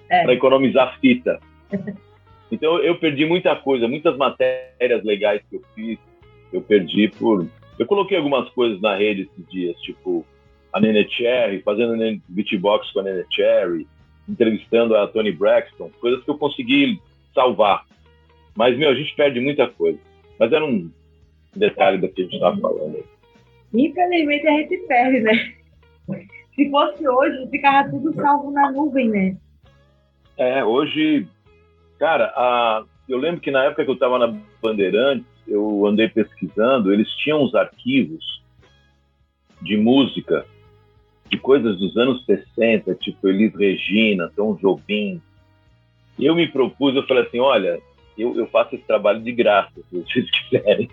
É. 0.09 0.23
Para 0.23 0.33
economizar 0.33 0.99
fita. 0.99 1.39
Então 2.53 2.79
eu 2.79 2.97
perdi 2.97 3.25
muita 3.25 3.57
coisa, 3.57 3.89
muitas 3.89 4.17
matérias 4.17 5.03
legais 5.03 5.43
que 5.51 5.57
eu 5.57 5.63
fiz, 5.75 5.99
eu 6.53 6.61
perdi 6.61 7.09
por. 7.09 7.49
Eu 7.77 7.87
coloquei 7.87 8.17
algumas 8.17 8.49
coisas 8.51 8.81
na 8.81 8.95
rede 8.95 9.23
esses 9.23 9.51
dias, 9.51 9.77
tipo 9.81 10.25
a 10.73 10.79
Nene 10.79 11.09
Cherry, 11.09 11.63
fazendo 11.63 11.97
beatbox 12.29 12.93
com 12.93 13.01
a 13.01 13.03
Nene 13.03 13.25
Cherry, 13.31 13.89
entrevistando 14.29 14.95
a 14.95 15.09
Tony 15.09 15.33
Braxton, 15.33 15.91
coisas 16.01 16.23
que 16.23 16.31
eu 16.31 16.39
consegui 16.39 17.01
salvar. 17.35 17.85
Mas, 18.55 18.77
meu, 18.77 18.91
a 18.91 18.95
gente 18.95 19.17
perde 19.17 19.41
muita 19.41 19.67
coisa. 19.67 19.99
Mas 20.39 20.53
era 20.53 20.65
um, 20.65 20.93
detalhe 21.59 21.99
do 21.99 22.09
que 22.09 22.23
a 22.23 22.25
gente 22.25 22.35
estava 22.35 22.57
falando. 22.61 23.05
Infelizmente 23.73 24.47
a 24.47 24.53
gente 24.53 24.77
perde, 24.87 25.21
né? 25.21 25.55
Se 26.55 26.71
fosse 26.71 27.09
hoje, 27.09 27.49
ficava 27.51 27.91
tudo 27.91 28.15
salvo 28.15 28.51
na 28.53 28.71
nuvem, 28.71 29.09
né? 29.09 29.37
É, 30.37 30.65
hoje, 30.65 31.27
cara, 31.99 32.33
a, 32.37 32.85
eu 33.09 33.19
lembro 33.19 33.41
que 33.41 33.51
na 33.51 33.65
época 33.65 33.85
que 33.85 33.91
eu 33.91 33.95
estava 33.95 34.19
na 34.19 34.39
Bandeirantes, 34.63 35.27
eu 35.47 35.85
andei 35.87 36.09
pesquisando, 36.09 36.93
eles 36.93 37.09
tinham 37.17 37.43
uns 37.43 37.55
arquivos 37.55 38.43
de 39.61 39.77
música 39.77 40.47
de 41.29 41.39
coisas 41.39 41.79
dos 41.79 41.97
anos 41.97 42.25
60, 42.25 42.95
tipo 42.97 43.29
Elis 43.29 43.55
Regina, 43.55 44.31
Tom 44.37 44.55
Jobim. 44.55 45.21
E 46.19 46.27
eu 46.27 46.35
me 46.35 46.47
propus, 46.47 46.95
eu 46.95 47.07
falei 47.07 47.25
assim, 47.25 47.41
olha, 47.41 47.81
eu, 48.17 48.37
eu 48.37 48.47
faço 48.47 48.75
esse 48.75 48.85
trabalho 48.85 49.21
de 49.21 49.33
graça, 49.33 49.73
se 49.75 50.01
vocês 50.01 50.31
quiserem 50.49 50.89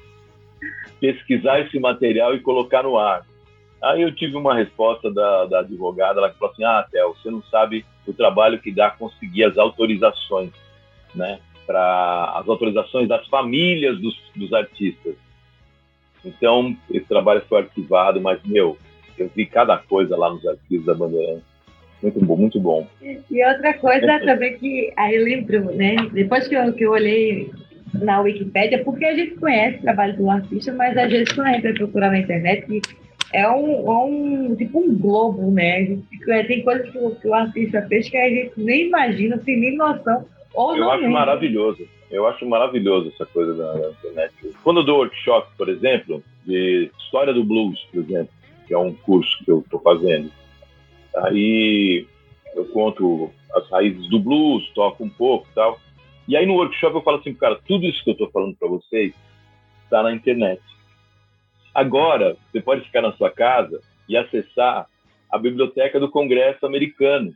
pesquisar 1.01 1.59
esse 1.59 1.79
material 1.79 2.35
e 2.35 2.39
colocar 2.39 2.83
no 2.83 2.97
ar. 2.97 3.25
Aí 3.81 4.03
eu 4.03 4.13
tive 4.13 4.37
uma 4.37 4.55
resposta 4.55 5.11
da, 5.11 5.45
da 5.45 5.59
advogada, 5.59 6.19
ela 6.19 6.31
falou 6.33 6.53
assim, 6.53 6.63
ah, 6.63 6.85
Théo, 6.89 7.15
você 7.15 7.31
não 7.31 7.41
sabe 7.43 7.83
o 8.05 8.13
trabalho 8.13 8.59
que 8.59 8.71
dá 8.71 8.91
conseguir 8.91 9.43
as 9.45 9.57
autorizações, 9.57 10.51
né? 11.15 11.39
Para 11.65 12.33
as 12.37 12.47
autorizações 12.47 13.07
das 13.09 13.27
famílias 13.27 13.99
dos, 13.99 14.15
dos 14.35 14.53
artistas. 14.53 15.15
Então, 16.23 16.77
esse 16.91 17.07
trabalho 17.07 17.41
foi 17.49 17.61
arquivado, 17.61 18.21
mas, 18.21 18.39
meu, 18.43 18.77
eu 19.17 19.31
vi 19.35 19.47
cada 19.47 19.77
coisa 19.77 20.15
lá 20.15 20.29
nos 20.29 20.45
arquivos 20.45 20.85
da 20.85 20.93
Bandeirantes. 20.93 21.49
Muito 22.03 22.19
bom, 22.23 22.35
muito 22.35 22.59
bom. 22.59 22.87
E 23.01 23.45
outra 23.45 23.73
coisa 23.75 24.19
também 24.19 24.57
que 24.57 24.91
aí 24.95 25.15
eu 25.15 25.23
lembro, 25.23 25.75
né? 25.75 25.95
Depois 26.11 26.47
que 26.47 26.55
eu, 26.55 26.73
que 26.73 26.83
eu 26.83 26.91
olhei 26.91 27.51
na 27.93 28.21
Wikipédia, 28.21 28.83
porque 28.83 29.05
a 29.05 29.15
gente 29.15 29.35
conhece 29.35 29.79
o 29.79 29.81
trabalho 29.81 30.17
do 30.17 30.29
artista, 30.29 30.73
mas 30.73 30.97
às 30.97 31.09
vezes 31.09 31.31
quando 31.33 31.47
a 31.47 31.53
gente 31.53 31.63
vai 31.63 31.73
procurar 31.73 32.11
na 32.11 32.19
internet, 32.19 32.81
é 33.33 33.49
um, 33.49 33.87
é 33.87 34.05
um 34.05 34.55
tipo 34.55 34.79
um 34.79 34.97
globo, 34.97 35.51
né? 35.51 35.85
Gente, 35.85 36.47
tem 36.47 36.63
coisas 36.63 36.89
que 36.89 36.97
o, 36.97 37.15
que 37.15 37.27
o, 37.27 37.33
artista 37.33 37.81
fez 37.87 38.09
que 38.09 38.17
a 38.17 38.29
gente 38.29 38.53
nem 38.57 38.87
imagina, 38.87 39.37
tem 39.37 39.59
nem 39.59 39.77
noção. 39.77 40.25
Ou 40.53 40.75
eu 40.75 40.81
não 40.81 40.91
acho 40.91 41.09
maravilhoso. 41.09 41.87
Eu 42.09 42.27
acho 42.27 42.45
maravilhoso 42.45 43.09
essa 43.13 43.25
coisa 43.25 43.53
da, 43.53 43.71
da 43.73 43.89
internet. 43.91 44.33
Quando 44.63 44.81
eu 44.81 44.85
dou 44.85 44.97
workshop, 44.97 45.49
por 45.57 45.69
exemplo, 45.69 46.21
de 46.45 46.91
história 46.99 47.33
do 47.33 47.43
blues, 47.43 47.79
por 47.91 48.01
exemplo, 48.01 48.29
que 48.67 48.73
é 48.73 48.77
um 48.77 48.93
curso 48.93 49.37
que 49.45 49.49
eu 49.49 49.59
estou 49.59 49.79
fazendo, 49.79 50.29
aí 51.15 52.05
eu 52.53 52.65
conto 52.65 53.31
as 53.55 53.69
raízes 53.69 54.09
do 54.09 54.19
blues, 54.19 54.69
toco 54.75 55.03
um 55.05 55.09
pouco 55.09 55.47
e 55.49 55.55
tal. 55.55 55.79
E 56.31 56.37
aí 56.37 56.45
no 56.45 56.53
workshop 56.53 56.95
eu 56.95 57.01
falo 57.01 57.17
assim, 57.17 57.33
cara, 57.33 57.59
tudo 57.67 57.85
isso 57.85 58.01
que 58.05 58.11
eu 58.11 58.13
estou 58.13 58.31
falando 58.31 58.55
para 58.55 58.69
vocês 58.69 59.13
está 59.83 60.01
na 60.01 60.13
internet. 60.13 60.61
Agora, 61.75 62.37
você 62.49 62.61
pode 62.61 62.85
ficar 62.85 63.01
na 63.01 63.11
sua 63.17 63.29
casa 63.29 63.81
e 64.07 64.15
acessar 64.15 64.87
a 65.29 65.37
biblioteca 65.37 65.99
do 65.99 66.09
Congresso 66.09 66.65
americano. 66.65 67.33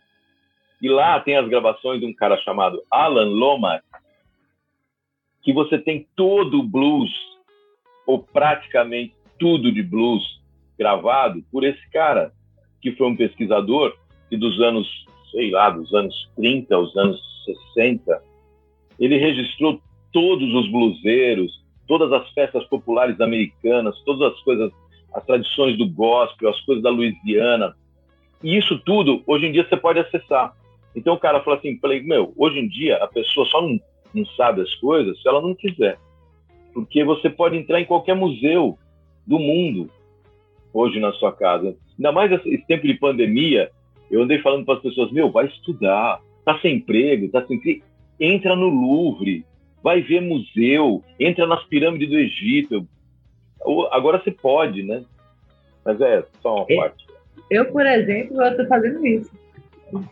E 0.81 0.88
lá 0.88 1.19
tem 1.19 1.36
as 1.36 1.45
gravações 1.49 1.99
de 1.99 2.05
um 2.05 2.13
cara 2.13 2.38
chamado 2.38 2.81
Alan 2.89 3.25
Lomax, 3.25 3.84
que 5.41 5.51
você 5.51 5.77
tem 5.77 6.08
todo 6.15 6.62
o 6.62 6.63
blues, 6.63 7.12
ou 8.08 8.23
praticamente 8.23 9.13
tudo 9.38 9.73
de 9.73 9.84
blues, 9.84 10.39
gravado 10.79 11.43
por 11.51 11.65
esse 11.65 11.86
cara, 11.89 12.31
que 12.81 12.93
foi 12.93 13.08
um 13.08 13.17
pesquisador 13.17 13.93
que 14.29 14.38
dos 14.38 14.58
anos, 14.62 14.88
sei 15.31 15.51
lá, 15.51 15.69
dos 15.69 15.93
anos 15.93 16.29
30 16.38 16.73
aos 16.73 16.95
anos 16.95 17.19
60, 17.73 18.35
ele 18.99 19.17
registrou 19.17 19.81
todos 20.12 20.53
os 20.53 20.71
bluseiros, 20.71 21.63
todas 21.88 22.12
as 22.12 22.29
festas 22.31 22.63
populares 22.65 23.19
americanas, 23.19 23.99
todas 24.05 24.34
as 24.34 24.39
coisas, 24.41 24.71
as 25.13 25.25
tradições 25.25 25.77
do 25.77 25.88
gospel, 25.89 26.49
as 26.49 26.62
coisas 26.62 26.84
da 26.84 26.89
Louisiana. 26.89 27.75
E 28.43 28.58
isso 28.58 28.79
tudo, 28.79 29.23
hoje 29.25 29.47
em 29.47 29.51
dia, 29.51 29.67
você 29.67 29.77
pode 29.77 29.99
acessar. 29.99 30.55
Então 30.95 31.15
o 31.15 31.19
cara 31.19 31.41
falou 31.41 31.60
assim, 31.60 31.77
falei, 31.79 32.01
meu, 32.01 32.34
hoje 32.38 32.60
em 32.60 32.67
dia 32.67 32.97
a 32.97 33.08
pessoa 33.08 33.45
só 33.47 33.62
não 33.62 33.79
não 34.15 34.25
sabe 34.27 34.62
as 34.62 34.73
coisas 34.75 35.21
se 35.21 35.27
ela 35.27 35.41
não 35.41 35.53
quiser. 35.53 35.99
Porque 36.73 37.03
você 37.03 37.29
pode 37.29 37.58
entrar 37.58 37.79
em 37.79 37.86
qualquer 37.86 38.15
museu 38.15 38.77
do 39.27 39.38
mundo 39.38 39.89
hoje 40.73 40.99
na 40.99 41.12
sua 41.13 41.31
casa. 41.31 41.75
Ainda 41.97 42.12
mais 42.12 42.31
esse 42.31 42.58
tempo 42.65 42.88
de 42.88 42.93
pandemia, 42.95 43.69
eu 44.10 44.23
andei 44.23 44.39
falando 44.39 44.65
para 44.65 44.75
as 44.75 44.81
pessoas, 44.81 45.12
meu, 45.12 45.31
vai 45.31 45.45
estudar, 45.47 46.21
tá 46.43 46.60
sem 46.60 46.77
emprego, 46.77 47.29
tá 47.29 47.45
sem 47.45 47.60
entra 48.19 48.56
no 48.56 48.67
Louvre, 48.67 49.45
vai 49.84 50.01
ver 50.01 50.21
museu, 50.21 51.04
entra 51.19 51.45
nas 51.45 51.63
pirâmides 51.65 52.10
do 52.10 52.17
Egito. 52.17 52.88
Agora 53.91 54.21
você 54.21 54.32
pode, 54.32 54.84
né? 54.84 55.04
Mas 55.84 55.99
é 56.01 56.23
só 56.41 56.58
uma 56.58 56.65
parte. 56.65 57.06
Eu, 57.49 57.65
por 57.71 57.86
exemplo, 57.86 58.41
eu 58.41 58.51
estou 58.51 58.65
fazendo 58.67 59.06
isso 59.06 59.32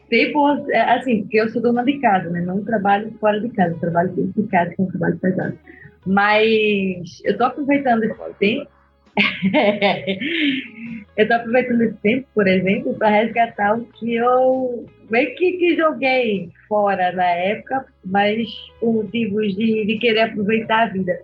tempo, 0.10 0.48
é, 0.70 0.82
assim, 0.96 1.22
porque 1.22 1.40
eu 1.40 1.50
sou 1.50 1.62
dona 1.62 1.84
de 1.84 2.00
casa, 2.00 2.30
né? 2.30 2.42
Não 2.42 2.64
trabalho 2.64 3.12
fora 3.20 3.40
de 3.40 3.50
casa, 3.50 3.76
trabalho 3.80 4.10
dentro 4.10 4.42
de 4.42 4.48
casa, 4.48 4.72
que 4.72 4.82
é 4.82 4.84
um 4.84 4.88
trabalho 4.88 5.18
pesado. 5.18 5.58
Mas 6.06 7.22
eu 7.24 7.38
tô 7.38 7.46
aproveitando 7.46 8.04
esse 8.04 8.34
tempo. 8.40 8.72
eu 11.18 11.28
tô 11.28 11.34
aproveitando 11.34 11.82
esse 11.82 11.98
tempo, 11.98 12.28
por 12.34 12.48
exemplo, 12.48 12.94
para 12.96 13.10
resgatar 13.10 13.78
o 13.78 13.86
que 13.86 14.16
eu 14.16 14.86
meio 15.10 15.36
que, 15.36 15.52
que, 15.54 15.76
joguei 15.76 16.50
fora 16.68 17.12
na 17.12 17.26
época, 17.26 17.86
mas 18.06 18.48
por 18.80 18.94
motivos 18.94 19.56
de, 19.56 19.86
de 19.86 19.98
querer 20.00 20.22
aproveitar 20.22 20.84
a 20.84 20.88
vida. 20.88 21.20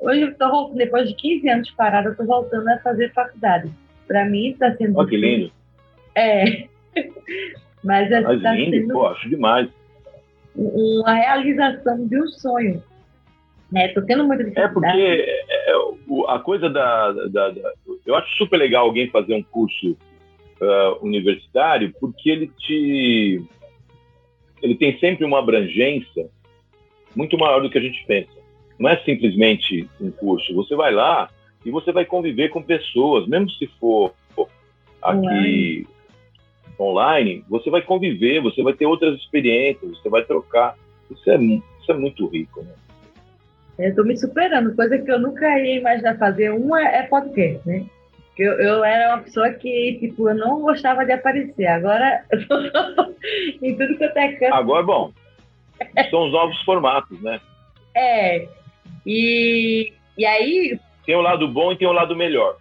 Hoje 0.00 0.22
eu 0.22 0.34
tô 0.34 0.50
voltando, 0.50 0.78
depois 0.78 1.08
de 1.08 1.14
15 1.14 1.48
anos 1.48 1.70
parada, 1.72 2.08
eu 2.08 2.16
tô 2.16 2.24
voltando 2.24 2.68
a 2.68 2.78
fazer 2.78 3.12
faculdade. 3.12 3.70
Para 4.06 4.24
mim 4.26 4.50
está 4.50 4.74
sendo. 4.76 4.98
Oh, 4.98 5.06
que 5.06 5.16
lindo! 5.16 5.50
É. 6.14 6.64
Mas, 7.84 8.10
é, 8.10 8.20
Mas 8.20 8.42
tá 8.42 8.52
lindo, 8.52 8.92
pô, 8.92 9.06
acho 9.06 9.28
demais. 9.28 9.68
Uma 10.54 11.14
realização 11.14 12.06
de 12.06 12.18
um 12.18 12.26
sonho. 12.28 12.82
Né? 13.70 13.88
Tô 13.88 14.02
tendo 14.02 14.24
muita 14.24 14.44
dificuldade. 14.44 15.00
É 15.00 15.16
porque 15.16 15.30
é, 15.30 15.70
é 15.70 16.32
a 16.32 16.38
coisa 16.38 16.70
da, 16.70 17.12
da, 17.12 17.50
da, 17.50 17.72
Eu 18.04 18.14
acho 18.14 18.36
super 18.36 18.56
legal 18.56 18.84
alguém 18.84 19.10
fazer 19.10 19.34
um 19.34 19.42
curso 19.42 19.96
uh, 20.60 21.04
universitário, 21.04 21.92
porque 22.00 22.30
ele 22.30 22.50
te. 22.58 23.42
Ele 24.62 24.74
tem 24.74 24.98
sempre 24.98 25.24
uma 25.24 25.38
abrangência 25.38 26.28
muito 27.14 27.36
maior 27.38 27.60
do 27.60 27.70
que 27.70 27.78
a 27.78 27.80
gente 27.80 28.04
pensa. 28.06 28.30
Não 28.78 28.88
é 28.88 28.96
simplesmente 29.04 29.88
um 30.00 30.10
curso. 30.10 30.54
Você 30.54 30.74
vai 30.74 30.92
lá 30.92 31.28
e 31.64 31.70
você 31.70 31.92
vai 31.92 32.04
conviver 32.04 32.48
com 32.50 32.62
pessoas, 32.62 33.26
mesmo 33.26 33.50
se 33.50 33.66
for 33.78 34.14
aqui 35.02 35.86
online, 36.78 37.44
você 37.48 37.70
vai 37.70 37.82
conviver, 37.82 38.40
você 38.40 38.62
vai 38.62 38.74
ter 38.74 38.86
outras 38.86 39.18
experiências, 39.18 39.98
você 39.98 40.08
vai 40.08 40.24
trocar. 40.24 40.76
Isso 41.10 41.30
é, 41.30 41.36
isso 41.36 41.90
é 41.90 41.94
muito 41.94 42.26
rico, 42.26 42.62
né? 42.62 42.74
Eu 43.78 43.90
estou 43.90 44.04
me 44.04 44.16
superando, 44.16 44.74
coisa 44.74 44.98
que 44.98 45.10
eu 45.10 45.18
nunca 45.18 45.46
ia 45.58 45.76
imaginar 45.76 46.16
fazer. 46.18 46.50
Uma 46.50 46.82
é 46.82 47.02
podcast, 47.02 47.66
né? 47.68 47.84
Eu, 48.38 48.52
eu 48.52 48.84
era 48.84 49.14
uma 49.14 49.22
pessoa 49.22 49.50
que, 49.50 49.98
tipo, 49.98 50.28
eu 50.28 50.34
não 50.34 50.60
gostava 50.60 51.04
de 51.04 51.12
aparecer. 51.12 51.66
Agora, 51.66 52.22
em 53.62 53.76
tudo 53.76 53.96
que 53.96 54.04
eu 54.04 54.12
tenho 54.12 54.38
canto. 54.38 54.54
Agora, 54.54 54.82
bom, 54.82 55.12
são 56.10 56.26
os 56.26 56.32
novos 56.32 56.60
formatos, 56.62 57.20
né? 57.22 57.40
É. 57.94 58.46
E, 59.06 59.92
e 60.18 60.26
aí. 60.26 60.78
Tem 61.04 61.14
o 61.14 61.20
um 61.20 61.22
lado 61.22 61.48
bom 61.48 61.72
e 61.72 61.76
tem 61.76 61.88
o 61.88 61.92
um 61.92 61.94
lado 61.94 62.14
melhor. 62.14 62.56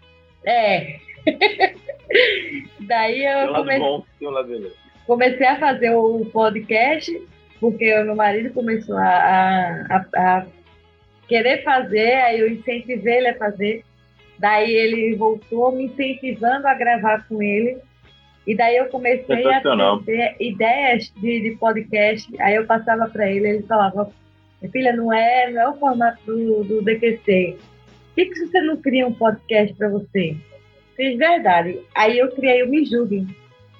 É. 0.46 1.00
Daí 2.82 3.26
eu 3.26 3.54
comecei, 3.54 3.80
bom, 3.80 4.04
comecei 5.08 5.48
a 5.48 5.60
fazer 5.60 5.92
o 5.92 6.26
podcast, 6.32 7.12
porque 7.60 7.94
o 8.00 8.06
meu 8.06 8.16
marido 8.16 8.54
começou 8.54 8.96
a, 8.96 9.02
a, 9.02 10.06
a, 10.16 10.46
querer 11.28 11.64
fazer, 11.64 12.14
aí 12.16 12.40
eu 12.40 12.52
incentivei 12.52 13.18
ele 13.18 13.30
a 13.30 13.38
fazer. 13.38 13.84
Daí 14.38 14.74
ele 14.74 15.16
voltou 15.16 15.72
me 15.72 15.86
incentivando 15.86 16.68
a 16.68 16.74
gravar 16.74 17.26
com 17.28 17.42
ele. 17.42 17.78
E 18.46 18.56
daí 18.56 18.78
eu 18.78 18.86
comecei 18.88 19.46
a 19.48 19.62
ter 20.06 20.36
ideias 20.40 21.12
de, 21.18 21.42
de 21.42 21.52
podcast. 21.58 22.30
Aí 22.40 22.56
eu 22.56 22.66
passava 22.66 23.08
para 23.10 23.30
ele, 23.32 23.48
ele 23.48 23.64
falava, 23.64 24.12
filha, 24.72 24.94
não 24.94 25.12
é, 25.12 25.52
não 25.52 25.62
é 25.62 25.70
o 25.70 25.76
formato 25.76 26.20
do, 26.26 26.64
do 26.64 26.82
DQC. 26.84 27.58
Por 27.58 28.16
que, 28.16 28.26
que 28.26 28.46
você 28.46 28.62
não 28.62 28.78
cria 28.78 29.08
um 29.08 29.14
podcast 29.14 29.74
para 29.76 29.90
você? 29.90 30.38
Fiz 30.96 31.18
verdade. 31.18 31.80
Aí 31.94 32.18
eu 32.18 32.32
criei 32.32 32.64
o 32.64 32.70
Me 32.70 32.86
Julguem. 32.86 33.28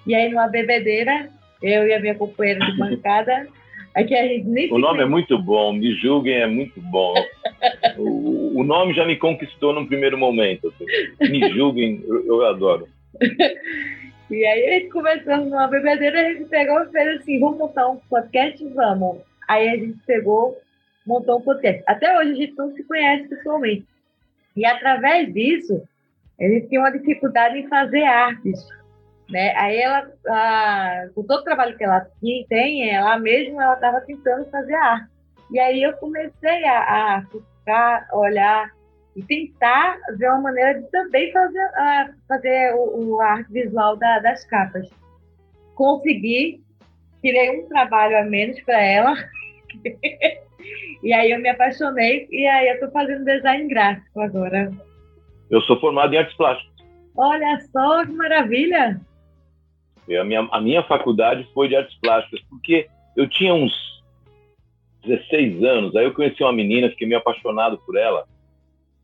E 0.06 0.14
aí, 0.14 0.30
numa 0.30 0.48
bebedeira, 0.48 1.30
eu 1.62 1.88
e 1.88 1.94
a 1.94 2.00
minha 2.00 2.16
companheira 2.16 2.60
de 2.66 2.76
bancada, 2.78 3.48
aqui 3.94 4.14
a 4.14 4.28
gente 4.28 4.46
nem 4.48 4.72
O 4.74 4.78
nome 4.78 5.02
é 5.02 5.06
muito 5.06 5.42
bom, 5.42 5.74
Me 5.74 5.94
Julguem 5.96 6.36
é 6.36 6.48
muito 6.48 6.82
bom. 6.82 7.14
O, 7.98 8.64
nome 8.64 8.94
já 8.94 9.06
me 9.06 9.18
conquistou 9.18 9.74
num 9.74 9.86
primeiro 9.86 10.18
momento. 10.18 10.68
Assim. 10.68 10.86
Me 11.32 11.50
Julguem, 11.52 12.04
eu, 12.08 12.26
eu 12.26 12.46
adoro. 12.46 12.88
e 14.30 14.46
aí, 14.46 14.80
gente 14.80 14.92
começando 14.92 15.46
numa 15.46 15.68
bebedeira, 15.68 16.22
a 16.22 16.34
gente 16.34 16.46
pegou 16.46 16.82
e 16.82 16.92
fez 16.92 17.22
assim: 17.22 17.40
vamos 17.40 17.58
montar 17.58 17.88
um 17.90 17.98
podcast? 18.10 18.64
Vamos. 18.70 19.20
Aí 19.48 19.70
a 19.70 19.78
gente 19.78 19.98
pegou, 20.06 20.60
montou 21.06 21.38
um 21.38 21.42
podcast. 21.42 21.84
Até 21.88 22.18
hoje 22.18 22.32
a 22.32 22.36
gente 22.36 22.58
não 22.58 22.74
se 22.74 22.84
conhece 22.84 23.28
pessoalmente. 23.30 23.86
E 24.56 24.66
através 24.66 25.34
disso, 25.34 25.82
ele 26.40 26.62
tinha 26.62 26.82
uma 26.82 26.92
dificuldade 26.92 27.60
em 27.60 27.68
fazer 27.68 28.04
artes. 28.04 28.68
Né? 29.30 29.56
Aí 29.56 29.78
ela, 29.78 30.08
a, 30.28 31.08
com 31.14 31.24
todo 31.24 31.42
o 31.42 31.44
trabalho 31.44 31.78
que 31.78 31.84
ela 31.84 32.08
tem, 32.48 32.90
ela 32.90 33.18
mesma 33.18 33.64
ela 33.64 33.74
estava 33.74 34.02
tentando 34.02 34.50
fazer 34.50 34.76
arte. 34.76 35.16
E 35.52 35.60
aí 35.60 35.84
eu 35.84 35.94
comecei 35.94 36.64
a, 36.66 37.18
a 37.18 37.24
ficar, 37.66 38.08
olhar 38.14 38.72
e 39.16 39.24
tentar 39.24 39.98
ver 40.18 40.30
uma 40.30 40.42
maneira 40.42 40.80
de 40.80 40.92
também 40.92 41.32
fazer, 41.32 41.60
a, 41.60 42.10
fazer 42.28 42.76
o, 42.76 43.16
o 43.16 43.22
arte 43.22 43.52
visual 43.52 43.98
da, 43.98 44.20
das 44.20 44.46
capas. 44.46 44.88
Consegui, 45.74 46.62
tirei 47.22 47.60
um 47.60 47.68
trabalho 47.68 48.20
a 48.20 48.24
menos 48.24 48.62
para 48.62 48.82
ela. 48.82 49.16
e 51.04 51.12
aí 51.12 51.32
eu 51.32 51.40
me 51.40 51.50
apaixonei 51.50 52.28
e 52.30 52.46
aí 52.46 52.68
eu 52.68 52.76
estou 52.76 52.92
fazendo 52.92 53.26
design 53.26 53.68
gráfico 53.68 54.22
agora. 54.22 54.72
Eu 55.50 55.62
sou 55.62 55.80
formado 55.80 56.14
em 56.14 56.18
artes 56.18 56.36
plásticas. 56.36 56.76
Olha 57.18 57.60
só 57.72 58.06
que 58.06 58.12
maravilha! 58.12 59.00
A 60.20 60.24
minha, 60.24 60.48
a 60.52 60.62
minha 60.62 60.84
faculdade 60.84 61.48
foi 61.54 61.68
de 61.68 61.76
artes 61.76 61.98
plásticas, 62.00 62.42
porque 62.50 62.88
eu 63.16 63.28
tinha 63.28 63.54
uns 63.54 63.74
16 65.06 65.64
anos, 65.64 65.96
aí 65.96 66.06
eu 66.06 66.14
conheci 66.14 66.44
uma 66.44 66.54
menina, 66.54 66.90
fiquei 66.90 67.08
meio 67.08 67.20
apaixonado 67.20 67.78
por 67.86 67.96
ela, 67.96 68.26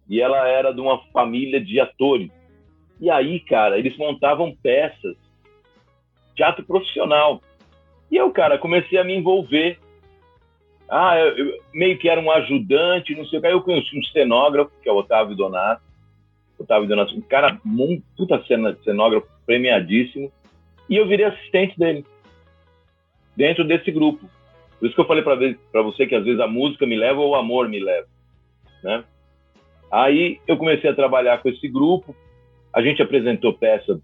e 0.09 0.19
ela 0.19 0.47
era 0.47 0.73
de 0.73 0.81
uma 0.81 0.99
família 1.13 1.59
de 1.63 1.79
atores. 1.79 2.29
E 2.99 3.09
aí, 3.09 3.39
cara, 3.39 3.79
eles 3.79 3.97
montavam 3.97 4.55
peças, 4.61 5.15
teatro 6.35 6.63
profissional. 6.65 7.41
E 8.11 8.17
eu, 8.17 8.29
cara, 8.31 8.57
comecei 8.57 8.97
a 8.97 9.03
me 9.03 9.15
envolver. 9.15 9.79
Ah, 10.89 11.17
eu, 11.17 11.37
eu 11.37 11.59
meio 11.73 11.97
que 11.97 12.09
era 12.09 12.19
um 12.19 12.29
ajudante, 12.29 13.15
não 13.15 13.25
sei 13.25 13.39
o 13.39 13.41
que. 13.41 13.47
Aí 13.47 13.53
eu 13.53 13.61
conheci 13.61 13.97
um 13.97 14.03
cenógrafo, 14.03 14.71
que 14.83 14.89
é 14.89 14.91
o 14.91 14.97
Otávio 14.97 15.35
Donato. 15.35 15.81
Otávio 16.59 16.87
Donato, 16.87 17.15
um 17.15 17.21
cara, 17.21 17.59
um 17.65 18.01
puta 18.15 18.43
cenógrafo 18.83 19.27
premiadíssimo 19.45 20.31
e 20.89 20.97
eu 20.97 21.07
virei 21.07 21.25
assistente 21.25 21.77
dele 21.79 22.05
dentro 23.35 23.63
desse 23.63 23.91
grupo. 23.91 24.29
Por 24.81 24.87
isso 24.87 24.95
que 24.95 25.01
eu 25.01 25.05
falei 25.05 25.23
para 25.23 25.83
você 25.83 26.07
que 26.07 26.15
às 26.15 26.25
vezes 26.25 26.39
a 26.39 26.47
música 26.47 26.87
me 26.87 26.95
leva 26.95 27.21
ou 27.21 27.29
o 27.29 27.35
amor 27.35 27.69
me 27.69 27.79
leva, 27.79 28.07
né? 28.83 29.03
Aí 29.91 30.39
eu 30.47 30.57
comecei 30.57 30.89
a 30.89 30.95
trabalhar 30.95 31.39
com 31.39 31.49
esse 31.49 31.67
grupo, 31.67 32.15
a 32.73 32.81
gente 32.81 32.99
apresentou 32.99 33.53
peça 33.53 34.01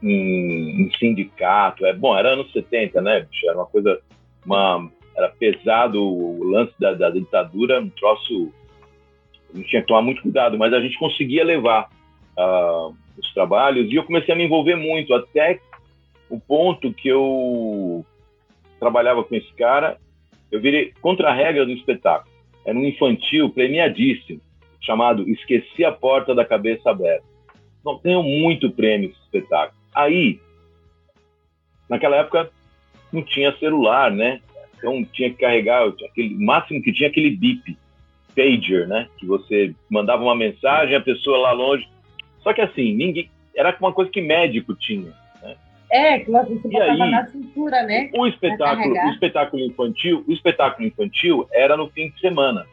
em, 0.00 0.82
em 0.82 0.90
sindicato, 1.00 1.84
é 1.84 1.92
bom, 1.92 2.16
era 2.16 2.28
anos 2.28 2.52
70, 2.52 3.02
né? 3.02 3.26
Era 3.44 3.56
uma 3.56 3.66
coisa, 3.66 4.00
uma, 4.46 4.88
era 5.16 5.30
pesado 5.30 6.00
o 6.00 6.44
lance 6.44 6.74
da, 6.78 6.94
da 6.94 7.10
ditadura, 7.10 7.80
um 7.80 7.90
troço, 7.90 8.52
a 9.52 9.56
gente 9.56 9.68
tinha 9.68 9.82
que 9.82 9.88
tomar 9.88 10.02
muito 10.02 10.22
cuidado, 10.22 10.56
mas 10.56 10.72
a 10.72 10.80
gente 10.80 10.96
conseguia 10.96 11.42
levar 11.42 11.90
uh, 12.38 12.94
os 13.18 13.34
trabalhos 13.34 13.90
e 13.90 13.96
eu 13.96 14.04
comecei 14.04 14.32
a 14.32 14.36
me 14.36 14.44
envolver 14.44 14.76
muito, 14.76 15.12
até 15.12 15.58
o 16.28 16.38
ponto 16.38 16.94
que 16.94 17.08
eu 17.08 18.06
trabalhava 18.78 19.24
com 19.24 19.34
esse 19.34 19.52
cara, 19.54 19.98
eu 20.50 20.60
virei 20.60 20.92
contra 21.00 21.30
a 21.30 21.34
regra 21.34 21.64
do 21.64 21.72
espetáculo. 21.72 22.30
Era 22.64 22.76
um 22.76 22.84
infantil 22.84 23.50
premiadíssimo, 23.50 24.40
chamado 24.80 25.28
Esqueci 25.28 25.84
a 25.84 25.92
Porta 25.92 26.34
da 26.34 26.44
Cabeça 26.44 26.90
Aberta. 26.90 27.24
Não 27.84 27.98
tenho 27.98 28.22
muito 28.22 28.70
prêmio 28.70 29.10
esse 29.10 29.20
espetáculo. 29.20 29.78
Aí, 29.94 30.38
naquela 31.88 32.16
época, 32.16 32.50
não 33.12 33.22
tinha 33.22 33.56
celular, 33.58 34.10
né? 34.10 34.40
Então 34.76 35.04
tinha 35.04 35.30
que 35.30 35.36
carregar, 35.36 35.86
aquele, 35.88 36.34
o 36.34 36.40
máximo 36.40 36.82
que 36.82 36.92
tinha 36.92 37.08
aquele 37.08 37.30
bip, 37.30 37.76
pager, 38.34 38.86
né? 38.86 39.08
Que 39.18 39.26
você 39.26 39.74
mandava 39.88 40.22
uma 40.22 40.34
mensagem, 40.34 40.94
a 40.94 41.00
pessoa 41.00 41.38
lá 41.38 41.52
longe. 41.52 41.86
Só 42.42 42.52
que 42.52 42.60
assim, 42.60 42.94
ninguém. 42.94 43.30
Era 43.54 43.76
uma 43.80 43.92
coisa 43.92 44.10
que 44.10 44.20
médico 44.20 44.74
tinha. 44.74 45.12
É, 45.90 46.20
que 46.20 46.30
você 46.30 46.68
botava 46.68 46.92
aí, 46.92 47.10
na 47.10 47.26
cintura, 47.26 47.82
né? 47.82 48.10
O 48.14 48.26
espetáculo, 48.26 48.94
o 48.94 49.10
espetáculo 49.10 49.64
infantil, 49.64 50.24
o 50.26 50.32
espetáculo 50.32 50.86
infantil 50.86 51.48
era 51.52 51.76
no 51.76 51.88
fim 51.88 52.10
de 52.10 52.20
semana. 52.20 52.64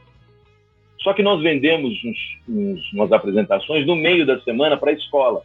Só 0.99 1.13
que 1.13 1.23
nós 1.23 1.41
vendemos 1.41 1.93
uns, 2.03 2.17
uns, 2.47 2.93
umas 2.93 3.11
apresentações 3.11 3.87
no 3.87 3.95
meio 3.95 4.25
da 4.25 4.39
semana 4.41 4.77
para 4.77 4.91
a 4.91 4.93
escola. 4.93 5.41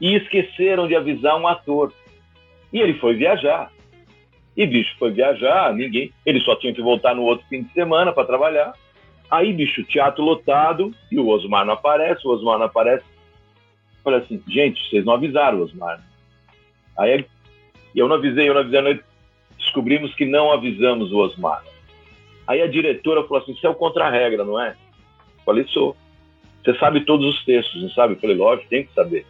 E 0.00 0.14
esqueceram 0.14 0.88
de 0.88 0.96
avisar 0.96 1.38
um 1.40 1.46
ator. 1.46 1.92
E 2.72 2.80
ele 2.80 2.94
foi 2.94 3.14
viajar. 3.14 3.70
E 4.56 4.66
bicho 4.66 4.96
foi 4.98 5.12
viajar, 5.12 5.72
ninguém. 5.72 6.12
Ele 6.26 6.40
só 6.40 6.56
tinha 6.56 6.74
que 6.74 6.82
voltar 6.82 7.14
no 7.14 7.22
outro 7.22 7.46
fim 7.48 7.62
de 7.62 7.72
semana 7.72 8.12
para 8.12 8.26
trabalhar. 8.26 8.72
Aí, 9.30 9.52
bicho, 9.52 9.84
teatro 9.84 10.24
lotado 10.24 10.92
e 11.12 11.18
o 11.18 11.28
Osmar 11.28 11.64
não 11.64 11.74
aparece, 11.74 12.26
o 12.26 12.30
Osmar 12.30 12.58
não 12.58 12.66
aparece. 12.66 13.04
Falei 14.02 14.20
assim, 14.20 14.42
gente, 14.48 14.88
vocês 14.88 15.04
não 15.04 15.12
avisaram 15.12 15.58
o 15.58 15.62
Osmar. 15.62 16.02
Aí 16.98 17.24
eu 17.94 18.08
não 18.08 18.16
avisei, 18.16 18.48
eu 18.48 18.54
não 18.54 18.60
avisei, 18.60 18.80
nós 18.80 19.00
descobrimos 19.56 20.14
que 20.14 20.26
não 20.26 20.52
avisamos 20.52 21.12
o 21.12 21.18
Osmar. 21.18 21.64
Aí 22.46 22.62
a 22.62 22.66
diretora 22.66 23.22
falou 23.24 23.42
assim: 23.42 23.52
Isso 23.52 23.66
é 23.66 23.70
o 23.70 23.74
contra-regra, 23.74 24.44
não 24.44 24.60
é? 24.60 24.70
Eu 24.70 25.44
falei: 25.44 25.64
Sou. 25.68 25.96
Você 26.64 26.76
sabe 26.78 27.04
todos 27.04 27.26
os 27.26 27.44
textos, 27.44 27.80
não 27.82 27.90
sabe? 27.90 28.14
Eu 28.14 28.20
falei: 28.20 28.36
Lógico, 28.36 28.68
tem 28.68 28.84
que 28.84 28.94
saber. 28.94 29.26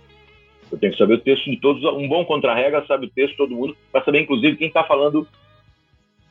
Eu 0.71 0.79
tenho 0.79 0.93
que 0.93 0.99
saber 0.99 1.15
o 1.15 1.21
texto 1.21 1.51
de 1.51 1.57
todos. 1.57 1.83
Um 1.85 2.09
bom 2.09 2.25
contra-regra 2.25 2.85
sabe 2.87 3.07
o 3.07 3.11
texto 3.11 3.33
de 3.33 3.39
todo 3.39 3.55
mundo, 3.55 3.77
para 3.91 4.05
saber, 4.05 4.21
inclusive, 4.21 4.57
quem 4.57 4.69
está 4.69 4.85
falando 4.85 5.27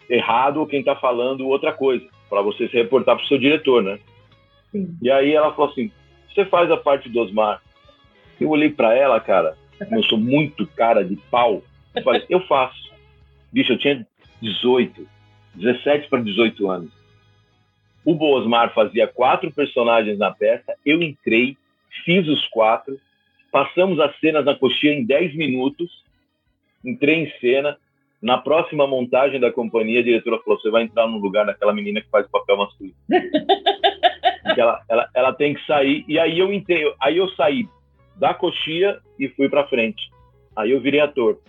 errado 0.10 0.58
ou 0.62 0.68
quem 0.68 0.80
está 0.80 0.96
falando 0.96 1.48
outra 1.48 1.74
coisa, 1.74 2.06
para 2.30 2.42
você 2.42 2.68
se 2.70 2.78
reportar 2.78 3.16
para 3.16 3.26
o 3.26 3.28
seu 3.28 3.38
diretor, 3.38 3.84
né? 3.84 4.00
Sim. 4.72 4.96
E 5.02 5.12
aí 5.12 5.34
ela 5.34 5.54
falou 5.54 5.72
assim: 5.72 5.92
Você 6.34 6.46
faz 6.46 6.72
a 6.72 6.78
parte 6.78 7.10
do 7.10 7.20
Osmar. 7.20 7.62
Eu 8.40 8.50
olhei 8.50 8.70
para 8.70 8.96
ela, 8.96 9.20
cara, 9.20 9.58
eu 9.80 10.04
sou 10.04 10.18
muito 10.18 10.66
cara 10.68 11.04
de 11.04 11.16
pau. 11.30 11.64
Eu 11.96 12.04
falei, 12.04 12.26
eu 12.30 12.40
faço. 12.42 12.92
Bicho, 13.52 13.74
eu 13.74 13.78
tinha 13.78 14.06
18, 14.42 15.08
17 15.56 16.10
para 16.10 16.22
18 16.22 16.70
anos. 16.70 16.92
O 18.06 18.16
Bosmar 18.16 18.74
fazia 18.74 19.08
quatro 19.08 19.52
personagens 19.52 20.18
na 20.18 20.32
peça, 20.32 20.76
eu 20.86 21.02
entrei, 21.02 21.58
fiz 22.06 22.28
os 22.28 22.48
quatro, 22.48 23.00
passamos 23.52 24.00
as 24.00 24.18
cenas 24.20 24.46
na 24.46 24.56
coxinha 24.56 24.94
em 24.94 25.06
10 25.06 25.36
minutos, 25.36 26.04
entrei 26.86 27.16
em 27.16 27.40
cena. 27.40 27.78
Na 28.20 28.38
próxima 28.38 28.88
montagem 28.88 29.40
da 29.40 29.52
companhia, 29.52 30.00
a 30.00 30.04
diretora 30.04 30.40
falou: 30.40 30.60
você 30.60 30.72
vai 30.72 30.84
entrar 30.84 31.08
no 31.08 31.18
lugar 31.18 31.46
daquela 31.46 31.74
menina 31.74 32.02
que 32.02 32.10
faz 32.10 32.26
o 32.26 32.32
papel 32.32 32.58
masculino. 32.58 32.96
ela, 34.58 34.82
ela, 34.90 35.10
ela 35.14 35.34
tem 35.34 35.54
que 35.54 35.64
sair. 35.66 36.04
E 36.08 36.18
aí 36.18 36.40
eu 36.40 36.52
entrei, 36.52 36.92
aí 37.00 37.18
eu 37.18 37.30
saí 37.30 37.68
da 38.20 38.34
coxia 38.34 39.00
e 39.20 39.28
fui 39.30 39.50
para 39.50 39.68
frente. 39.68 40.10
Aí 40.56 40.72
eu 40.72 40.82
virei 40.82 41.00
ator. 41.00 41.40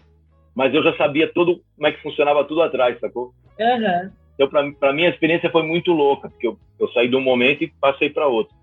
Mas 0.55 0.75
eu 0.75 0.83
já 0.83 0.97
sabia 0.97 1.33
todo 1.33 1.63
como 1.77 1.87
é 1.87 1.93
que 1.93 2.03
funcionava 2.03 2.45
tudo 2.45 2.63
atrás, 2.63 2.99
sacou? 3.01 3.33
Uhum. 3.59 4.11
Então, 4.35 4.73
para 4.73 4.93
mim, 4.93 5.05
a 5.05 5.11
experiência 5.11 5.51
foi 5.51 5.63
muito 5.63 5.93
louca, 5.93 6.29
porque 6.29 6.47
eu, 6.47 6.59
eu 6.79 6.89
saí 6.93 7.09
de 7.09 7.17
um 7.17 7.21
momento 7.21 7.65
e 7.65 7.73
passei 7.81 8.09
para 8.11 8.27
outro. 8.27 8.55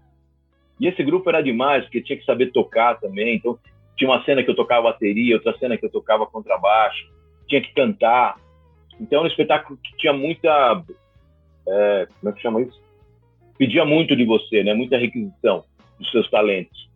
E 0.80 0.88
esse 0.88 1.04
grupo 1.04 1.30
era 1.30 1.41
demais, 1.41 1.84
porque 1.84 2.02
tinha 2.02 2.18
que 2.18 2.26
saber 2.26 2.52
tocar 2.52 3.00
também. 3.00 3.36
Então, 3.36 3.58
tinha 3.98 4.10
uma 4.10 4.24
cena 4.24 4.44
que 4.44 4.50
eu 4.50 4.56
tocava 4.56 4.91
bateria, 4.91 5.36
outra 5.36 5.58
cena 5.58 5.78
que 5.78 5.86
eu 5.86 5.91
tocava 5.91 6.26
contrabaixo, 6.26 7.10
tinha 7.48 7.62
que 7.62 7.74
cantar. 7.74 8.38
Então, 9.00 9.20
era 9.20 9.28
um 9.28 9.30
espetáculo 9.30 9.78
que 9.82 9.98
tinha 9.98 10.13
muita. 10.13 10.84
É, 11.68 12.08
como 12.20 12.30
é 12.30 12.36
que 12.36 12.41
chama 12.41 12.62
isso? 12.62 12.82
Pedia 13.58 13.86
muito 13.86 14.15
de 14.15 14.26
você, 14.26 14.63
né? 14.63 14.74
Muita 14.74 14.98
requisição 14.98 15.63
dos 16.00 16.10
seus 16.12 16.30
talentos. 16.30 16.89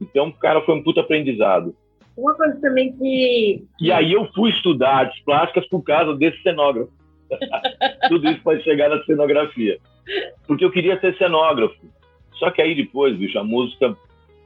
Então, 0.00 0.30
cara, 0.32 0.60
foi 0.62 0.74
um 0.74 0.82
puta 0.82 1.00
aprendizado. 1.00 1.74
Uma 2.16 2.34
coisa 2.34 2.58
também 2.60 2.92
que. 2.96 3.64
E 3.80 3.92
aí 3.92 4.12
eu 4.12 4.26
fui 4.32 4.50
estudar 4.50 4.96
artes 4.96 5.22
plásticas 5.24 5.66
por 5.68 5.82
causa 5.82 6.14
desse 6.14 6.40
cenógrafo. 6.42 6.90
Tudo 8.08 8.30
isso 8.30 8.40
pode 8.42 8.62
chegar 8.62 8.88
na 8.88 9.02
cenografia. 9.04 9.78
Porque 10.46 10.64
eu 10.64 10.70
queria 10.70 10.98
ser 11.00 11.16
cenógrafo. 11.18 11.76
Só 12.34 12.50
que 12.50 12.62
aí 12.62 12.74
depois, 12.74 13.16
bicho, 13.16 13.38
a 13.38 13.44
música 13.44 13.96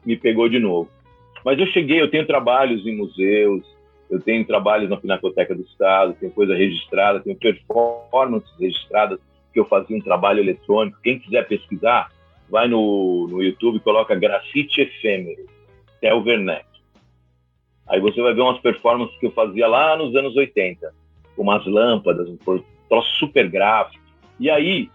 me 0.05 0.17
pegou 0.17 0.49
de 0.49 0.59
novo. 0.59 0.91
Mas 1.45 1.59
eu 1.59 1.67
cheguei, 1.69 2.01
eu 2.01 2.11
tenho 2.11 2.27
trabalhos 2.27 2.87
em 2.87 2.97
museus, 2.97 3.65
eu 4.11 4.21
tenho 4.21 4.45
trabalhos 4.45 4.91
na 4.91 4.97
Pinacoteca 4.97 5.55
do 5.55 5.63
Estado, 5.63 6.17
tenho 6.19 6.33
coisa 6.33 6.55
registrada, 6.55 7.21
tenho 7.21 7.37
performances 7.37 8.51
registradas 8.59 9.19
que 9.53 9.59
eu 9.59 9.65
fazia 9.65 9.97
um 9.97 10.01
trabalho 10.01 10.41
eletrônico. 10.41 10.99
Quem 11.03 11.19
quiser 11.19 11.47
pesquisar, 11.47 12.11
vai 12.51 12.69
no, 12.69 13.29
no 13.29 13.43
YouTube 13.43 13.77
e 13.77 13.81
coloca 13.81 14.15
grafite 14.15 14.83
efêmero, 14.83 15.47
Theo 16.01 16.23
Werneck. 16.23 16.67
Aí 17.89 18.01
você 18.01 18.21
vai 18.21 18.35
ver 18.35 18.41
umas 18.41 18.61
performances 18.61 19.17
que 19.19 19.27
eu 19.27 19.33
fazia 19.33 19.67
lá 19.67 19.97
nos 19.97 20.15
anos 20.15 20.37
80, 20.37 20.93
com 21.35 21.43
umas 21.43 21.65
lâmpadas, 21.67 22.29
um 22.29 22.37
troço 22.37 23.11
super 23.19 23.49
gráfico. 23.49 24.05
E 24.39 24.49
aí, 24.49 24.89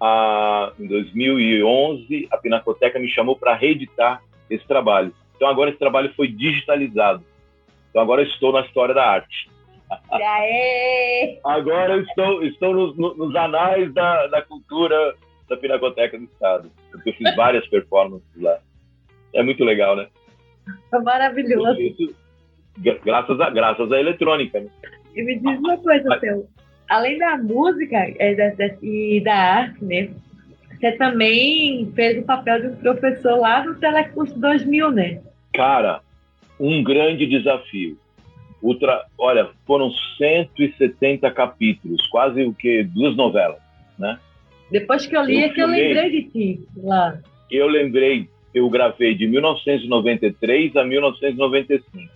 a, 0.00 0.72
em 0.78 0.86
2011, 0.86 2.28
a 2.30 2.38
Pinacoteca 2.38 2.98
me 2.98 3.08
chamou 3.08 3.36
para 3.36 3.54
reeditar 3.54 4.22
esse 4.48 4.66
trabalho. 4.66 5.12
Então 5.36 5.48
agora 5.48 5.70
esse 5.70 5.78
trabalho 5.78 6.12
foi 6.14 6.28
digitalizado. 6.28 7.24
Então 7.90 8.02
agora 8.02 8.22
eu 8.22 8.26
estou 8.26 8.52
na 8.52 8.60
história 8.60 8.94
da 8.94 9.04
arte. 9.04 9.50
agora 11.44 11.94
eu 11.94 12.02
estou, 12.02 12.44
estou 12.44 12.74
nos, 12.74 12.96
nos 12.96 13.34
anais 13.34 13.92
da, 13.92 14.28
da 14.28 14.42
cultura 14.42 15.14
da 15.48 15.56
Pinacoteca 15.56 16.16
do 16.16 16.24
Estado, 16.24 16.70
porque 16.90 17.10
eu 17.10 17.14
fiz 17.14 17.34
várias 17.36 17.66
performances 17.68 18.26
lá. 18.36 18.58
É 19.34 19.42
muito 19.42 19.64
legal, 19.64 19.96
né? 19.96 20.08
É 20.92 20.98
maravilhoso. 20.98 21.80
Isso, 21.80 22.14
graças 23.04 23.40
a 23.40 23.50
graças 23.50 23.90
à 23.92 23.98
eletrônica. 23.98 24.60
Né? 24.60 24.68
E 25.14 25.22
me 25.22 25.38
diz 25.38 25.58
uma 25.58 25.76
coisa, 25.78 26.18
Theo. 26.18 26.46
Além 26.88 27.18
da 27.18 27.36
música 27.38 27.96
é, 27.96 28.36
e 28.82 29.20
da 29.20 29.34
arte, 29.34 29.84
né? 29.84 30.10
Você 30.72 30.92
também 30.92 31.92
fez 31.94 32.18
o 32.18 32.24
papel 32.24 32.62
de 32.62 32.66
um 32.68 32.76
professor 32.76 33.38
lá 33.38 33.64
no 33.64 33.74
Telecurso 33.74 34.38
2000, 34.40 34.90
né? 34.90 35.20
Cara, 35.52 36.00
um 36.58 36.82
grande 36.82 37.26
desafio. 37.26 37.98
Ultra, 38.62 39.04
olha, 39.16 39.50
foram 39.66 39.90
170 40.18 41.30
capítulos, 41.30 42.06
quase 42.08 42.42
o 42.44 42.54
que 42.54 42.82
duas 42.82 43.14
novelas, 43.16 43.58
né? 43.98 44.18
Depois 44.70 45.06
que 45.06 45.16
eu 45.16 45.22
li, 45.22 45.40
eu 45.40 45.46
é 45.46 45.48
que 45.48 45.60
eu 45.60 45.66
lembrei 45.66 46.10
de 46.10 46.30
ti 46.30 46.68
lá. 46.76 47.18
Eu 47.50 47.66
lembrei, 47.66 48.28
eu 48.54 48.68
gravei 48.70 49.14
de 49.14 49.26
1993 49.26 50.76
a 50.76 50.84
1995. 50.84 52.12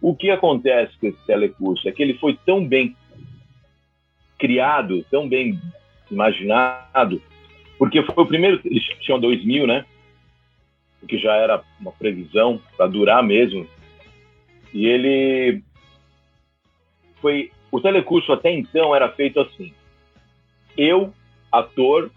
O 0.00 0.14
que 0.14 0.30
acontece 0.30 0.92
com 0.98 1.08
esse 1.08 1.26
telecurso 1.26 1.88
é 1.88 1.92
que 1.92 2.02
ele 2.02 2.14
foi 2.14 2.38
tão 2.46 2.66
bem 2.66 2.96
criado, 4.38 5.04
tão 5.10 5.28
bem 5.28 5.58
imaginado, 6.10 7.22
porque 7.78 8.02
foi 8.02 8.24
o 8.24 8.26
primeiro, 8.26 8.60
eles 8.64 8.84
tinham 9.00 9.18
2000, 9.18 9.66
né? 9.66 9.84
O 11.02 11.06
que 11.06 11.18
já 11.18 11.34
era 11.34 11.62
uma 11.80 11.92
previsão 11.92 12.60
para 12.76 12.86
durar 12.86 13.22
mesmo. 13.22 13.66
E 14.72 14.86
ele 14.86 15.62
foi 17.20 17.50
o 17.70 17.80
telecurso 17.80 18.32
até 18.32 18.52
então 18.52 18.94
era 18.94 19.08
feito 19.08 19.40
assim. 19.40 19.72
Eu, 20.76 21.12
ator, 21.52 22.10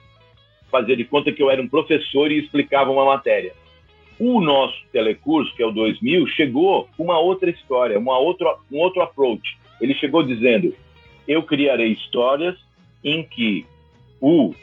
fazia 0.72 0.96
de 0.96 1.04
conta 1.04 1.32
que 1.32 1.44
eu 1.44 1.52
era 1.52 1.62
um 1.62 1.68
professor 1.68 2.32
e 2.32 2.40
explicava 2.40 2.90
uma 2.90 3.06
matéria. 3.06 3.54
O 4.18 4.40
nosso 4.40 4.78
telecurso, 4.92 5.54
que 5.56 5.62
é 5.62 5.66
o 5.66 5.72
2000, 5.72 6.26
chegou 6.28 6.88
com 6.96 7.04
uma 7.04 7.20
outra 7.20 7.50
história, 7.50 8.00
uma 8.00 8.18
outra, 8.18 8.56
um 8.72 8.80
outro 8.80 9.02
approach. 9.02 9.58
Ele 9.82 9.94
chegou 9.94 10.24
dizendo: 10.24 10.74
eu 11.28 11.44
criarei 11.44 11.92
histórias 11.92 12.56
em 13.04 13.24
que 13.24 13.66
o 14.22 14.56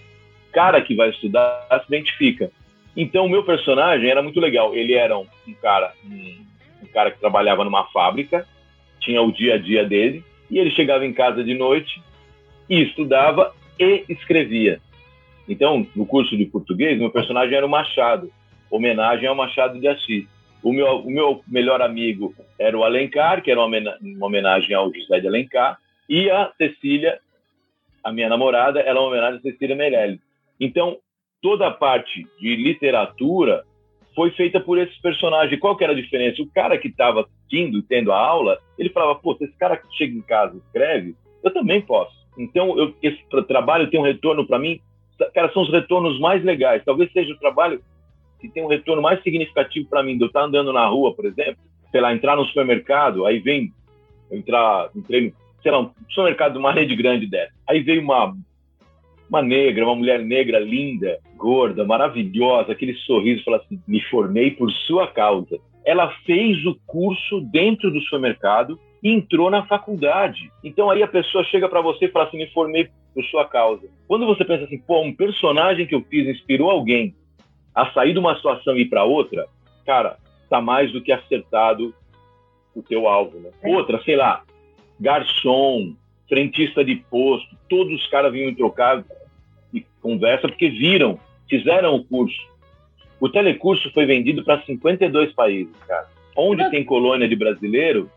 cara 0.53 0.81
que 0.81 0.95
vai 0.95 1.11
estudar 1.11 1.67
se 1.71 1.95
identifica. 1.95 2.51
Então, 2.97 3.27
o 3.27 3.29
meu 3.29 3.43
personagem 3.43 4.11
era 4.11 4.23
muito 4.23 4.41
legal. 4.41 4.75
Ele 4.75 4.95
era 4.95 5.17
um, 5.17 5.27
um 5.47 5.55
cara, 5.55 5.93
um, 6.05 6.45
um 6.83 6.87
cara 6.87 7.11
que 7.11 7.21
trabalhava 7.21 7.65
numa 7.65 7.85
fábrica, 7.85 8.47
tinha 9.01 9.23
o 9.23 9.33
dia 9.33 9.55
a 9.55 9.59
dia 9.59 9.85
dele, 9.85 10.25
e 10.51 10.59
ele 10.59 10.71
chegava 10.71 11.07
em 11.07 11.13
casa 11.13 11.43
de 11.43 11.55
noite 11.55 12.03
e 12.69 12.83
estudava 12.83 13.55
e 13.83 14.05
escrevia. 14.09 14.81
Então, 15.49 15.87
no 15.95 16.07
curso 16.07 16.37
de 16.37 16.47
português, 16.47 16.99
meu 16.99 17.11
personagem 17.11 17.57
era 17.57 17.67
o 17.67 17.69
Machado, 17.69 18.31
homenagem 18.71 19.27
ao 19.27 19.35
Machado 19.35 19.79
de 19.79 19.89
Assis. 19.89 20.27
O 20.63 20.73
meu, 20.73 20.99
o 20.99 21.11
meu 21.11 21.43
melhor 21.47 21.83
amigo 21.83 22.35
era 22.59 22.79
o 22.79 22.85
Alencar, 22.85 23.43
que 23.43 23.51
era 23.51 23.61
uma 23.61 24.27
homenagem 24.27 24.75
ao 24.75 24.93
José 24.95 25.21
de 25.21 25.27
Alencar, 25.27 25.79
e 26.09 26.31
a 26.31 26.53
Cecília, 26.57 27.19
a 28.05 28.13
minha 28.13 28.29
namorada, 28.29 28.81
era 28.81 28.99
uma 28.99 29.09
homenagem 29.09 29.39
a 29.39 29.43
Cecília 29.43 29.75
Meirelles. 29.75 30.21
Então, 30.61 30.99
toda 31.41 31.67
a 31.67 31.71
parte 31.73 32.27
de 32.39 32.55
literatura 32.55 33.65
foi 34.15 34.31
feita 34.31 34.61
por 34.61 34.79
esses 34.79 34.97
personagens. 34.99 35.59
Qual 35.59 35.77
que 35.77 35.83
era 35.83 35.93
a 35.93 35.97
diferença? 35.97 36.41
O 36.41 36.51
cara 36.51 36.79
que 36.79 36.89
estava 36.89 37.29
e 37.51 37.83
tendo 37.83 38.13
a 38.13 38.19
aula, 38.19 38.59
ele 38.79 38.89
falava, 38.89 39.15
pô, 39.17 39.35
se 39.37 39.45
esse 39.45 39.57
cara 39.59 39.81
chega 39.91 40.17
em 40.17 40.23
casa 40.23 40.55
e 40.55 40.59
escreve, 40.59 41.15
eu 41.45 41.53
também 41.53 41.83
posso. 41.83 42.22
Então, 42.37 42.79
eu, 42.79 42.95
esse 43.03 43.23
trabalho 43.47 43.91
tem 43.91 44.01
um 44.01 44.05
retorno 44.05 44.47
para 44.47 44.59
mim, 44.59 44.81
cara, 45.35 45.53
são 45.53 45.63
os 45.63 45.71
retornos 45.71 46.19
mais 46.19 46.43
legais. 46.43 46.83
Talvez 46.85 47.13
seja 47.13 47.33
o 47.33 47.39
trabalho 47.39 47.81
que 48.41 48.49
tem 48.49 48.65
um 48.65 48.69
retorno 48.69 49.01
mais 49.01 49.23
significativo 49.23 49.89
para 49.89 50.03
mim, 50.03 50.17
de 50.17 50.25
eu 50.25 50.27
estar 50.27 50.43
andando 50.43 50.73
na 50.73 50.87
rua, 50.87 51.15
por 51.15 51.25
exemplo, 51.25 51.59
sei 51.91 52.01
lá, 52.01 52.13
entrar 52.13 52.37
no 52.37 52.45
supermercado, 52.47 53.25
aí 53.25 53.39
vem, 53.39 53.73
entrar, 54.31 54.91
entrei 54.97 55.29
no, 55.29 55.33
sei 55.63 55.71
lá, 55.71 55.81
um 55.81 55.91
supermercado 56.09 56.53
de 56.53 56.59
uma 56.59 56.73
rede 56.73 56.97
grande 56.97 57.27
dessa. 57.27 57.53
Aí 57.69 57.81
veio 57.81 58.03
uma, 58.03 58.35
uma 59.29 59.43
negra, 59.43 59.85
uma 59.85 59.95
mulher 59.95 60.21
negra 60.21 60.59
linda, 60.59 61.19
gorda, 61.37 61.85
maravilhosa, 61.85 62.73
aquele 62.73 62.95
sorriso, 62.95 63.45
fala 63.45 63.59
assim, 63.59 63.81
me 63.87 64.01
formei 64.09 64.51
por 64.51 64.71
sua 64.87 65.07
causa. 65.07 65.59
Ela 65.85 66.11
fez 66.25 66.65
o 66.67 66.77
curso 66.87 67.41
dentro 67.53 67.91
do 67.91 68.01
supermercado 68.01 68.79
e 69.03 69.11
entrou 69.11 69.51
na 69.51 69.67
faculdade. 69.67 70.51
Então 70.63 70.91
aí 70.91 71.03
a 71.03 71.09
pessoa 71.09 71.45
chega 71.45 71.69
para 71.69 71.81
você 71.81 72.07
e 72.07 72.11
fala 72.11 72.27
assim, 72.27 72.39
me 72.39 72.47
formei 72.49 72.89
por 73.15 73.25
sua 73.25 73.47
causa. 73.47 73.89
Quando 74.07 74.27
você 74.27 74.45
pensa 74.45 74.65
assim, 74.65 74.79
pô, 74.79 75.01
um 75.03 75.15
personagem 75.15 75.87
que 75.87 75.95
eu 75.95 76.03
fiz 76.03 76.27
inspirou 76.29 76.71
alguém 76.71 77.15
a 77.75 77.91
sair 77.93 78.13
de 78.13 78.19
uma 78.19 78.37
situação 78.37 78.77
e 78.77 78.83
ir 78.83 78.89
para 78.89 79.05
outra, 79.05 79.47
cara, 79.85 80.17
tá 80.49 80.61
mais 80.61 80.93
do 80.93 81.01
que 81.01 81.11
acertado 81.11 81.95
o 82.75 82.83
teu 82.83 83.09
alvo, 83.09 83.39
né? 83.39 83.51
É. 83.63 83.69
Outra, 83.69 84.03
sei 84.03 84.17
lá, 84.17 84.43
garçom, 84.99 85.95
frentista 86.29 86.85
de 86.85 86.97
posto, 86.97 87.57
todos 87.69 87.93
os 87.93 88.07
caras 88.09 88.33
vinham 88.33 88.55
trocar 88.55 89.05
e 89.73 89.85
conversa 90.01 90.49
porque 90.49 90.69
viram, 90.69 91.19
fizeram 91.49 91.95
o 91.95 92.05
curso. 92.05 92.41
O 93.21 93.29
telecurso 93.29 93.91
foi 93.93 94.07
vendido 94.07 94.45
para 94.45 94.63
52 94.63 95.33
países, 95.33 95.75
cara. 95.87 96.09
Onde 96.37 96.69
tem 96.71 96.85
colônia 96.85 97.29
de 97.29 97.37
brasileiro, 97.37 98.11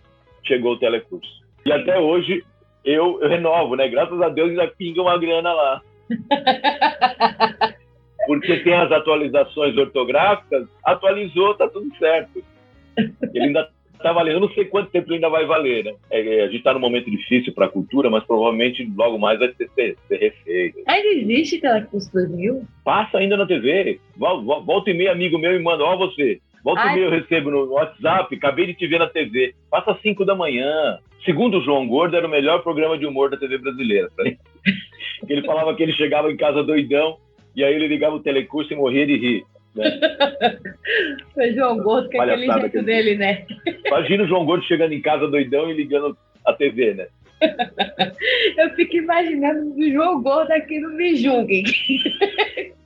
chegou 0.47 0.73
o 0.73 0.79
telecurso. 0.79 1.29
E 1.65 1.71
até 1.71 1.99
hoje 1.99 2.43
eu, 2.84 3.19
eu 3.21 3.29
renovo, 3.29 3.75
né? 3.75 3.88
Graças 3.88 4.21
a 4.21 4.29
Deus 4.29 4.49
ainda 4.49 4.67
pinga 4.67 5.01
uma 5.01 5.17
grana 5.17 5.53
lá. 5.53 5.81
porque 8.27 8.58
tem 8.58 8.73
as 8.73 8.91
atualizações 8.91 9.77
ortográficas, 9.77 10.67
atualizou, 10.84 11.55
tá 11.55 11.67
tudo 11.67 11.95
certo. 11.97 12.43
Ele 13.34 13.45
ainda 13.45 13.69
tá 14.01 14.12
valendo, 14.12 14.36
eu 14.36 14.41
não 14.41 14.49
sei 14.49 14.65
quanto 14.65 14.91
tempo 14.91 15.08
ele 15.08 15.15
ainda 15.15 15.29
vai 15.29 15.45
valer, 15.45 15.86
né? 15.86 15.93
É, 16.12 16.19
é 16.19 16.41
a 16.43 16.45
gente 16.45 16.58
está 16.58 16.73
num 16.73 16.79
momento 16.79 17.10
difícil 17.10 17.53
para 17.53 17.65
a 17.65 17.69
cultura, 17.69 18.10
mas 18.10 18.23
provavelmente 18.23 18.88
logo 18.95 19.17
mais 19.17 19.39
vai 19.39 19.53
ser, 19.53 19.69
ser, 19.73 19.97
ser 20.08 20.17
refeito. 20.17 20.79
Ainda 20.88 21.08
existe 21.08 21.60
Telecurso 21.60 22.12
2000? 22.13 22.63
Passa 22.84 23.17
ainda 23.17 23.38
na 23.38 23.45
TV. 23.45 23.99
Volta 24.17 24.89
e 24.89 24.93
meia, 24.93 25.12
amigo 25.12 25.38
meu, 25.38 25.55
e 25.55 25.60
manda, 25.60 25.84
ó 25.84 25.97
você. 25.97 26.39
Volta 26.65 26.82
Ai. 26.82 26.93
e 26.93 26.95
meia 26.95 27.06
eu 27.06 27.12
recebo 27.12 27.51
no 27.51 27.73
WhatsApp, 27.73 28.36
acabei 28.36 28.65
de 28.65 28.73
te 28.73 28.88
ver 28.88 28.97
na 28.97 29.08
TV. 29.08 29.54
Passa 29.69 29.91
às 29.91 30.01
5 30.01 30.25
da 30.25 30.34
manhã. 30.34 30.97
Segundo 31.23 31.60
o 31.60 31.63
João 31.63 31.88
Gordo, 31.88 32.17
era 32.17 32.25
o 32.25 32.30
melhor 32.30 32.63
programa 32.63 32.97
de 32.97 33.06
humor 33.06 33.30
da 33.30 33.38
TV 33.38 33.60
brasileira. 33.60 34.10
ele 35.30 35.43
falava 35.43 35.75
que 35.75 35.84
ele 35.84 35.93
chegava 35.93 36.32
em 36.32 36.36
casa 36.36 36.63
doidão, 36.63 37.17
e 37.56 37.63
aí 37.63 37.75
ele 37.75 37.88
ligava 37.88 38.15
o 38.15 38.19
telecurso 38.19 38.73
e 38.73 38.75
morria 38.75 39.06
de 39.06 39.15
rir. 39.15 39.45
Né? 39.75 41.51
João 41.54 41.78
Gordo, 41.78 42.10
que 42.10 42.17
é 42.17 42.21
aquele 42.21 42.51
jeito 42.51 42.82
dele, 42.82 43.15
né? 43.15 43.45
Imagina 43.86 44.23
o 44.23 44.28
João 44.28 44.43
Gordo 44.43 44.65
chegando 44.65 44.93
em 44.93 45.01
casa 45.01 45.28
doidão 45.28 45.69
e 45.69 45.73
ligando 45.73 46.17
a 46.43 46.54
TV, 46.54 46.95
né? 46.95 47.08
Eu 48.58 48.71
fico 48.71 48.95
imaginando 48.95 49.71
o 49.75 49.91
João 49.91 50.19
Gordo 50.23 50.51
aqui 50.51 50.80
no 50.80 50.89
Me 50.91 51.15
Julguem. 51.15 51.63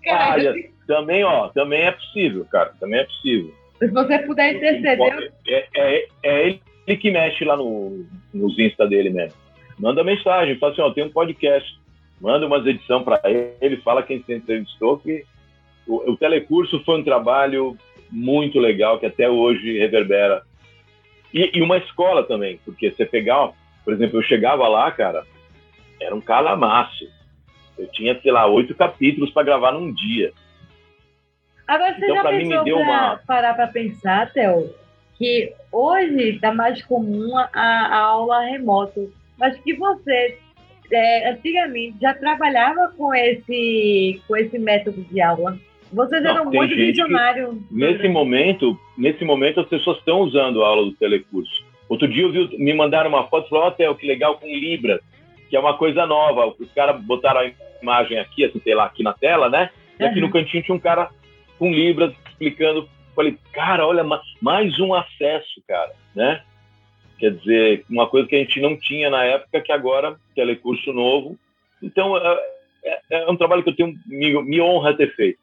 Olha, 0.05 0.53
também, 0.85 1.23
ó, 1.23 1.47
também 1.49 1.83
é 1.83 1.91
possível, 1.91 2.45
cara, 2.51 2.73
também 2.79 2.99
é 2.99 3.03
possível. 3.05 3.58
Se 3.79 3.87
você 3.87 4.19
puder 4.19 4.55
interceder... 4.55 5.31
É, 5.47 5.67
é, 5.75 6.07
é 6.23 6.47
ele 6.49 6.97
que 6.97 7.11
mexe 7.11 7.45
lá 7.45 7.55
no, 7.55 8.05
nos 8.33 8.57
Insta 8.59 8.87
dele 8.87 9.09
mesmo. 9.09 9.37
Manda 9.79 10.03
mensagem, 10.03 10.57
fala 10.57 10.73
assim, 10.73 10.81
ó, 10.81 10.91
tem 10.91 11.05
um 11.05 11.11
podcast 11.11 11.79
manda 12.19 12.45
umas 12.45 12.65
edições 12.65 13.03
para 13.03 13.21
ele, 13.25 13.77
fala 13.77 14.03
quem 14.03 14.21
você 14.21 14.35
entrevistou, 14.35 14.97
que 14.99 15.23
o, 15.87 16.11
o, 16.11 16.17
telecurso 16.17 16.83
foi 16.83 16.99
um 16.99 17.03
trabalho 17.03 17.77
muito 18.11 18.59
legal, 18.59 18.99
que 18.99 19.05
até 19.05 19.29
hoje 19.29 19.77
reverbera. 19.77 20.43
E, 21.33 21.57
e 21.57 21.61
uma 21.61 21.77
escola 21.77 22.23
também, 22.23 22.59
porque 22.65 22.91
você 22.91 23.05
pegar, 23.05 23.51
por 23.85 23.93
exemplo, 23.93 24.19
eu 24.19 24.23
chegava 24.23 24.67
lá, 24.67 24.91
cara, 24.91 25.25
era 26.01 26.13
um 26.13 26.21
calamaço. 26.21 27.07
Eu 27.77 27.87
tinha, 27.87 28.19
sei 28.21 28.31
lá, 28.31 28.45
oito 28.47 28.75
capítulos 28.75 29.31
para 29.31 29.43
gravar 29.45 29.71
num 29.71 29.93
dia. 29.93 30.33
Agora, 31.69 31.93
você 31.93 32.05
então, 32.05 32.15
já 32.15 32.23
pensou 32.23 32.63
mim, 32.63 32.71
uma... 32.71 33.19
parar 33.27 33.53
para 33.53 33.67
pensar, 33.67 34.33
Theo, 34.33 34.73
que 35.19 35.53
hoje 35.71 36.29
está 36.29 36.51
mais 36.51 36.83
comum 36.83 37.37
a, 37.37 37.47
a 37.53 37.99
aula 37.99 38.41
remoto, 38.41 39.13
mas 39.37 39.55
que 39.59 39.75
você 39.75 40.39
é, 40.91 41.29
antigamente 41.29 41.95
já 42.01 42.15
trabalhava 42.15 42.91
com 42.97 43.13
esse, 43.13 44.19
com 44.27 44.35
esse 44.35 44.57
método 44.57 44.99
de 45.03 45.21
aula. 45.21 45.59
Vocês 45.93 46.23
Não, 46.23 46.31
eram 46.31 46.45
muito 46.45 46.75
visionários. 46.75 47.55
Nesse 47.69 48.07
momento, 48.07 48.75
nesse 48.97 49.23
momento, 49.23 49.59
as 49.59 49.67
pessoas 49.67 49.99
estão 49.99 50.21
usando 50.21 50.63
a 50.63 50.67
aula 50.67 50.85
do 50.85 50.93
telecurso. 50.93 51.63
Outro 51.87 52.07
dia 52.07 52.23
eu 52.23 52.31
vi, 52.31 52.57
me 52.57 52.73
mandaram 52.73 53.09
uma 53.09 53.27
foto 53.27 53.45
e 53.45 53.49
falaram, 53.49 53.91
oh, 53.91 53.95
que 53.95 54.07
legal, 54.07 54.39
com 54.39 54.47
Libras, 54.47 55.01
que 55.47 55.55
é 55.55 55.59
uma 55.59 55.77
coisa 55.77 56.07
nova. 56.07 56.51
Os 56.59 56.71
caras 56.73 56.99
botaram 56.99 57.41
a 57.41 57.51
imagem 57.79 58.17
aqui, 58.17 58.43
assim, 58.43 58.59
sei 58.59 58.73
lá, 58.73 58.85
aqui 58.85 59.03
na 59.03 59.13
tela, 59.13 59.49
né? 59.49 59.69
E 59.99 60.03
aqui 60.03 60.19
uhum. 60.19 60.25
no 60.25 60.33
cantinho 60.33 60.63
tinha 60.63 60.75
um 60.75 60.79
cara 60.79 61.11
com 61.59 61.71
Libras 61.71 62.15
explicando. 62.27 62.89
Falei, 63.15 63.37
cara, 63.53 63.85
olha, 63.85 64.03
mais 64.41 64.79
um 64.79 64.93
acesso, 64.93 65.61
cara, 65.67 65.93
né? 66.15 66.41
Quer 67.19 67.35
dizer, 67.35 67.85
uma 67.89 68.07
coisa 68.07 68.27
que 68.27 68.35
a 68.35 68.39
gente 68.39 68.61
não 68.61 68.77
tinha 68.77 69.09
na 69.09 69.25
época, 69.25 69.59
que 69.59 69.71
agora, 69.73 70.17
telecurso 70.33 70.93
novo. 70.93 71.37
Então, 71.83 72.15
é, 72.15 72.39
é, 72.83 73.01
é 73.11 73.29
um 73.29 73.35
trabalho 73.35 73.61
que 73.61 73.69
eu 73.69 73.75
tenho, 73.75 73.93
me, 74.05 74.41
me 74.43 74.61
honra 74.61 74.95
ter 74.95 75.13
feito, 75.15 75.39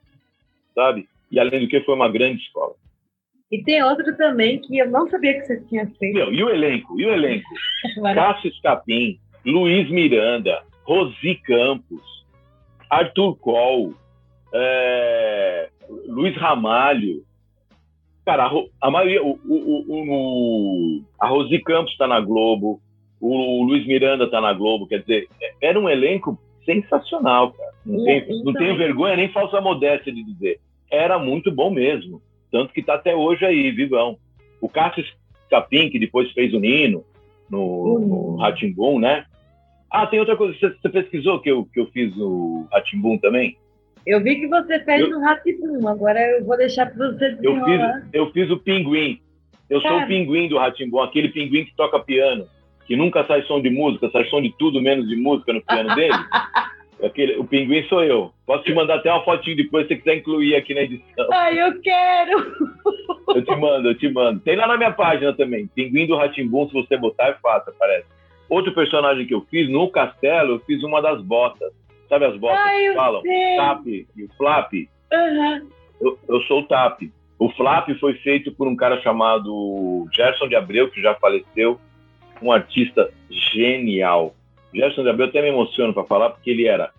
sabe? 0.74 1.06
E 1.30 1.38
além 1.38 1.60
do 1.60 1.68
que, 1.68 1.82
foi 1.82 1.94
uma 1.94 2.08
grande 2.08 2.42
escola. 2.42 2.74
E 3.52 3.62
tem 3.62 3.82
outro 3.82 4.16
também 4.16 4.58
que 4.58 4.78
eu 4.78 4.90
não 4.90 5.08
sabia 5.08 5.34
que 5.34 5.46
você 5.46 5.60
tinha 5.68 5.86
feito. 5.98 6.14
Meu, 6.14 6.32
e 6.32 6.42
o 6.42 6.48
elenco? 6.48 6.98
E 6.98 7.04
o 7.04 7.12
elenco? 7.12 7.48
Cássio 8.14 8.48
Escapim, 8.48 9.20
Luiz 9.44 9.88
Miranda, 9.90 10.62
Rosi 10.84 11.34
Campos, 11.44 12.24
Arthur 12.88 13.36
Coll, 13.36 13.94
é, 14.56 15.68
Luiz 16.08 16.36
Ramalho. 16.36 17.24
Cara, 18.24 18.46
a, 18.46 18.50
a 18.80 18.90
maioria. 18.90 19.22
O, 19.22 19.38
o, 19.44 19.84
o, 19.88 21.04
a 21.20 21.28
Rosi 21.28 21.58
Campos 21.60 21.92
está 21.92 22.06
na 22.06 22.20
Globo, 22.20 22.80
o 23.20 23.62
Luiz 23.62 23.86
Miranda 23.86 24.24
está 24.24 24.40
na 24.40 24.52
Globo. 24.52 24.86
Quer 24.86 25.00
dizer, 25.00 25.28
era 25.60 25.78
um 25.78 25.88
elenco 25.88 26.38
sensacional, 26.64 27.52
cara. 27.52 27.72
Não, 27.84 28.04
tem, 28.04 28.18
então... 28.18 28.42
não 28.44 28.52
tenho 28.52 28.76
vergonha 28.76 29.16
nem 29.16 29.32
falsa 29.32 29.60
modéstia 29.60 30.12
de 30.12 30.24
dizer. 30.24 30.60
Era 30.90 31.18
muito 31.18 31.52
bom 31.52 31.70
mesmo. 31.70 32.20
Tanto 32.50 32.72
que 32.72 32.80
está 32.80 32.94
até 32.94 33.14
hoje 33.14 33.44
aí, 33.44 33.70
vivão. 33.70 34.18
O 34.60 34.68
Cássio 34.68 35.04
Capim, 35.50 35.88
que 35.88 35.98
depois 35.98 36.30
fez 36.32 36.52
o 36.52 36.58
Nino 36.58 37.04
no, 37.50 37.60
uhum. 37.60 38.36
no 38.36 38.98
né? 38.98 39.24
Ah, 39.90 40.06
tem 40.06 40.18
outra 40.18 40.36
coisa. 40.36 40.56
Você, 40.58 40.70
você, 40.70 40.88
pesquisou 40.88 41.40
que 41.40 41.50
eu, 41.50 41.64
que 41.64 41.80
eu 41.80 41.86
fiz 41.86 42.14
o 42.16 42.66
Ratimbum 42.72 43.18
também? 43.18 43.56
Eu 44.06 44.22
vi 44.22 44.36
que 44.36 44.46
você 44.46 44.78
fez 44.80 45.08
eu, 45.08 45.20
Ratimbum. 45.20 45.88
Agora 45.88 46.20
eu 46.20 46.44
vou 46.44 46.56
deixar 46.56 46.86
para 46.86 47.08
você 47.08 47.32
desenrolar. 47.32 48.08
Eu 48.12 48.26
fiz, 48.30 48.46
eu 48.46 48.48
fiz 48.48 48.50
o 48.50 48.58
Pinguim. 48.58 49.20
Eu 49.68 49.82
Cara. 49.82 49.94
sou 49.94 50.04
o 50.04 50.06
pinguim 50.06 50.48
do 50.48 50.58
Ratimbum, 50.58 51.00
aquele 51.00 51.28
pinguim 51.28 51.64
que 51.64 51.74
toca 51.74 51.98
piano, 51.98 52.46
que 52.86 52.96
nunca 52.96 53.24
sai 53.26 53.42
som 53.42 53.60
de 53.60 53.68
música, 53.68 54.08
sai 54.10 54.24
som 54.26 54.40
de 54.40 54.54
tudo 54.56 54.80
menos 54.80 55.08
de 55.08 55.16
música 55.16 55.52
no 55.52 55.62
piano 55.62 55.94
dele. 55.94 56.14
Aquele, 57.04 57.36
o 57.36 57.44
pinguim 57.44 57.82
sou 57.88 58.02
eu. 58.02 58.32
Posso 58.46 58.64
te 58.64 58.72
mandar 58.72 58.94
até 58.94 59.12
uma 59.12 59.22
fotinho 59.22 59.54
depois 59.54 59.86
se 59.86 59.88
você 59.88 59.96
quiser 59.96 60.16
incluir 60.16 60.56
aqui 60.56 60.72
na 60.72 60.80
edição. 60.80 61.28
Ai, 61.30 61.60
eu 61.60 61.78
quero! 61.82 62.72
Eu 63.34 63.44
te 63.44 63.54
mando, 63.54 63.88
eu 63.88 63.94
te 63.98 64.08
mando. 64.08 64.40
Tem 64.40 64.56
lá 64.56 64.66
na 64.66 64.78
minha 64.78 64.92
página 64.92 65.34
também. 65.34 65.66
Pinguim 65.66 66.06
do 66.06 66.16
Ratimbum, 66.16 66.66
se 66.68 66.72
você 66.72 66.96
botar, 66.96 67.28
é 67.28 67.34
fácil, 67.34 67.70
aparece. 67.70 68.06
Outro 68.48 68.72
personagem 68.72 69.26
que 69.26 69.34
eu 69.34 69.42
fiz, 69.50 69.68
no 69.68 69.90
castelo, 69.90 70.54
eu 70.54 70.60
fiz 70.60 70.82
uma 70.82 71.02
das 71.02 71.20
botas. 71.20 71.70
Sabe 72.08 72.26
as 72.26 72.36
botas 72.36 72.58
que 72.70 72.94
falam? 72.94 73.20
Sei. 73.22 73.56
Tap 73.56 73.86
e 73.86 74.24
o 74.24 74.28
flap? 74.36 74.72
Uhum. 75.12 75.68
Eu, 76.00 76.18
eu 76.28 76.40
sou 76.42 76.60
o 76.60 76.66
tap. 76.66 77.00
O 77.38 77.50
flap 77.50 77.88
foi 78.00 78.14
feito 78.14 78.52
por 78.52 78.66
um 78.66 78.76
cara 78.76 79.00
chamado 79.02 80.06
Gerson 80.12 80.48
de 80.48 80.56
Abreu, 80.56 80.90
que 80.90 81.02
já 81.02 81.14
faleceu. 81.14 81.80
Um 82.42 82.52
artista 82.52 83.10
genial 83.30 84.34
Gerson 84.76 85.02
de 85.02 85.08
Abreu 85.08 85.28
até 85.28 85.40
me 85.40 85.48
emociono 85.48 85.94
para 85.94 86.04
falar, 86.04 86.30
porque 86.30 86.50
ele 86.50 86.66
era 86.66 86.90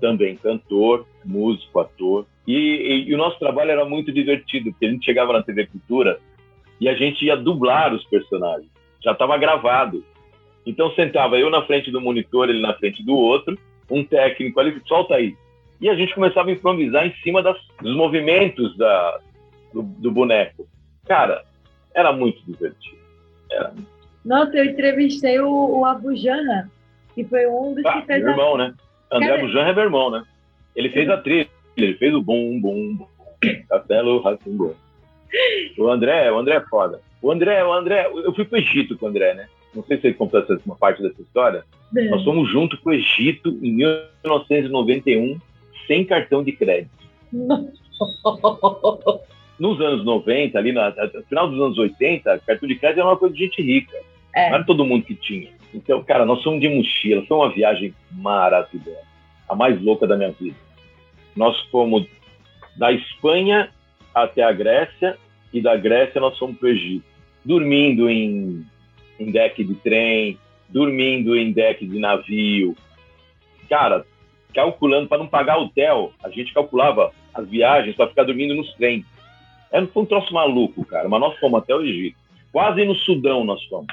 também 0.00 0.36
cantor, 0.36 1.06
músico, 1.24 1.78
ator. 1.78 2.26
E, 2.46 2.54
e, 2.54 3.08
e, 3.08 3.14
o 3.14 3.18
nosso 3.18 3.38
trabalho 3.38 3.70
era 3.70 3.84
muito 3.84 4.10
divertido, 4.10 4.72
porque 4.72 4.86
a 4.86 4.90
gente 4.90 5.04
chegava 5.04 5.32
na 5.32 5.42
TV 5.42 5.66
Cultura 5.66 6.18
e 6.80 6.88
a 6.88 6.94
gente 6.94 7.24
ia 7.24 7.36
dublar 7.36 7.94
os 7.94 8.04
personagens. 8.04 8.68
Já 9.02 9.12
estava 9.12 9.38
gravado. 9.38 10.04
Então 10.66 10.92
sentava 10.94 11.38
eu 11.38 11.48
na 11.48 11.62
frente 11.62 11.90
do 11.90 12.00
monitor, 12.00 12.48
ele 12.48 12.60
na 12.60 12.74
frente 12.74 13.04
do 13.04 13.14
outro, 13.14 13.56
um 13.92 14.04
técnico 14.04 14.58
ali, 14.58 14.80
solta 14.86 15.14
aí. 15.14 15.36
E 15.80 15.88
a 15.88 15.94
gente 15.94 16.14
começava 16.14 16.48
a 16.48 16.52
improvisar 16.52 17.06
em 17.06 17.14
cima 17.22 17.42
das, 17.42 17.56
dos 17.80 17.96
movimentos 17.96 18.76
da, 18.76 19.20
do, 19.72 19.82
do 19.82 20.10
boneco. 20.10 20.66
Cara, 21.06 21.44
era 21.94 22.12
muito 22.12 22.40
divertido. 22.44 22.98
Era... 23.50 23.72
Nossa, 24.24 24.56
eu 24.56 24.64
entrevistei 24.64 25.40
o, 25.40 25.80
o 25.80 25.84
Abujana 25.84 26.70
que 27.14 27.24
foi 27.24 27.46
um 27.46 27.74
dos 27.74 27.84
ah, 27.84 28.00
que 28.00 28.06
fez. 28.06 28.22
Meu 28.22 28.30
irmão, 28.30 28.54
a... 28.54 28.58
né? 28.58 28.74
André 29.10 29.28
Cara... 29.28 29.40
Bujan 29.42 29.66
é 29.66 29.74
meu 29.74 29.84
irmão, 29.84 30.10
né? 30.10 30.24
Ele 30.74 30.88
fez 30.88 31.08
a 31.10 31.18
trilha, 31.18 31.48
ele 31.76 31.94
fez 31.94 32.14
o 32.14 32.22
bum, 32.22 32.60
bum, 32.60 32.96
bum, 32.96 33.06
Castelo 33.68 34.22
Ratimbum. 34.22 34.74
O 35.78 35.88
André, 35.88 36.30
o 36.30 36.38
André 36.38 36.56
é 36.56 36.60
foda. 36.62 37.00
O 37.20 37.30
André, 37.30 37.64
o 37.64 37.72
André, 37.72 38.06
eu 38.06 38.34
fui 38.34 38.44
pro 38.44 38.58
Egito 38.58 38.96
com 38.96 39.06
o 39.06 39.08
André, 39.08 39.34
né? 39.34 39.48
Não 39.74 39.82
sei 39.84 39.98
se 39.98 40.06
ele 40.08 40.14
contou 40.14 40.44
uma 40.66 40.76
parte 40.76 41.02
dessa 41.02 41.20
história. 41.20 41.64
É. 41.96 42.08
Nós 42.08 42.24
fomos 42.24 42.50
junto 42.50 42.76
pro 42.78 42.92
Egito 42.92 43.48
em 43.62 43.72
1991, 43.72 45.38
sem 45.86 46.04
cartão 46.04 46.42
de 46.42 46.52
crédito. 46.52 46.90
Nos 49.58 49.80
anos 49.80 50.04
90, 50.04 50.58
ali 50.58 50.72
no 50.72 50.82
final 51.28 51.48
dos 51.48 51.60
anos 51.60 51.78
80, 51.78 52.38
cartão 52.40 52.68
de 52.68 52.74
crédito 52.74 52.98
era 52.98 53.08
uma 53.08 53.16
coisa 53.16 53.34
de 53.34 53.44
gente 53.44 53.62
rica. 53.62 53.96
É. 54.34 54.48
Não 54.48 54.56
era 54.56 54.64
todo 54.64 54.84
mundo 54.84 55.04
que 55.04 55.14
tinha. 55.14 55.50
Então, 55.74 56.02
cara, 56.02 56.26
nós 56.26 56.42
fomos 56.42 56.60
de 56.60 56.68
mochila, 56.68 57.24
foi 57.26 57.36
uma 57.36 57.50
viagem 57.50 57.94
maravilhosa, 58.10 59.00
a 59.48 59.54
mais 59.54 59.80
louca 59.80 60.06
da 60.06 60.16
minha 60.16 60.32
vida. 60.32 60.56
Nós 61.34 61.58
fomos 61.70 62.06
da 62.76 62.92
Espanha 62.92 63.70
até 64.14 64.42
a 64.42 64.52
Grécia 64.52 65.16
e 65.52 65.60
da 65.60 65.76
Grécia 65.76 66.20
nós 66.20 66.36
fomos 66.38 66.58
para 66.58 66.66
o 66.66 66.70
Egito, 66.70 67.04
dormindo 67.44 68.08
em, 68.08 68.64
em 69.22 69.30
deck 69.30 69.62
de 69.62 69.74
trem, 69.76 70.38
dormindo 70.68 71.36
em 71.36 71.52
deck 71.52 71.86
de 71.86 71.98
navio. 71.98 72.76
Cara, 73.68 74.04
calculando 74.54 75.08
para 75.08 75.18
não 75.18 75.26
pagar 75.26 75.58
hotel, 75.58 76.12
a 76.22 76.28
gente 76.28 76.52
calculava 76.52 77.12
as 77.32 77.48
viagens 77.48 77.96
para 77.96 78.08
ficar 78.08 78.24
dormindo 78.24 78.54
nos 78.54 78.72
trens. 78.74 79.04
Era 79.70 79.88
um 79.96 80.04
troço 80.04 80.32
maluco, 80.34 80.84
cara, 80.84 81.08
mas 81.08 81.20
nós 81.20 81.38
fomos 81.38 81.62
até 81.62 81.74
o 81.74 81.82
Egito. 81.82 82.16
Quase 82.52 82.84
no 82.84 82.94
Sudão 82.94 83.44
nós 83.44 83.62
fomos. 83.64 83.86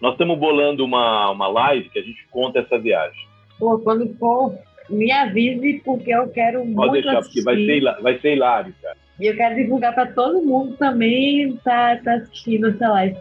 Nós 0.00 0.12
estamos 0.12 0.36
bolando 0.38 0.84
uma, 0.84 1.30
uma 1.30 1.46
live 1.46 1.88
que 1.90 1.98
a 1.98 2.02
gente 2.02 2.26
conta 2.30 2.60
essa 2.60 2.78
viagem. 2.78 3.28
Pô, 3.58 3.78
quando 3.78 4.12
for, 4.18 4.54
me 4.88 5.12
avise, 5.12 5.80
porque 5.84 6.12
eu 6.12 6.28
quero 6.30 6.58
Pode 6.60 6.70
muito 6.70 6.76
Pode 6.76 6.92
deixar, 7.02 7.18
assistir. 7.18 7.44
porque 7.44 7.54
vai 7.54 7.94
ser, 7.96 8.02
vai 8.02 8.18
ser 8.18 8.32
hilário, 8.34 8.74
cara. 8.82 8.96
E 9.20 9.26
eu 9.26 9.36
quero 9.36 9.54
divulgar 9.54 9.94
para 9.94 10.06
todo 10.06 10.42
mundo 10.42 10.76
também 10.78 11.54
tá, 11.58 11.96
tá 12.02 12.14
assistindo 12.14 12.68
essa 12.68 12.88
live. 12.88 13.16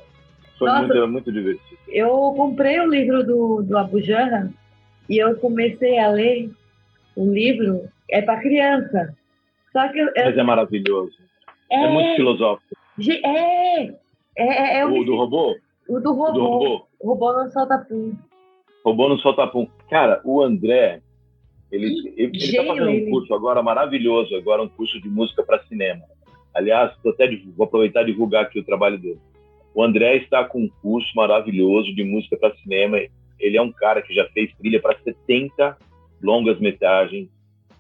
Foi 0.59 0.67
Nossa, 0.67 0.87
muito, 0.87 1.07
muito 1.07 1.31
divertido. 1.31 1.79
Eu 1.87 2.09
comprei 2.35 2.79
o 2.81 2.89
livro 2.89 3.23
do, 3.25 3.63
do 3.63 3.77
e 5.09 5.17
eu 5.17 5.35
comecei 5.37 5.97
a 5.97 6.09
ler 6.09 6.51
o 7.15 7.31
livro, 7.31 7.87
é 8.11 8.21
para 8.21 8.41
criança. 8.41 9.15
Só 9.71 9.87
que 9.87 9.99
eu, 9.99 10.11
Mas 10.15 10.37
é 10.37 10.43
maravilhoso. 10.43 11.13
É, 11.71 11.85
é 11.85 11.89
muito 11.89 12.15
filosófico. 12.17 12.75
É, 13.23 13.83
é, 13.83 13.93
é, 14.37 14.79
é 14.79 14.85
o 14.85 15.03
do 15.03 15.15
robô? 15.15 15.55
O 15.87 15.99
do 15.99 16.13
robô. 16.13 16.31
Do 16.33 16.41
robô. 16.41 16.87
O 16.99 17.07
robô 17.07 17.33
não 17.33 17.51
solta 17.51 17.77
pum. 17.77 18.13
Robô 18.83 19.09
não 19.09 19.17
solta 19.19 19.47
pum. 19.47 19.67
Cara, 19.89 20.21
o 20.25 20.41
André, 20.41 21.01
ele, 21.71 22.13
ele, 22.17 22.37
está 22.37 22.65
fazendo 22.65 22.89
um 22.89 23.09
curso 23.09 23.33
agora 23.33 23.63
maravilhoso, 23.63 24.35
agora 24.35 24.61
um 24.61 24.67
curso 24.67 24.99
de 25.01 25.07
música 25.07 25.41
para 25.43 25.63
cinema. 25.63 26.03
Aliás, 26.53 26.91
até 27.05 27.29
vou 27.55 27.65
aproveitar 27.65 28.01
e 28.03 28.07
divulgar 28.07 28.43
aqui 28.43 28.59
o 28.59 28.65
trabalho 28.65 28.97
dele. 28.97 29.19
O 29.73 29.83
André 29.83 30.17
está 30.17 30.43
com 30.43 30.63
um 30.63 30.69
curso 30.81 31.09
maravilhoso 31.15 31.93
de 31.93 32.03
música 32.03 32.37
para 32.37 32.55
cinema. 32.57 32.97
Ele 33.39 33.57
é 33.57 33.61
um 33.61 33.71
cara 33.71 34.01
que 34.01 34.13
já 34.13 34.25
fez 34.29 34.51
trilha 34.57 34.81
para 34.81 34.97
70 34.99 35.77
longas 36.21 36.59
metragens 36.59 37.29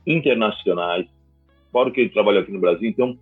internacionais, 0.05 1.05
fora 1.71 1.91
que 1.91 2.01
ele 2.01 2.09
trabalhou 2.09 2.41
aqui 2.41 2.51
no 2.51 2.59
Brasil. 2.59 2.89
Então, 2.89 3.17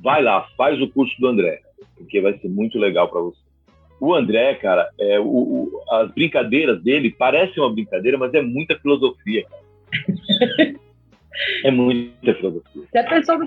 vai 0.00 0.22
lá, 0.22 0.46
faz 0.56 0.80
o 0.80 0.88
curso 0.88 1.14
do 1.20 1.28
André, 1.28 1.60
porque 1.96 2.20
vai 2.20 2.38
ser 2.38 2.48
muito 2.48 2.78
legal 2.78 3.08
para 3.08 3.20
você. 3.20 3.40
O 4.00 4.14
André, 4.14 4.54
cara, 4.54 4.88
é, 4.98 5.20
o, 5.20 5.24
o, 5.24 5.82
as 5.90 6.10
brincadeiras 6.12 6.82
dele 6.82 7.10
parecem 7.10 7.62
uma 7.62 7.72
brincadeira, 7.72 8.18
mas 8.18 8.34
é 8.34 8.42
muita 8.42 8.78
filosofia. 8.78 9.44
é 11.64 11.70
muita 11.70 12.34
filosofia. 12.34 12.82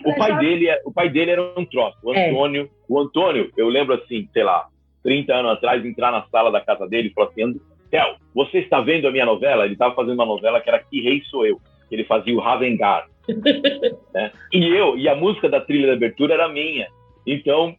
o 0.05 0.15
pai 0.15 0.37
dele, 0.39 0.69
é, 0.69 0.81
o 0.85 0.91
pai 0.91 1.09
dele 1.09 1.31
era 1.31 1.41
um 1.57 1.65
troço. 1.65 1.97
O 2.03 2.13
é. 2.13 2.29
Antônio, 2.29 2.63
é. 2.63 2.69
o 2.87 2.99
Antônio, 2.99 3.51
eu 3.55 3.69
lembro 3.69 3.95
assim, 3.95 4.27
sei 4.33 4.43
lá, 4.43 4.67
30 5.03 5.33
anos 5.33 5.51
atrás, 5.51 5.85
entrar 5.85 6.11
na 6.11 6.25
sala 6.27 6.51
da 6.51 6.61
casa 6.61 6.87
dele 6.87 7.09
e 7.09 7.13
falar 7.13 7.29
assim, 7.29 7.59
Theo, 7.91 8.15
você 8.33 8.59
está 8.59 8.81
vendo 8.81 9.07
a 9.07 9.11
minha 9.11 9.25
novela? 9.25 9.65
Ele 9.65 9.73
estava 9.73 9.93
fazendo 9.93 10.15
uma 10.15 10.25
novela 10.25 10.59
que 10.59 10.69
era 10.69 10.79
Que 10.79 11.01
Rei 11.01 11.21
Sou 11.29 11.45
Eu. 11.45 11.61
Que 11.87 11.95
ele 11.95 12.03
fazia 12.03 12.35
o 12.35 12.39
Ravengar. 12.39 13.07
né? 14.13 14.31
E 14.51 14.67
eu, 14.67 14.97
e 14.97 15.07
a 15.07 15.15
música 15.15 15.47
da 15.47 15.61
trilha 15.61 15.87
de 15.87 15.93
abertura 15.93 16.33
era 16.33 16.49
minha. 16.49 16.87
Então, 17.25 17.75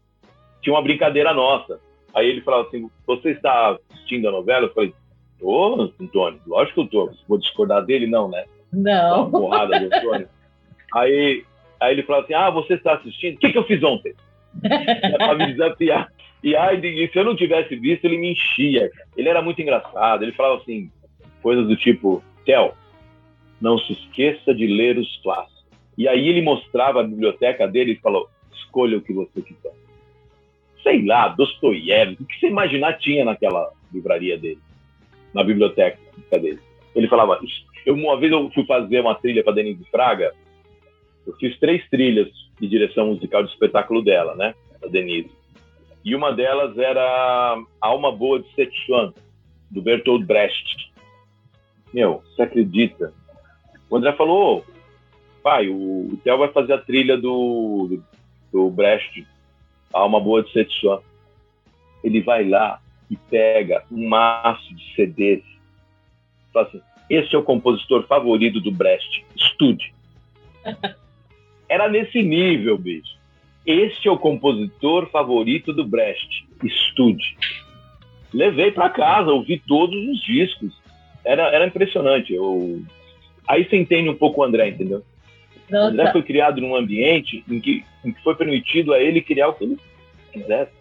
tinha 0.62 0.74
uma 0.74 0.82
brincadeira 0.82 1.34
nossa. 1.34 1.80
Aí 2.14 2.28
ele 2.28 2.40
falava 2.40 2.68
assim: 2.68 2.88
Você 3.06 3.30
está 3.30 3.76
assistindo 3.90 4.28
a 4.28 4.32
novela? 4.32 4.66
Eu 4.66 4.72
falei: 4.72 4.94
Tô, 5.38 5.92
Antônio, 6.00 6.40
lógico 6.46 6.74
que 6.74 6.96
eu 6.96 7.06
tô. 7.06 7.12
Vou 7.28 7.38
discordar 7.38 7.84
dele? 7.84 8.06
Não, 8.06 8.28
né? 8.28 8.44
Não. 8.72 9.28
Uma 9.28 9.30
porrada 9.30 9.76
Antônio. 9.76 10.28
aí, 10.94 11.44
aí 11.80 11.92
ele 11.92 12.02
falava 12.02 12.24
assim: 12.24 12.34
Ah, 12.34 12.50
você 12.50 12.74
está 12.74 12.94
assistindo? 12.94 13.36
O 13.36 13.38
que, 13.38 13.52
que 13.52 13.58
eu 13.58 13.64
fiz 13.64 13.82
ontem? 13.82 14.14
é 14.64 15.18
para 15.18 15.34
me 15.34 15.52
desafiar. 15.52 16.12
E 16.42 16.54
aí, 16.54 17.10
se 17.10 17.18
eu 17.18 17.24
não 17.24 17.36
tivesse 17.36 17.74
visto, 17.76 18.04
ele 18.04 18.18
me 18.18 18.32
enchia. 18.32 18.90
Ele 19.16 19.28
era 19.28 19.42
muito 19.42 19.60
engraçado. 19.60 20.22
Ele 20.22 20.32
falava 20.32 20.60
assim: 20.60 20.90
coisas 21.42 21.66
do 21.66 21.76
tipo: 21.76 22.22
Tel, 22.44 22.76
não 23.60 23.78
se 23.78 23.92
esqueça 23.92 24.54
de 24.54 24.66
ler 24.66 24.98
os 24.98 25.16
clássicos. 25.22 25.56
E 25.96 26.06
aí 26.06 26.28
ele 26.28 26.42
mostrava 26.42 27.00
a 27.00 27.04
biblioteca 27.04 27.66
dele 27.66 27.92
e 27.92 28.00
falou: 28.00 28.28
escolha 28.52 28.98
o 28.98 29.02
que 29.02 29.12
você 29.12 29.40
quiser 29.42 29.72
sei 30.86 31.04
lá, 31.04 31.26
Dostoiévski, 31.26 32.22
o 32.22 32.26
que 32.26 32.38
você 32.38 32.46
imaginar 32.46 32.96
tinha 32.98 33.24
naquela 33.24 33.72
livraria 33.92 34.38
dele, 34.38 34.60
na 35.34 35.42
biblioteca 35.42 35.98
dele. 36.30 36.60
Ele 36.96 37.06
falava, 37.06 37.38
eu, 37.84 37.94
uma 37.94 38.18
vez 38.18 38.32
eu 38.32 38.50
fui 38.50 38.64
fazer 38.64 39.00
uma 39.00 39.14
trilha 39.14 39.44
para 39.44 39.52
Denise 39.52 39.84
Fraga, 39.90 40.32
eu 41.26 41.32
fiz 41.34 41.56
três 41.58 41.88
trilhas 41.88 42.28
de 42.60 42.66
direção 42.66 43.08
musical 43.08 43.44
de 43.44 43.50
espetáculo 43.50 44.02
dela, 44.02 44.34
né? 44.34 44.54
a 44.82 44.88
Denise. 44.88 45.30
E 46.04 46.14
uma 46.14 46.32
delas 46.32 46.78
era 46.78 47.60
Alma 47.80 48.12
Boa 48.12 48.40
de 48.40 48.48
Sichuan, 48.54 49.12
do 49.70 49.82
Bertolt 49.82 50.24
Brecht. 50.24 50.92
Meu, 51.92 52.22
você 52.24 52.42
acredita? 52.42 53.12
O 53.90 53.96
André 53.96 54.12
falou, 54.12 54.64
pai, 55.42 55.68
o, 55.68 56.12
o 56.12 56.20
Theo 56.22 56.38
vai 56.38 56.48
fazer 56.48 56.74
a 56.74 56.78
trilha 56.78 57.16
do, 57.16 57.88
do, 57.88 58.04
do 58.52 58.70
Brecht, 58.70 59.26
Alma 59.92 60.20
Boa 60.20 60.42
de 60.42 60.52
Sichuan. 60.52 61.00
Ele 62.04 62.20
vai 62.20 62.48
lá 62.48 62.80
e 63.10 63.16
pega 63.16 63.84
um 63.90 64.08
maço 64.08 64.74
de 64.74 64.94
CDs. 64.94 65.42
Fala 66.56 66.68
assim, 66.68 66.80
esse 67.10 67.34
é 67.34 67.38
o 67.38 67.42
compositor 67.42 68.06
favorito 68.06 68.62
do 68.62 68.72
Brecht, 68.72 69.26
estude. 69.36 69.92
Era 71.68 71.86
nesse 71.86 72.22
nível, 72.22 72.78
bicho. 72.78 73.14
Este 73.66 74.08
é 74.08 74.10
o 74.10 74.16
compositor 74.16 75.06
favorito 75.10 75.74
do 75.74 75.84
Brecht. 75.84 76.46
Estude. 76.64 77.36
Levei 78.32 78.70
para 78.70 78.88
casa, 78.88 79.32
ouvi 79.32 79.60
todos 79.68 79.96
os 80.08 80.22
discos. 80.22 80.72
Era, 81.24 81.48
era 81.48 81.66
impressionante. 81.66 82.32
Eu... 82.32 82.82
Aí 83.46 83.68
você 83.68 83.76
entende 83.76 84.08
um 84.08 84.16
pouco 84.16 84.40
o 84.40 84.44
André, 84.44 84.68
entendeu? 84.68 85.04
Nossa. 85.68 85.86
O 85.86 85.88
André 85.88 86.12
foi 86.12 86.22
criado 86.22 86.60
num 86.60 86.74
ambiente 86.74 87.44
em 87.50 87.60
que, 87.60 87.84
em 88.02 88.12
que 88.12 88.22
foi 88.22 88.34
permitido 88.34 88.94
a 88.94 89.00
ele 89.00 89.20
criar 89.20 89.48
o 89.48 89.54
que 89.54 89.64
ele 89.64 89.78
quisesse. 90.32 90.72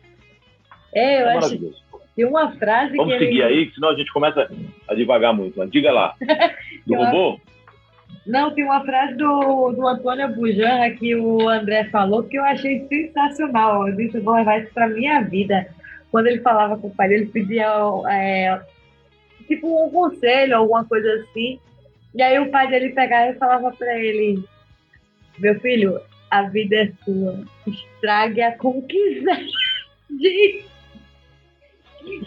É, 0.94 1.22
eu 1.22 1.28
é 1.28 1.38
acho. 1.38 1.74
Tem 2.16 2.26
uma 2.26 2.52
frase 2.54 2.96
Vamos 2.96 3.14
que. 3.14 3.20
seguir 3.20 3.42
ele... 3.42 3.44
aí, 3.44 3.72
senão 3.74 3.90
a 3.90 3.96
gente 3.96 4.12
começa 4.12 4.50
a 4.88 4.94
devagar 4.94 5.34
muito. 5.34 5.58
Mas 5.58 5.70
diga 5.70 5.92
lá. 5.92 6.16
Do 6.88 6.96
robô? 6.96 7.40
Não, 8.26 8.52
tem 8.52 8.64
uma 8.64 8.84
frase 8.84 9.16
do, 9.16 9.72
do 9.72 9.88
Antônio 9.88 10.34
Bujanra 10.34 10.90
que 10.92 11.16
o 11.16 11.48
André 11.48 11.86
falou 11.86 12.24
que 12.24 12.38
eu 12.38 12.44
achei 12.44 12.88
sensacional. 12.88 13.88
Eu 13.88 13.96
disse, 13.96 14.20
vou 14.20 14.34
levar 14.34 14.62
isso 14.62 14.74
para 14.74 14.88
minha 14.88 15.22
vida. 15.22 15.68
Quando 16.12 16.28
ele 16.28 16.40
falava 16.40 16.78
com 16.78 16.88
o 16.88 16.96
pai, 16.96 17.14
ele 17.14 17.28
pedia 17.28 17.68
é, 18.10 18.60
tipo 19.48 19.86
um 19.86 19.90
conselho, 19.92 20.58
alguma 20.58 20.86
coisa 20.86 21.08
assim. 21.16 21.60
E 22.16 22.22
aí 22.22 22.40
o 22.40 22.50
pai 22.50 22.68
dele 22.70 22.90
pegava 22.94 23.32
e 23.32 23.38
falava 23.38 23.72
para 23.72 24.00
ele: 24.00 24.44
Meu 25.38 25.60
filho, 25.60 26.00
a 26.32 26.44
vida 26.44 26.76
é 26.78 26.92
sua, 27.04 27.44
estrague-a 27.68 28.58
como 28.58 28.82
quiser. 28.88 29.46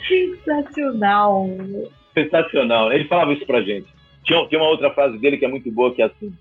Sensacional. 0.06 1.46
Sensacional. 2.14 2.92
Ele 2.92 3.04
falava 3.04 3.32
isso 3.32 3.46
pra 3.46 3.62
gente. 3.62 3.86
Tinha, 4.24 4.46
tinha 4.48 4.60
uma 4.60 4.70
outra 4.70 4.92
frase 4.92 5.18
dele 5.18 5.38
que 5.38 5.44
é 5.44 5.48
muito 5.48 5.70
boa, 5.70 5.94
que 5.94 6.02
é 6.02 6.06
assim: 6.06 6.32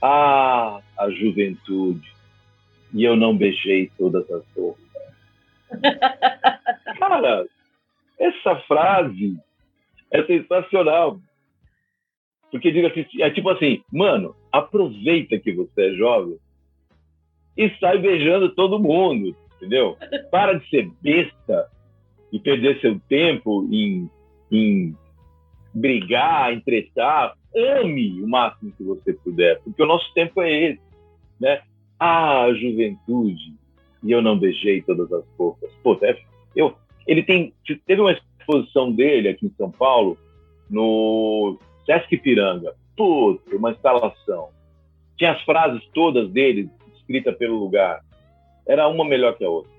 Ah, 0.00 0.80
a 0.98 1.10
juventude, 1.10 2.12
e 2.92 3.04
eu 3.04 3.16
não 3.16 3.36
beijei 3.36 3.90
todas 3.98 4.30
as 4.30 4.44
flores. 4.52 4.84
Cara, 6.98 7.46
essa 8.18 8.56
frase 8.60 9.36
é 10.12 10.22
sensacional. 10.24 11.18
Porque 12.50 12.70
diga 12.70 12.86
assim, 12.86 13.04
é 13.20 13.30
tipo 13.30 13.50
assim, 13.50 13.82
mano, 13.90 14.36
aproveita 14.52 15.36
que 15.38 15.52
você 15.52 15.88
é 15.88 15.94
jovem 15.94 16.38
e 17.56 17.68
sai 17.80 17.98
beijando 17.98 18.54
todo 18.54 18.78
mundo, 18.78 19.36
entendeu? 19.56 19.96
Para 20.30 20.52
de 20.54 20.68
ser 20.68 20.88
besta 21.02 21.68
e 22.34 22.38
perder 22.40 22.80
seu 22.80 22.98
tempo 23.08 23.64
em, 23.70 24.10
em 24.50 24.92
brigar, 25.72 26.52
em 26.52 26.60
ame 27.56 28.20
o 28.20 28.26
máximo 28.26 28.72
que 28.76 28.82
você 28.82 29.12
puder, 29.12 29.60
porque 29.62 29.80
o 29.80 29.86
nosso 29.86 30.12
tempo 30.12 30.42
é 30.42 30.52
esse, 30.52 30.80
né? 31.40 31.62
Ah, 31.96 32.48
juventude, 32.52 33.54
e 34.02 34.10
eu 34.10 34.20
não 34.20 34.36
beijei 34.36 34.82
todas 34.82 35.12
as 35.12 35.24
bocas. 35.38 35.70
Pô, 35.80 35.96
eu, 36.56 36.74
ele 37.06 37.22
tem, 37.22 37.54
teve 37.86 38.00
uma 38.00 38.18
exposição 38.40 38.90
dele 38.90 39.28
aqui 39.28 39.46
em 39.46 39.54
São 39.56 39.70
Paulo, 39.70 40.18
no 40.68 41.56
Sesc 41.86 42.16
Piranga. 42.16 42.74
Puta, 42.96 43.54
uma 43.54 43.70
instalação. 43.70 44.48
Tinha 45.16 45.30
as 45.34 45.42
frases 45.42 45.86
todas 45.94 46.28
dele, 46.30 46.68
escritas 46.96 47.36
pelo 47.36 47.60
lugar. 47.60 48.00
Era 48.66 48.88
uma 48.88 49.04
melhor 49.04 49.36
que 49.36 49.44
a 49.44 49.48
outra. 49.48 49.72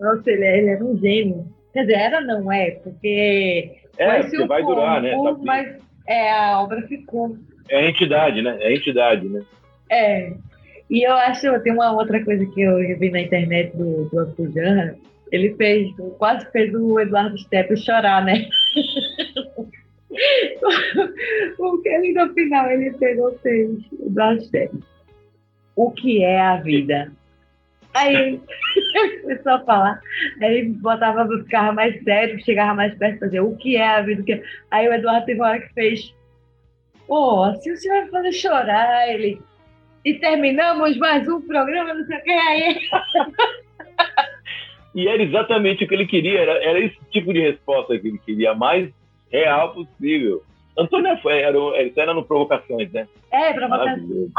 Nossa, 0.00 0.30
ele, 0.30 0.44
é, 0.44 0.58
ele 0.58 0.70
era 0.70 0.82
um 0.82 0.96
gênio. 0.96 1.57
Quer 1.78 1.82
dizer, 1.82 1.96
era 1.96 2.20
não 2.20 2.50
é, 2.50 2.72
porque 2.72 3.70
é, 3.96 4.20
porque 4.20 4.46
vai 4.46 4.64
durar, 4.64 5.00
né? 5.00 5.12
Tá 5.12 5.36
mas 5.44 5.76
é, 6.08 6.32
a 6.32 6.60
obra 6.60 6.82
ficou. 6.88 7.36
É 7.68 7.86
a 7.86 7.88
entidade, 7.88 8.42
né? 8.42 8.58
É 8.60 8.66
a 8.66 8.72
entidade, 8.72 9.28
né? 9.28 9.44
É. 9.88 10.32
E 10.90 11.08
eu 11.08 11.12
acho, 11.12 11.60
tem 11.60 11.72
uma 11.72 11.92
outra 11.92 12.24
coisa 12.24 12.44
que 12.46 12.62
eu 12.62 12.78
vi 12.98 13.12
na 13.12 13.20
internet 13.20 13.76
do, 13.76 14.08
do 14.08 14.18
Akujan, 14.18 14.96
ele 15.30 15.54
fez, 15.54 15.94
quase 16.18 16.50
fez 16.50 16.74
o 16.74 16.98
Eduardo 16.98 17.38
Steppe 17.38 17.76
chorar, 17.76 18.24
né? 18.24 18.48
Porque 21.56 21.88
ele 21.88 22.12
no 22.12 22.34
final 22.34 22.68
ele 22.72 22.90
pegou 22.94 23.38
fez 23.38 23.70
Eduardo 24.04 24.42
Steppe. 24.42 24.80
O 25.76 25.92
que 25.92 26.24
é 26.24 26.40
a 26.40 26.56
vida? 26.56 27.12
Aí 27.94 28.40
começou 29.22 29.52
a 29.52 29.60
falar, 29.60 30.00
aí 30.42 30.68
botava, 30.68 31.26
ficava 31.44 31.72
mais 31.72 32.02
sério, 32.04 32.42
chegava 32.44 32.74
mais 32.74 32.94
perto 32.96 33.24
dizer 33.24 33.40
o 33.40 33.56
que 33.56 33.76
é 33.76 33.86
a 33.86 34.02
vida. 34.02 34.22
Que... 34.22 34.32
É. 34.34 34.42
Aí 34.70 34.88
o 34.88 34.92
Eduardo 34.92 35.26
teve 35.26 35.40
uma 35.40 35.48
hora 35.48 35.60
que 35.60 35.72
fez, 35.72 36.14
pô, 37.06 37.42
assim 37.44 37.72
o 37.72 37.76
senhor 37.76 38.02
vai 38.02 38.10
fazer 38.10 38.32
chorar, 38.32 39.08
ele. 39.08 39.40
E 40.04 40.14
terminamos 40.14 40.96
mais 40.98 41.28
um 41.28 41.40
programa, 41.40 41.94
não 41.94 42.06
sei 42.06 42.18
o 42.18 42.22
que 42.22 42.30
aí. 42.30 42.78
e 44.94 45.08
era 45.08 45.22
exatamente 45.22 45.84
o 45.84 45.88
que 45.88 45.94
ele 45.94 46.06
queria, 46.06 46.40
era, 46.40 46.64
era 46.64 46.78
esse 46.78 46.98
tipo 47.10 47.32
de 47.32 47.40
resposta 47.40 47.98
que 47.98 48.08
ele 48.08 48.18
queria, 48.18 48.54
mais 48.54 48.90
real 49.30 49.72
possível. 49.74 50.42
Antônio 50.78 51.18
foi, 51.18 51.40
era, 51.40 51.58
era 51.96 52.14
no 52.14 52.24
Provocações, 52.24 52.92
né? 52.92 53.08
É, 53.32 53.52
Provocações. 53.52 54.30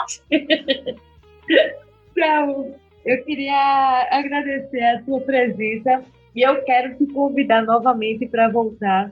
então, 2.15 2.75
eu 3.05 3.23
queria 3.23 4.07
agradecer 4.11 4.81
a 4.81 5.03
sua 5.03 5.21
presença 5.21 6.03
e 6.35 6.41
eu 6.41 6.63
quero 6.63 6.97
te 6.97 7.05
convidar 7.07 7.63
novamente 7.63 8.27
para 8.27 8.49
voltar 8.49 9.11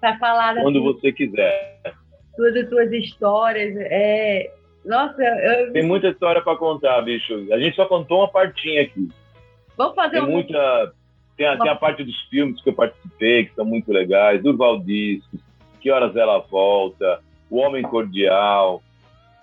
para 0.00 0.16
falar 0.18 0.54
quando 0.62 0.82
você 0.82 1.12
quiser 1.12 1.80
todas 2.38 2.56
as 2.56 2.68
suas 2.68 2.92
histórias. 2.92 3.74
É... 3.76 4.50
Nossa, 4.84 5.20
eu... 5.20 5.72
tem 5.72 5.82
muita 5.82 6.08
história 6.08 6.40
para 6.40 6.56
contar, 6.56 7.02
bicho. 7.02 7.34
A 7.52 7.58
gente 7.58 7.74
só 7.74 7.84
contou 7.84 8.20
uma 8.20 8.28
partinha 8.28 8.82
aqui. 8.82 9.08
Vamos 9.76 9.96
fazer 9.96 10.20
tem 10.20 10.22
um... 10.22 10.30
muita 10.30 10.92
tem 11.36 11.46
a, 11.46 11.56
tem 11.56 11.70
a, 11.70 11.76
parte 11.76 12.02
dos 12.02 12.20
filmes 12.28 12.60
que 12.62 12.68
eu 12.68 12.72
participei 12.72 13.44
que 13.44 13.54
são 13.54 13.64
muito 13.64 13.92
legais, 13.92 14.42
do 14.42 14.56
Valdiscos, 14.56 15.40
Que 15.80 15.90
Horas 15.90 16.16
Ela 16.16 16.38
Volta, 16.38 17.20
O 17.50 17.58
Homem 17.58 17.82
Cordial. 17.82 18.82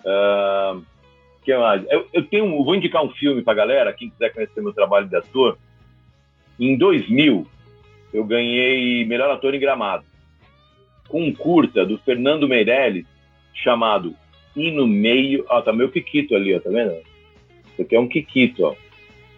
Uh, 0.04 0.82
que 1.46 1.56
mais? 1.56 1.84
Eu, 1.88 2.08
eu 2.12 2.24
tenho, 2.24 2.64
vou 2.64 2.74
indicar 2.74 3.04
um 3.04 3.10
filme 3.10 3.40
para 3.40 3.54
galera, 3.54 3.92
quem 3.92 4.10
quiser 4.10 4.34
conhecer 4.34 4.60
meu 4.60 4.72
trabalho 4.72 5.08
de 5.08 5.14
ator. 5.14 5.56
Em 6.58 6.76
2000, 6.76 7.46
eu 8.12 8.24
ganhei 8.24 9.04
melhor 9.04 9.30
ator 9.30 9.54
em 9.54 9.60
Gramado, 9.60 10.04
com 11.08 11.22
um 11.22 11.32
curta 11.32 11.86
do 11.86 11.98
Fernando 11.98 12.48
Meirelles 12.48 13.06
chamado 13.54 14.16
E 14.56 14.72
no 14.72 14.88
meio, 14.88 15.46
ó, 15.48 15.62
tá 15.62 15.72
meu 15.72 15.88
Kikito 15.88 16.34
ali, 16.34 16.52
ó, 16.52 16.58
tá 16.58 16.68
vendo? 16.68 16.96
Isso 17.72 17.82
aqui 17.82 17.94
é 17.94 18.00
um 18.00 18.08
Kikito, 18.08 18.64
ó. 18.64 18.74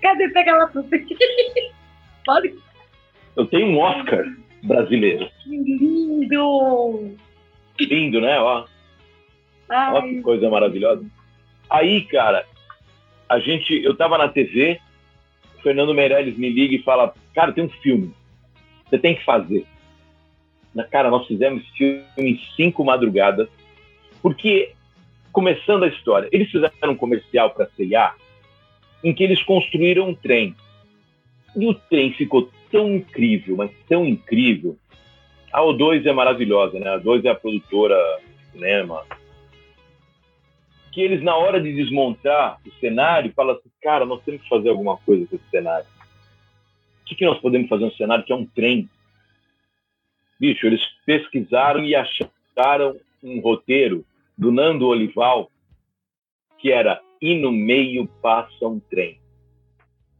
Cadê 0.00 0.30
pegar 0.30 0.56
lá 0.56 0.72
Pode. 2.24 2.54
Eu 3.36 3.44
tenho 3.46 3.66
um 3.66 3.78
Oscar 3.80 4.24
brasileiro. 4.62 5.28
Que 5.44 5.50
lindo! 5.50 7.16
Lindo, 7.78 8.20
né? 8.22 8.40
Ó. 8.40 8.64
Ai. 9.68 9.94
Ó, 9.94 10.02
que 10.02 10.22
coisa 10.22 10.48
maravilhosa. 10.48 11.04
Aí, 11.70 12.02
cara, 12.02 12.46
a 13.28 13.38
gente, 13.38 13.74
eu 13.84 13.94
tava 13.94 14.16
na 14.16 14.28
TV, 14.28 14.80
o 15.58 15.62
Fernando 15.62 15.94
Meirelles 15.94 16.36
me 16.36 16.48
liga 16.48 16.74
e 16.74 16.82
fala, 16.82 17.14
cara, 17.34 17.52
tem 17.52 17.64
um 17.64 17.68
filme, 17.68 18.14
você 18.88 18.98
tem 18.98 19.14
que 19.14 19.24
fazer. 19.24 19.66
Cara, 20.90 21.10
nós 21.10 21.26
fizemos 21.26 21.62
esse 21.62 21.72
filme 21.72 22.04
em 22.16 22.40
cinco 22.56 22.84
madrugadas, 22.84 23.48
porque, 24.22 24.72
começando 25.32 25.84
a 25.84 25.88
história, 25.88 26.28
eles 26.32 26.50
fizeram 26.50 26.92
um 26.92 26.96
comercial 26.96 27.50
para 27.50 27.68
C&A, 27.76 28.14
em 29.02 29.12
que 29.12 29.24
eles 29.24 29.42
construíram 29.42 30.08
um 30.08 30.14
trem. 30.14 30.54
E 31.56 31.66
o 31.66 31.74
trem 31.74 32.12
ficou 32.12 32.50
tão 32.70 32.94
incrível, 32.94 33.56
mas 33.56 33.70
tão 33.88 34.06
incrível. 34.06 34.76
A 35.52 35.60
O2 35.62 36.06
é 36.06 36.12
maravilhosa, 36.12 36.78
né? 36.78 36.90
A 36.90 37.00
O2 37.00 37.24
é 37.24 37.30
a 37.30 37.34
produtora 37.34 37.96
de 38.26 38.52
cinema, 38.52 39.04
que 40.98 41.02
eles, 41.02 41.22
na 41.22 41.36
hora 41.36 41.60
de 41.60 41.72
desmontar 41.72 42.58
o 42.66 42.72
cenário, 42.80 43.32
falam 43.32 43.54
assim, 43.54 43.70
cara, 43.80 44.04
nós 44.04 44.20
temos 44.24 44.42
que 44.42 44.48
fazer 44.48 44.68
alguma 44.68 44.96
coisa 44.96 45.24
com 45.28 45.36
esse 45.36 45.48
cenário. 45.48 45.86
O 45.86 47.04
que, 47.04 47.14
que 47.14 47.24
nós 47.24 47.38
podemos 47.38 47.68
fazer 47.68 47.84
no 47.84 47.94
cenário 47.94 48.24
que 48.24 48.32
é 48.32 48.34
um 48.34 48.44
trem? 48.44 48.90
Bicho, 50.40 50.66
eles 50.66 50.84
pesquisaram 51.06 51.84
e 51.84 51.94
acharam 51.94 52.96
um 53.22 53.38
roteiro 53.38 54.04
do 54.36 54.50
Nando 54.50 54.88
Olival 54.88 55.48
que 56.58 56.72
era 56.72 57.00
E 57.22 57.36
no 57.36 57.52
meio 57.52 58.08
passa 58.20 58.66
um 58.66 58.80
trem. 58.80 59.20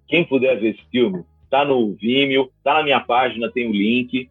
quem 0.07 0.25
puder 0.25 0.61
ver 0.61 0.77
esse 0.77 0.91
filme, 0.93 1.25
tá 1.51 1.65
no 1.65 1.93
Vimeo, 1.95 2.53
tá 2.63 2.75
na 2.75 2.83
minha 2.85 3.01
página, 3.01 3.51
tem 3.51 3.69
o 3.69 3.73
link. 3.73 4.31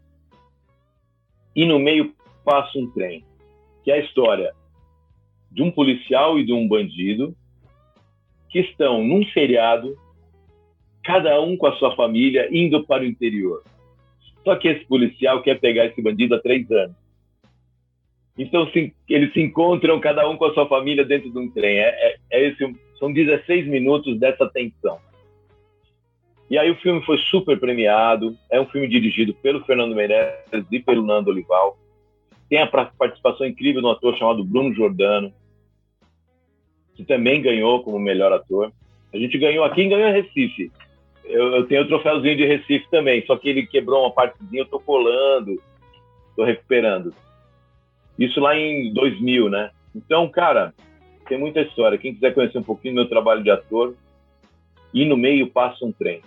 E 1.53 1.65
no 1.65 1.77
meio 1.77 2.15
passa 2.45 2.79
um 2.79 2.89
trem, 2.91 3.25
que 3.83 3.91
é 3.91 3.95
a 3.95 3.99
história 3.99 4.55
de 5.57 5.63
um 5.63 5.71
policial 5.71 6.37
e 6.37 6.45
de 6.45 6.53
um 6.53 6.67
bandido 6.67 7.35
que 8.47 8.59
estão 8.59 9.03
num 9.03 9.25
feriado, 9.25 9.97
cada 11.03 11.41
um 11.41 11.57
com 11.57 11.65
a 11.65 11.75
sua 11.77 11.95
família, 11.95 12.47
indo 12.51 12.85
para 12.85 13.01
o 13.01 13.07
interior. 13.07 13.63
Só 14.43 14.55
que 14.55 14.67
esse 14.67 14.85
policial 14.85 15.41
quer 15.41 15.59
pegar 15.59 15.87
esse 15.87 15.99
bandido 15.99 16.35
há 16.35 16.39
três 16.39 16.69
anos. 16.69 16.95
Então 18.37 18.69
se, 18.69 18.93
eles 19.09 19.33
se 19.33 19.41
encontram 19.41 19.99
cada 19.99 20.29
um 20.29 20.37
com 20.37 20.45
a 20.45 20.53
sua 20.53 20.67
família 20.67 21.03
dentro 21.03 21.31
de 21.31 21.39
um 21.39 21.49
trem. 21.49 21.79
É, 21.79 21.89
é, 21.89 22.15
é 22.33 22.47
esse, 22.49 22.75
são 22.99 23.11
16 23.11 23.65
minutos 23.65 24.19
dessa 24.19 24.47
tensão. 24.47 24.99
E 26.51 26.57
aí 26.57 26.69
o 26.69 26.75
filme 26.75 27.03
foi 27.03 27.17
super 27.17 27.59
premiado. 27.59 28.37
É 28.51 28.61
um 28.61 28.67
filme 28.67 28.87
dirigido 28.87 29.33
pelo 29.33 29.65
Fernando 29.65 29.95
Meirelles 29.95 30.67
e 30.71 30.79
pelo 30.79 31.03
Nando 31.03 31.31
Olival. 31.31 31.79
Tem 32.47 32.59
a 32.59 32.67
participação 32.67 33.47
incrível 33.47 33.81
de 33.81 33.87
um 33.87 33.91
ator 33.91 34.15
chamado 34.15 34.45
Bruno 34.45 34.71
Jordano, 34.73 35.33
que 36.97 37.05
também 37.05 37.41
ganhou 37.41 37.83
como 37.83 37.99
melhor 37.99 38.33
ator. 38.33 38.73
A 39.13 39.17
gente 39.17 39.37
ganhou 39.37 39.63
aqui 39.63 39.81
e 39.81 39.87
ganhou 39.87 40.09
em 40.09 40.21
Recife. 40.21 40.71
Eu, 41.23 41.55
eu, 41.55 41.67
tenho 41.67 41.83
o 41.83 41.87
troféuzinho 41.87 42.35
de 42.35 42.45
Recife 42.45 42.89
também, 42.89 43.23
só 43.25 43.37
que 43.37 43.47
ele 43.47 43.67
quebrou 43.67 44.01
uma 44.01 44.11
partezinha, 44.11 44.61
eu 44.61 44.65
tô 44.65 44.79
colando, 44.79 45.61
tô 46.35 46.43
recuperando. 46.43 47.13
Isso 48.17 48.39
lá 48.39 48.57
em 48.57 48.91
2000, 48.93 49.49
né? 49.49 49.69
Então, 49.95 50.27
cara, 50.27 50.73
tem 51.27 51.37
muita 51.37 51.61
história. 51.61 51.97
Quem 51.97 52.15
quiser 52.15 52.33
conhecer 52.33 52.57
um 52.57 52.63
pouquinho 52.63 52.95
do 52.95 53.01
meu 53.01 53.09
trabalho 53.09 53.43
de 53.43 53.51
ator, 53.51 53.93
e 54.93 55.05
no 55.05 55.15
meio 55.15 55.47
passa 55.47 55.85
um 55.85 55.91
trem. 55.91 56.21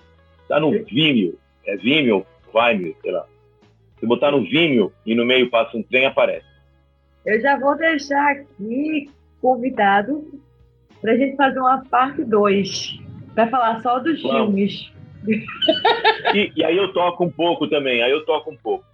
Tá 0.46 0.60
no 0.60 0.70
Vimeo, 0.70 1.36
é 1.66 1.76
Vimeo, 1.76 2.24
Vimeo, 2.52 2.96
sei 3.02 3.10
lá. 3.10 3.26
Se 3.98 4.06
botar 4.06 4.30
no 4.30 4.42
Vimeo 4.42 4.92
e 5.04 5.14
no 5.14 5.24
meio 5.24 5.50
passa 5.50 5.76
um 5.76 5.82
trem, 5.82 6.06
aparece. 6.06 6.46
Eu 7.26 7.40
já 7.40 7.58
vou 7.58 7.76
deixar 7.76 8.32
aqui 8.32 9.10
convidado 9.40 10.40
para 11.00 11.12
a 11.12 11.16
gente 11.16 11.36
fazer 11.36 11.58
uma 11.58 11.84
parte 11.86 12.24
2, 12.24 12.98
para 13.34 13.48
falar 13.48 13.80
só 13.80 13.98
dos 13.98 14.20
Vamos. 14.22 14.36
filmes. 14.36 14.92
E, 16.34 16.52
e, 16.56 16.64
aí 16.64 16.76
eu 16.76 16.92
toco 16.92 17.24
um 17.24 17.30
pouco 17.30 17.68
também, 17.68 18.02
aí 18.02 18.10
eu 18.10 18.24
toco 18.24 18.50
um 18.50 18.56
pouco. 18.56 18.84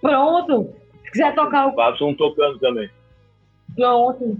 Pronto. 0.00 0.74
Se 1.04 1.10
quiser 1.12 1.34
tocar 1.34 1.68
o. 1.68 1.74
Faço 1.74 2.06
um 2.06 2.14
tocando 2.14 2.58
também. 2.58 2.90
Pronto. 3.74 4.36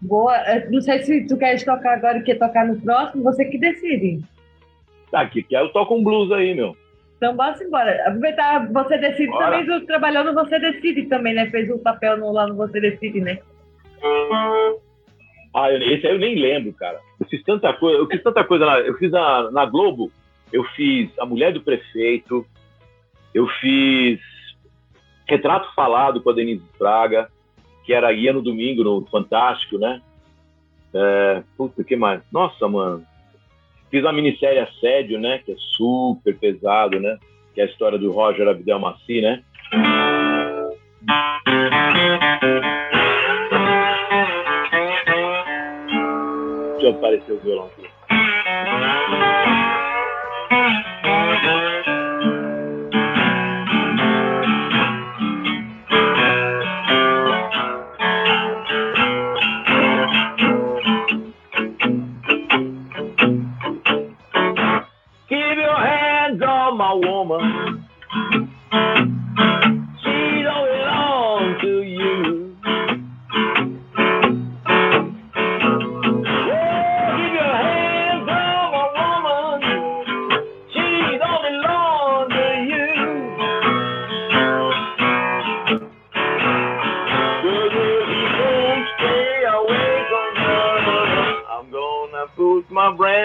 Boa. 0.00 0.36
É, 0.38 0.68
não 0.68 0.80
sei 0.80 1.02
se 1.02 1.26
tu 1.26 1.36
queres 1.36 1.62
tocar 1.64 1.98
agora 1.98 2.18
e 2.18 2.22
quer 2.22 2.38
tocar 2.38 2.66
no 2.66 2.80
próximo, 2.80 3.22
você 3.22 3.44
que 3.44 3.58
decide. 3.58 4.24
Tá, 5.10 5.26
que 5.26 5.42
quero 5.42 5.68
tocar 5.68 5.94
um 5.94 6.02
blues 6.02 6.32
aí, 6.32 6.54
meu. 6.54 6.76
Então 7.20 7.36
bora 7.36 7.62
embora. 7.62 8.08
Aproveitar, 8.08 8.66
você 8.72 8.96
decide 8.96 9.30
Bora. 9.30 9.58
também, 9.58 9.86
trabalhou 9.86 10.24
no 10.24 10.32
Você 10.32 10.58
Decide 10.58 11.04
também, 11.04 11.34
né? 11.34 11.50
Fez 11.50 11.68
o 11.68 11.74
um 11.74 11.78
papel 11.78 12.16
no, 12.16 12.32
lá 12.32 12.46
no 12.46 12.54
Você 12.56 12.80
Decide, 12.80 13.20
né? 13.20 13.38
Ah, 15.54 15.72
esse 15.72 16.06
aí 16.06 16.14
eu 16.14 16.18
nem 16.18 16.36
lembro, 16.36 16.72
cara. 16.72 17.00
Eu 17.18 17.26
fiz 17.26 17.42
tanta 17.42 17.72
coisa, 17.72 17.98
eu 17.98 18.06
fiz 18.06 18.22
tanta 18.22 18.44
coisa 18.44 18.64
Eu 18.80 18.94
fiz 18.94 19.10
na, 19.10 19.50
na 19.50 19.66
Globo, 19.66 20.12
eu 20.52 20.64
fiz 20.76 21.10
A 21.18 21.26
Mulher 21.26 21.52
do 21.52 21.60
Prefeito, 21.60 22.46
eu 23.34 23.46
fiz 23.60 24.20
Retrato 25.26 25.72
Falado 25.74 26.20
com 26.20 26.30
a 26.30 26.32
Denise 26.32 26.64
Fraga, 26.76 27.28
que 27.84 27.92
era 27.92 28.12
guia 28.12 28.32
no 28.32 28.42
domingo 28.42 28.84
no 28.84 29.04
Fantástico, 29.06 29.78
né? 29.78 30.00
É, 30.92 31.42
puta, 31.56 31.84
que 31.84 31.96
mais? 31.96 32.20
Nossa, 32.32 32.68
mano. 32.68 33.04
Fiz 33.90 34.04
a 34.04 34.12
minissérie 34.12 34.60
Assédio, 34.60 35.18
né? 35.18 35.38
Que 35.38 35.52
é 35.52 35.56
super 35.76 36.36
pesado, 36.36 37.00
né? 37.00 37.18
Que 37.54 37.60
é 37.60 37.64
a 37.64 37.66
história 37.66 37.98
do 37.98 38.12
Roger 38.12 38.48
Abdelmaci, 38.48 39.20
né? 39.20 39.42
Deixa 46.98 47.32
eu 47.32 47.79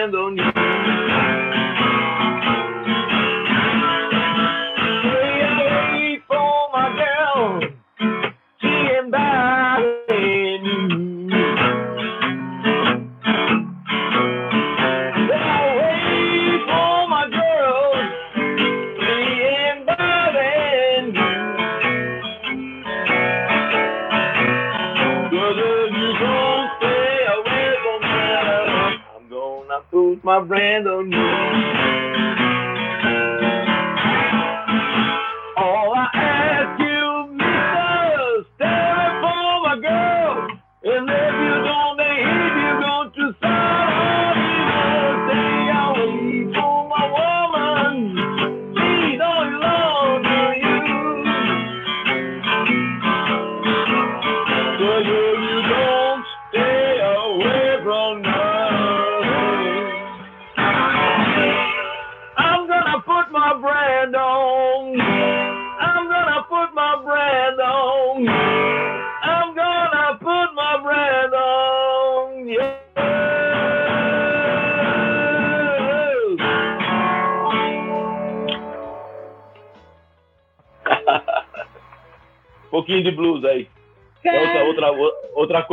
aparecer 0.05 0.44
o 30.27 30.45
violão 30.45 31.01
aqui. 31.01 31.11
pouquinho 31.11 32.04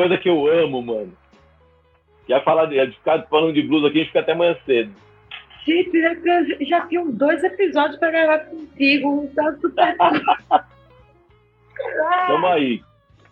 coisa 0.02 0.18
que 0.18 0.28
eu 0.28 0.46
amo, 0.48 0.82
mano. 0.82 1.12
Já 2.28 2.40
falar 2.40 2.66
de, 2.66 2.84
de 2.86 2.96
ficar 2.96 3.22
falando 3.28 3.52
de 3.52 3.62
blues 3.62 3.84
aqui, 3.84 3.98
a 3.98 4.00
gente 4.00 4.08
fica 4.08 4.20
até 4.20 4.32
amanhã 4.32 4.56
cedo. 4.66 4.92
Gente, 5.64 5.96
eu 5.96 6.66
já 6.66 6.86
tinha 6.88 7.04
dois 7.04 7.42
episódios 7.44 7.98
para 7.98 8.10
gravar 8.10 8.38
contigo. 8.46 9.30
Tá 9.34 9.52
super. 9.60 9.96
Tamo 12.26 12.46
aí. 12.48 12.82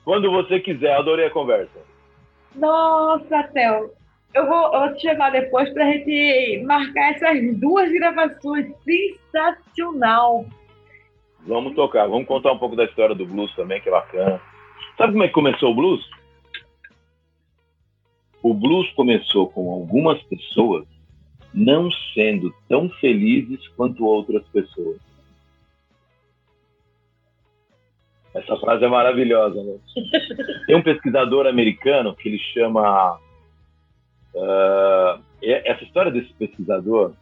Quando 0.05 0.31
você 0.31 0.61
quiser, 0.61 0.95
adorei 0.95 1.27
a 1.27 1.31
conversa. 1.31 1.81
Nossa, 2.55 3.43
Théo. 3.53 3.91
Eu 4.33 4.47
vou, 4.47 4.73
eu 4.73 4.81
vou 4.81 4.95
te 4.95 5.03
chamar 5.03 5.31
depois 5.31 5.69
para 5.71 5.85
a 5.85 5.91
gente 5.91 6.63
marcar 6.65 7.15
essas 7.15 7.59
duas 7.59 7.91
gravações. 7.91 8.73
Sensacional. 8.85 10.45
Vamos 11.47 11.75
tocar, 11.75 12.07
vamos 12.07 12.29
contar 12.29 12.53
um 12.53 12.59
pouco 12.59 12.77
da 12.77 12.85
história 12.85 13.15
do 13.15 13.27
blues 13.27 13.53
também, 13.57 13.81
que 13.81 13.89
é 13.89 13.93
bacana. 13.93 14.41
Sabe 14.97 15.13
como 15.13 15.25
é 15.25 15.29
que 15.29 15.35
começou 15.35 15.73
o 15.73 15.75
blues? 15.75 16.20
O 18.43 18.55
blues 18.55 18.91
começou 18.93 19.49
com 19.49 19.71
algumas 19.71 20.23
pessoas 20.25 20.87
não 21.53 21.91
sendo 22.15 22.55
tão 22.69 22.89
felizes 22.89 23.67
quanto 23.77 24.07
outras 24.07 24.43
pessoas. 24.49 24.99
Essa 28.33 28.57
frase 28.59 28.85
é 28.85 28.89
maravilhosa, 28.89 29.61
né? 29.63 29.77
Tem 30.67 30.77
um 30.77 30.83
pesquisador 30.83 31.47
americano 31.47 32.15
que 32.15 32.29
ele 32.29 32.39
chama. 32.39 33.19
Uh, 34.33 35.21
essa 35.43 35.83
história 35.83 36.13
desse 36.13 36.33
pesquisador 36.35 37.13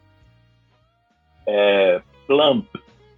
é 1.47 1.99
Plump, 2.27 2.67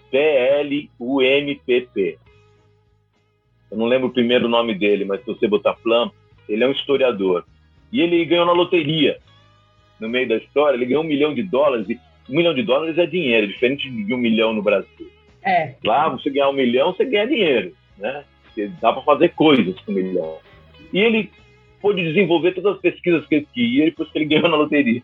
P-L-U-M-P-P. 0.10 2.18
Eu 3.70 3.78
não 3.78 3.88
lembro 3.88 4.08
o 4.08 4.14
primeiro 4.14 4.48
nome 4.48 4.74
dele, 4.74 5.04
mas 5.04 5.20
se 5.20 5.26
você 5.26 5.46
botar 5.48 5.74
Plump, 5.74 6.14
ele 6.48 6.64
é 6.64 6.68
um 6.68 6.72
historiador. 6.72 7.46
E 7.92 8.02
ele 8.02 8.24
ganhou 8.26 8.46
na 8.46 8.54
loteria. 8.54 9.18
No 10.00 10.10
meio 10.10 10.28
da 10.28 10.38
história, 10.38 10.76
ele 10.76 10.86
ganhou 10.86 11.04
um 11.04 11.08
milhão 11.08 11.34
de 11.34 11.44
dólares. 11.44 11.88
E 11.90 12.00
um 12.30 12.36
milhão 12.36 12.54
de 12.54 12.64
dólares 12.64 12.98
é 12.98 13.06
dinheiro, 13.06 13.48
diferente 13.48 13.90
de 13.90 14.14
um 14.14 14.18
milhão 14.18 14.54
no 14.54 14.62
Brasil. 14.62 15.12
É. 15.44 15.76
Lá, 15.84 16.10
você 16.10 16.30
ganhar 16.30 16.50
um 16.50 16.54
milhão, 16.54 16.94
você 16.94 17.06
ganha 17.06 17.28
dinheiro 17.28 17.76
né? 18.02 18.26
Dá 18.82 18.92
para 18.92 19.02
fazer 19.04 19.30
coisas 19.30 19.80
com 19.82 19.92
um 19.92 19.96
milhão. 19.96 20.40
E 20.92 21.00
ele 21.00 21.32
pôde 21.80 22.04
desenvolver 22.04 22.54
todas 22.54 22.76
as 22.76 22.82
pesquisas 22.82 23.26
que 23.28 23.36
ele 23.36 23.48
queria 23.54 23.86
depois 23.86 24.10
que 24.12 24.18
ele 24.18 24.26
ganhou 24.26 24.50
na 24.50 24.58
loteria. 24.58 25.02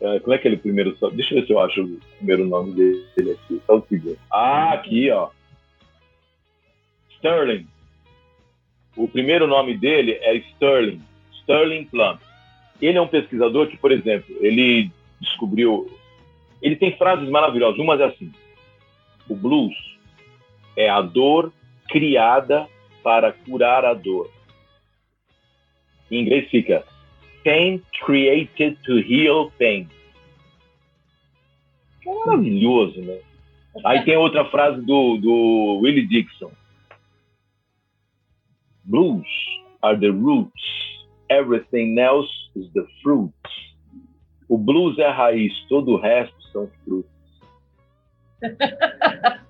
É, 0.00 0.20
como 0.20 0.32
é 0.32 0.38
que 0.38 0.46
ele 0.46 0.56
primeiro 0.56 0.96
Deixa 1.12 1.34
eu 1.34 1.40
ver 1.40 1.46
se 1.46 1.52
eu 1.52 1.58
acho 1.58 1.82
o 1.82 2.00
primeiro 2.18 2.46
nome 2.46 2.72
dele 2.72 3.32
aqui. 3.32 3.60
Só 3.66 3.78
o 3.78 3.86
seguinte. 3.88 4.18
Ah, 4.30 4.74
aqui, 4.74 5.10
ó. 5.10 5.30
Sterling. 7.16 7.66
O 8.98 9.06
primeiro 9.06 9.46
nome 9.46 9.78
dele 9.78 10.18
é 10.20 10.34
Sterling. 10.34 11.00
Sterling 11.40 11.84
Plum. 11.84 12.18
Ele 12.82 12.98
é 12.98 13.00
um 13.00 13.06
pesquisador 13.06 13.68
que, 13.68 13.76
por 13.76 13.92
exemplo, 13.92 14.34
ele 14.40 14.90
descobriu. 15.20 15.88
Ele 16.60 16.74
tem 16.74 16.96
frases 16.96 17.28
maravilhosas. 17.28 17.78
Uma 17.78 17.94
é 17.94 18.04
assim: 18.04 18.32
o 19.28 19.36
blues 19.36 19.74
é 20.76 20.88
a 20.88 21.00
dor 21.00 21.52
criada 21.88 22.68
para 23.02 23.32
curar 23.32 23.84
a 23.84 23.94
dor. 23.94 24.28
Em 26.10 26.22
inglês 26.22 26.50
fica 26.50 26.84
pain 27.44 27.80
created 28.04 28.76
to 28.84 28.98
heal 28.98 29.52
pain. 29.58 29.88
É 32.04 32.14
maravilhoso, 32.26 33.00
né? 33.00 33.20
Aí 33.84 34.04
tem 34.04 34.16
outra 34.16 34.44
frase 34.46 34.80
do, 34.80 35.18
do 35.18 35.78
Willie 35.82 36.06
Dixon. 36.06 36.50
Blues 38.88 39.26
are 39.82 39.98
the 40.00 40.10
roots. 40.10 40.62
Everything 41.30 41.98
else 41.98 42.30
is 42.56 42.66
the 42.72 42.86
fruit. 43.02 43.32
O 44.48 44.56
blues 44.56 44.98
é 44.98 45.04
a 45.04 45.12
raiz, 45.12 45.52
todo 45.68 45.92
o 45.92 46.00
resto 46.00 46.42
são 46.52 46.68
frutos. 46.84 47.10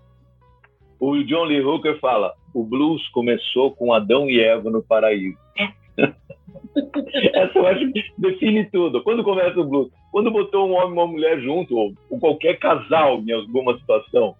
O 1.00 1.22
John 1.22 1.44
Lee 1.44 1.60
Hooker 1.60 1.98
fala: 2.00 2.34
o 2.52 2.64
blues 2.64 3.06
começou 3.10 3.70
com 3.70 3.92
Adão 3.92 4.28
e 4.28 4.40
Eva 4.40 4.68
no 4.68 4.82
paraíso. 4.82 5.38
Essa 7.34 7.58
eu 7.58 7.66
acho 7.66 7.92
que 7.92 8.04
define 8.18 8.64
tudo. 8.70 9.02
Quando 9.02 9.22
começa 9.22 9.60
o 9.60 9.64
blues? 9.64 9.92
Quando 10.10 10.30
botou 10.30 10.68
um 10.68 10.72
homem 10.72 10.90
e 10.90 10.92
uma 10.92 11.06
mulher 11.06 11.40
junto, 11.40 11.76
ou, 11.76 11.92
ou 12.10 12.18
qualquer 12.18 12.58
casal 12.58 13.20
em 13.20 13.32
alguma 13.32 13.78
situação, 13.78 14.34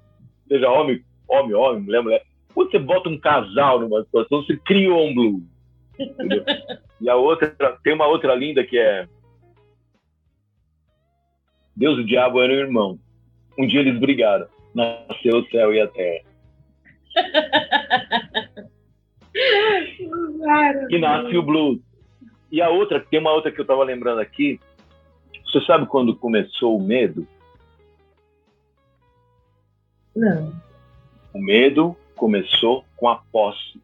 seja 0.48 0.68
homem, 0.68 1.00
homem, 1.28 1.54
homem, 1.54 1.82
mulher, 1.82 2.02
mulher. 2.02 2.22
Quando 2.58 2.72
você 2.72 2.78
bota 2.80 3.08
um 3.08 3.16
casal 3.16 3.78
numa 3.78 4.02
situação, 4.02 4.42
você 4.42 4.56
criou 4.56 5.06
um 5.06 5.14
blues. 5.14 5.42
Entendeu? 5.96 6.44
E 7.00 7.08
a 7.08 7.14
outra, 7.14 7.54
tem 7.84 7.94
uma 7.94 8.08
outra 8.08 8.34
linda 8.34 8.64
que 8.64 8.76
é 8.76 9.06
Deus 11.76 11.96
e 11.96 12.00
o 12.00 12.04
diabo 12.04 12.42
eram 12.42 12.54
irmãos. 12.54 12.98
Um 13.56 13.68
dia 13.68 13.78
eles 13.78 14.00
brigaram. 14.00 14.48
Nasceu 14.74 15.38
o 15.38 15.48
céu 15.48 15.72
e 15.72 15.80
a 15.80 15.86
terra 15.86 16.24
e 20.90 20.98
nasce 20.98 21.36
o 21.36 21.42
blues. 21.44 21.78
E 22.50 22.60
a 22.60 22.68
outra, 22.68 22.98
tem 22.98 23.20
uma 23.20 23.30
outra 23.30 23.52
que 23.52 23.60
eu 23.60 23.62
estava 23.62 23.84
lembrando 23.84 24.20
aqui. 24.20 24.58
Você 25.46 25.64
sabe 25.66 25.86
quando 25.86 26.16
começou 26.16 26.76
o 26.76 26.82
medo? 26.82 27.24
Não. 30.16 30.52
O 31.32 31.40
medo 31.40 31.96
começou 32.18 32.84
com 32.96 33.08
a 33.08 33.16
posse. 33.32 33.80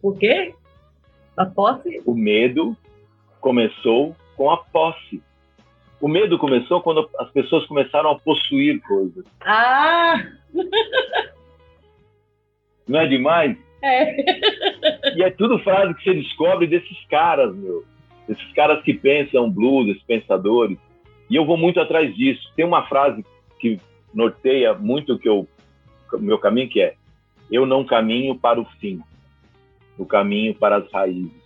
Por 0.00 0.16
quê? 0.18 0.54
A 1.36 1.44
posse? 1.46 2.00
O 2.06 2.14
medo 2.14 2.76
começou 3.40 4.14
com 4.36 4.50
a 4.50 4.58
posse. 4.58 5.20
O 6.00 6.08
medo 6.08 6.38
começou 6.38 6.80
quando 6.82 7.08
as 7.18 7.30
pessoas 7.30 7.66
começaram 7.66 8.10
a 8.10 8.18
possuir 8.18 8.80
coisas. 8.82 9.24
Ah! 9.40 10.22
Não 12.86 13.00
é 13.00 13.06
demais? 13.06 13.56
É. 13.82 15.16
E 15.16 15.22
é 15.22 15.30
tudo 15.30 15.58
frase 15.60 15.94
que 15.94 16.04
você 16.04 16.14
descobre 16.14 16.66
desses 16.66 17.04
caras, 17.06 17.54
meu. 17.54 17.84
Esses 18.28 18.52
caras 18.52 18.82
que 18.84 18.94
pensam 18.94 19.50
blues, 19.50 19.88
esses 19.88 20.02
pensadores. 20.02 20.78
E 21.30 21.36
eu 21.36 21.44
vou 21.44 21.56
muito 21.56 21.80
atrás 21.80 22.14
disso. 22.14 22.52
Tem 22.54 22.64
uma 22.64 22.86
frase 22.86 23.24
que 23.58 23.80
norteia 24.12 24.74
muito 24.74 25.18
que 25.18 25.28
eu, 25.28 25.40
o 25.40 25.46
meu 26.20 26.38
caminho, 26.38 26.68
que 26.68 26.80
é 26.80 26.94
eu 27.50 27.66
não 27.66 27.84
caminho 27.84 28.38
para 28.38 28.60
o 28.60 28.64
fim, 28.80 29.02
o 29.98 30.06
caminho 30.06 30.54
para 30.54 30.76
as 30.76 30.90
raízes. 30.90 31.42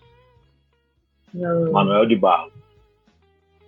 Não. 1.34 1.72
Manuel 1.72 2.06
de 2.06 2.16
Barros. 2.16 2.52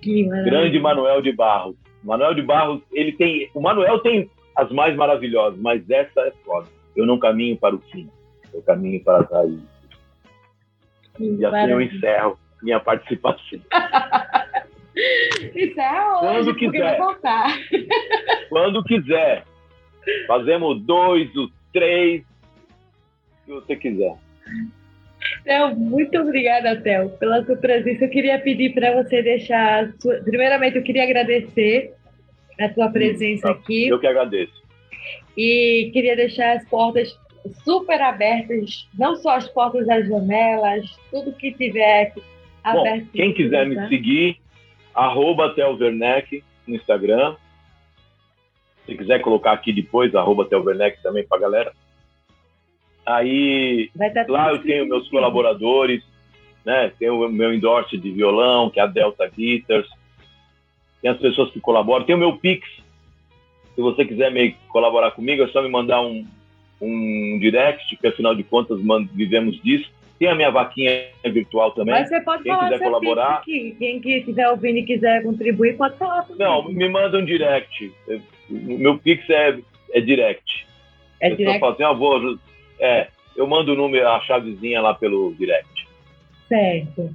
Grande 0.00 0.78
Manuel 0.78 1.20
de 1.20 1.32
Barros. 1.32 1.76
Manuel 2.02 2.34
de 2.34 2.42
Barros, 2.42 2.80
ele 2.92 3.12
tem. 3.12 3.50
O 3.52 3.60
Manuel 3.60 3.98
tem 4.00 4.30
as 4.54 4.70
mais 4.70 4.94
maravilhosas, 4.96 5.58
mas 5.58 5.88
essa 5.90 6.20
é 6.20 6.32
foda. 6.44 6.68
Eu 6.94 7.04
não 7.06 7.18
caminho 7.18 7.56
para 7.56 7.74
o 7.74 7.78
fim, 7.78 8.08
eu 8.54 8.62
caminho 8.62 9.02
para 9.02 9.18
as 9.18 9.30
raízes. 9.30 9.78
E 11.18 11.44
assim 11.44 11.70
eu 11.70 11.80
encerro 11.80 12.38
minha 12.62 12.80
participação. 12.80 13.60
Encerra 15.54 16.20
hoje, 16.22 16.52
Quando 16.54 16.56
quiser. 16.56 16.98
voltar. 16.98 17.58
Quando 18.48 18.84
quiser. 18.84 19.44
Fazemos 20.26 20.80
dois, 20.82 21.34
o 21.36 21.50
três, 21.72 22.22
se 23.44 23.50
você 23.50 23.76
quiser. 23.76 24.16
Theo, 25.44 25.76
muito 25.76 26.18
obrigada, 26.18 26.80
Theo, 26.80 27.10
pela 27.10 27.44
sua 27.44 27.56
presença. 27.56 28.04
Eu 28.04 28.10
queria 28.10 28.38
pedir 28.38 28.74
para 28.74 29.02
você 29.02 29.22
deixar. 29.22 29.92
Sua... 30.00 30.16
Primeiramente, 30.22 30.76
eu 30.76 30.82
queria 30.82 31.04
agradecer 31.04 31.94
a 32.60 32.72
sua 32.72 32.90
presença 32.90 33.50
aqui. 33.50 33.88
Eu 33.88 33.98
que 33.98 34.06
agradeço. 34.06 34.52
E 35.36 35.90
queria 35.92 36.16
deixar 36.16 36.56
as 36.56 36.68
portas 36.68 37.18
super 37.64 38.00
abertas, 38.00 38.88
não 38.98 39.16
só 39.16 39.36
as 39.36 39.48
portas 39.48 39.86
das 39.86 40.06
janelas, 40.08 40.84
tudo 41.10 41.32
que 41.32 41.52
tiver 41.52 42.12
aberto. 42.64 43.04
Bom, 43.04 43.10
quem 43.12 43.32
quiser 43.32 43.66
me 43.66 43.88
seguir, 43.88 44.36
arroba 44.94 45.54
Theo 45.54 45.76
Werneck 45.78 46.42
no 46.66 46.74
Instagram. 46.74 47.36
Se 48.88 48.96
quiser 48.96 49.20
colocar 49.20 49.52
aqui 49.52 49.70
depois, 49.70 50.14
arroba 50.14 50.46
Theo 50.46 50.64
Werneck 50.64 51.02
também 51.02 51.22
para 51.22 51.38
galera. 51.38 51.72
Aí 53.04 53.90
lá 54.26 54.50
eu 54.50 54.62
tenho 54.62 54.88
meus 54.88 55.06
colaboradores, 55.10 56.02
né? 56.64 56.90
Tenho 56.98 57.22
o 57.22 57.28
meu 57.28 57.52
endorse 57.52 57.98
de 57.98 58.10
violão, 58.10 58.70
que 58.70 58.80
é 58.80 58.82
a 58.82 58.86
Delta 58.86 59.28
Guitars. 59.28 59.86
Tem 61.02 61.10
as 61.10 61.18
pessoas 61.18 61.50
que 61.50 61.60
colaboram. 61.60 62.06
Tem 62.06 62.14
o 62.14 62.18
meu 62.18 62.38
Pix. 62.38 62.66
Se 63.74 63.82
você 63.82 64.06
quiser 64.06 64.32
me 64.32 64.52
colaborar 64.68 65.10
comigo, 65.10 65.42
é 65.42 65.48
só 65.48 65.60
me 65.60 65.68
mandar 65.68 66.00
um, 66.00 66.26
um 66.80 67.38
direct, 67.38 67.94
que 67.94 68.06
afinal 68.06 68.34
de 68.34 68.42
contas 68.42 68.80
vivemos 69.12 69.60
disso. 69.62 69.92
Tem 70.18 70.28
a 70.28 70.34
minha 70.34 70.50
vaquinha 70.50 71.10
virtual 71.24 71.70
também. 71.70 71.94
Mas 71.94 72.08
você 72.08 72.20
pode 72.20 72.42
Quem 72.42 72.52
falar 72.52 72.70
quiser 72.70 72.84
colaborar. 72.84 73.34
Aqui. 73.34 73.76
Quem 73.78 74.00
quiser 74.00 74.48
ouvindo 74.50 74.78
e 74.78 74.82
quiser 74.82 75.22
contribuir, 75.22 75.76
pode 75.76 75.96
falar. 75.96 76.26
Não, 76.36 76.64
me 76.64 76.88
manda 76.88 77.18
um 77.18 77.24
direct. 77.24 77.92
O 78.50 78.78
meu 78.78 78.98
Pix 78.98 79.28
é, 79.30 79.58
é 79.92 80.00
direct. 80.00 80.66
É 81.20 81.30
direct? 81.30 81.60
Fala 81.60 81.72
assim, 81.72 81.84
ah, 81.84 81.92
vou, 81.92 82.36
é, 82.80 83.08
eu 83.36 83.46
mando 83.46 83.72
o 83.72 83.76
número, 83.76 84.08
a 84.08 84.20
chavezinha 84.22 84.80
lá 84.80 84.92
pelo 84.92 85.32
direct. 85.34 85.86
Certo. 86.48 87.14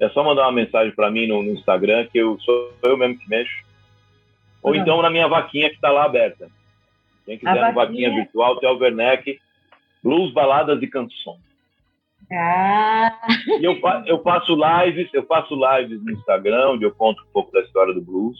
É 0.00 0.08
só 0.08 0.24
mandar 0.24 0.42
uma 0.42 0.52
mensagem 0.52 0.92
para 0.94 1.10
mim 1.10 1.26
no, 1.26 1.42
no, 1.42 1.50
Instagram, 1.50 2.06
que 2.10 2.18
eu 2.18 2.40
sou 2.40 2.72
eu 2.82 2.96
mesmo 2.96 3.18
que 3.18 3.28
mexo. 3.28 3.62
Ou 4.62 4.74
então 4.74 5.02
na 5.02 5.10
minha 5.10 5.28
vaquinha 5.28 5.68
que 5.68 5.74
está 5.74 5.90
lá 5.90 6.04
aberta. 6.04 6.48
Quem 7.26 7.36
quiser 7.36 7.50
a 7.50 7.70
vaquinha... 7.70 7.74
vaquinha 7.74 8.14
virtual, 8.14 8.56
Theo 8.58 8.78
Werneck, 8.78 9.38
blues, 10.02 10.32
baladas 10.32 10.82
e 10.82 10.86
canções. 10.86 11.51
Ah. 12.32 13.18
E 13.60 13.64
eu, 13.64 13.78
eu 14.06 14.22
faço 14.22 14.54
lives, 14.54 15.08
eu 15.12 15.24
faço 15.26 15.54
lives 15.54 16.02
no 16.02 16.12
Instagram, 16.12 16.70
onde 16.70 16.84
eu 16.84 16.94
conto 16.94 17.22
um 17.22 17.32
pouco 17.32 17.52
da 17.52 17.60
história 17.60 17.92
do 17.92 18.00
blues. 18.00 18.38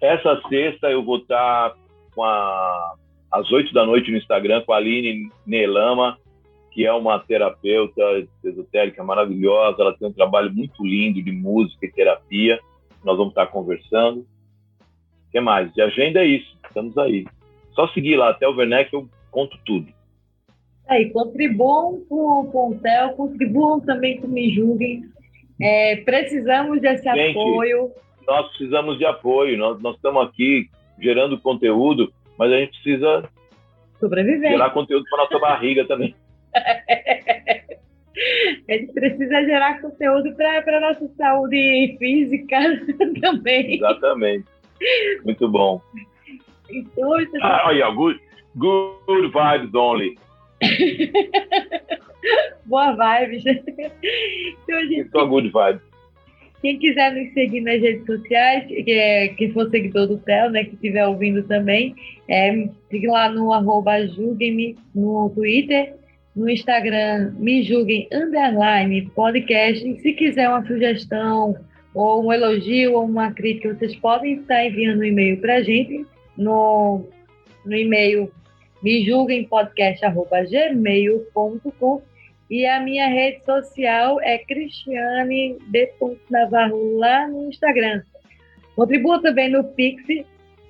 Essa 0.00 0.40
sexta 0.48 0.90
eu 0.90 1.04
vou 1.04 1.18
estar 1.18 1.74
com 2.14 2.22
a 2.22 2.94
às 3.34 3.50
8 3.50 3.74
da 3.74 3.84
noite 3.84 4.12
no 4.12 4.16
Instagram 4.16 4.62
com 4.62 4.72
a 4.72 4.76
Aline 4.76 5.28
Nelama, 5.44 6.16
que 6.70 6.86
é 6.86 6.92
uma 6.92 7.18
terapeuta 7.18 8.00
esotérica 8.44 9.02
maravilhosa, 9.02 9.82
ela 9.82 9.96
tem 9.96 10.06
um 10.06 10.12
trabalho 10.12 10.54
muito 10.54 10.86
lindo 10.86 11.20
de 11.20 11.32
música 11.32 11.84
e 11.84 11.90
terapia. 11.90 12.60
Nós 13.02 13.16
vamos 13.16 13.32
estar 13.32 13.48
conversando. 13.48 14.20
O 14.20 15.32
que 15.32 15.40
mais? 15.40 15.72
De 15.74 15.82
agenda 15.82 16.20
é 16.20 16.26
isso, 16.26 16.56
estamos 16.64 16.96
aí. 16.96 17.26
Só 17.72 17.88
seguir 17.88 18.16
lá 18.16 18.30
até 18.30 18.46
o 18.46 18.54
Werneck 18.54 18.94
eu 18.94 19.08
conto 19.32 19.58
tudo. 19.66 19.92
Aí, 20.88 21.10
contribuam 21.10 22.00
com, 22.08 22.70
o 22.70 22.78
TEL, 22.80 23.10
contribuam 23.10 23.80
também 23.80 24.20
com 24.20 24.26
o 24.26 24.30
Me 24.30 24.54
Julguem. 24.54 25.02
É, 25.60 25.96
precisamos 25.96 26.80
desse 26.80 27.04
Gente, 27.04 27.38
apoio. 27.38 27.90
Nós 28.26 28.48
precisamos 28.48 28.98
de 28.98 29.06
apoio. 29.06 29.56
Nós, 29.56 29.80
nós 29.80 29.96
estamos 29.96 30.26
aqui 30.26 30.68
gerando 31.00 31.40
conteúdo, 31.40 32.12
mas 32.38 32.52
a 32.52 32.58
gente 32.58 32.80
precisa 32.82 33.28
sobreviver. 33.98 34.50
Gerar 34.50 34.70
conteúdo 34.70 35.04
para 35.08 35.24
nossa 35.24 35.38
barriga 35.38 35.86
também. 35.86 36.14
A 38.68 38.72
gente 38.72 38.92
precisa 38.92 39.44
gerar 39.44 39.80
conteúdo 39.80 40.34
para 40.36 40.76
a 40.76 40.80
nossa 40.80 41.08
saúde 41.16 41.96
física 41.98 42.56
também. 43.20 43.74
Exatamente. 43.74 44.44
Muito 45.24 45.48
bom. 45.48 45.80
Então, 46.70 47.12
ah, 47.42 47.64
olha, 47.66 47.90
good, 47.90 48.20
good 48.56 49.32
vibes 49.32 49.74
only. 49.74 50.16
Boa 52.66 52.92
vibes. 52.92 53.44
Então, 53.46 54.80
gente, 54.88 55.10
Só 55.10 55.26
good 55.26 55.50
vibes. 55.50 55.82
Quem 56.62 56.78
quiser 56.78 57.12
nos 57.12 57.30
seguir 57.34 57.60
nas 57.60 57.78
redes 57.78 58.06
sociais, 58.06 58.66
que, 58.66 58.90
é, 58.90 59.28
que 59.28 59.50
for 59.50 59.68
seguidor 59.68 60.06
do 60.06 60.16
Theo, 60.16 60.48
né, 60.48 60.64
que 60.64 60.74
estiver 60.74 61.06
ouvindo 61.06 61.42
também, 61.42 61.94
é, 62.26 62.68
siga 62.90 63.12
lá 63.12 63.28
no 63.28 63.52
arroba 63.52 64.06
julguem 64.06 64.74
no 64.94 65.30
Twitter, 65.34 65.94
no 66.34 66.48
Instagram, 66.48 67.34
me 67.38 67.62
julguem 67.62 68.08
underline 68.10 69.10
podcast. 69.14 69.86
E 69.86 70.00
se 70.00 70.14
quiser 70.14 70.48
uma 70.48 70.66
sugestão, 70.66 71.54
ou 71.94 72.26
um 72.26 72.32
elogio, 72.32 72.94
ou 72.94 73.04
uma 73.04 73.30
crítica, 73.30 73.74
vocês 73.74 73.94
podem 73.96 74.40
estar 74.40 74.64
enviando 74.64 75.00
um 75.00 75.04
e-mail 75.04 75.38
para 75.42 75.56
a 75.56 75.62
gente 75.62 76.06
no, 76.36 77.06
no 77.64 77.76
e-mail 77.76 78.30
me 78.84 79.02
julguem 79.02 79.42
podcast.gmail.com 79.44 82.02
e 82.50 82.66
a 82.66 82.78
minha 82.80 83.08
rede 83.08 83.42
social 83.46 84.20
é 84.20 84.36
Cristiane 84.36 85.56
de 85.68 85.90
Navarro 86.30 86.98
lá 86.98 87.26
no 87.26 87.48
Instagram. 87.48 88.02
Contribua 88.76 89.22
também 89.22 89.50
no 89.50 89.64
Pix, 89.64 90.04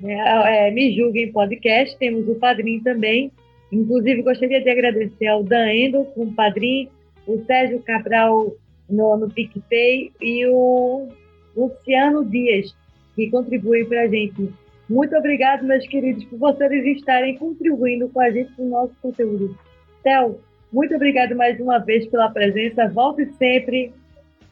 né, 0.01 0.15
é, 0.47 0.71
Me 0.71 0.95
Julguem 0.95 1.33
Podcast, 1.33 1.99
temos 1.99 2.29
o 2.29 2.37
Padrim 2.37 2.81
também. 2.85 3.33
Inclusive, 3.73 4.23
gostaria 4.23 4.63
de 4.63 4.71
agradecer 4.71 5.27
ao 5.27 5.43
Dan 5.43 5.73
Endo, 5.73 6.05
com 6.15 6.23
o 6.23 6.33
Padrim, 6.33 6.89
o 7.27 7.45
Sérgio 7.47 7.83
Cabral 7.83 8.55
no, 8.89 9.17
no 9.17 9.29
PicPay 9.29 10.13
e 10.23 10.47
o 10.47 11.09
Luciano 11.57 12.25
Dias, 12.25 12.77
que 13.17 13.29
contribui 13.29 13.85
para 13.87 14.03
a 14.03 14.07
gente. 14.07 14.55
Muito 14.89 15.17
obrigado, 15.17 15.65
meus 15.65 15.87
queridos, 15.87 16.25
por 16.25 16.39
vocês 16.39 16.99
estarem 16.99 17.37
contribuindo 17.37 18.09
com 18.11 18.21
a 18.21 18.31
gente 18.31 18.53
no 18.59 18.69
nosso 18.71 18.95
conteúdo. 19.01 19.57
Théo, 20.03 20.39
muito 20.73 20.95
obrigado 20.95 21.35
mais 21.35 21.59
uma 21.59 21.79
vez 21.79 22.07
pela 22.09 22.29
presença. 22.31 22.89
Volte 22.89 23.25
sempre. 23.39 23.93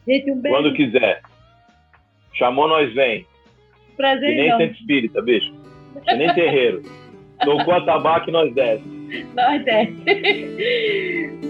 Gente, 0.07 0.31
um 0.31 0.39
beijo. 0.39 0.57
Quando 0.57 0.73
quiser. 0.73 1.21
Chamou, 2.33 2.67
nós 2.67 2.91
vem. 2.93 3.25
Prazer, 3.95 4.29
que 4.29 4.35
nem 4.35 4.49
não. 4.49 4.57
centro 4.57 4.75
espírita, 4.79 5.21
bicho. 5.21 5.53
Que 6.03 6.15
nem 6.15 6.33
terreiro. 6.33 6.81
Tocou 7.43 7.73
a 7.73 7.85
tabaco 7.85 8.29
e 8.29 8.33
nós 8.33 8.53
desce. 8.53 8.83
Nós 9.35 9.63
desce. 9.63 9.93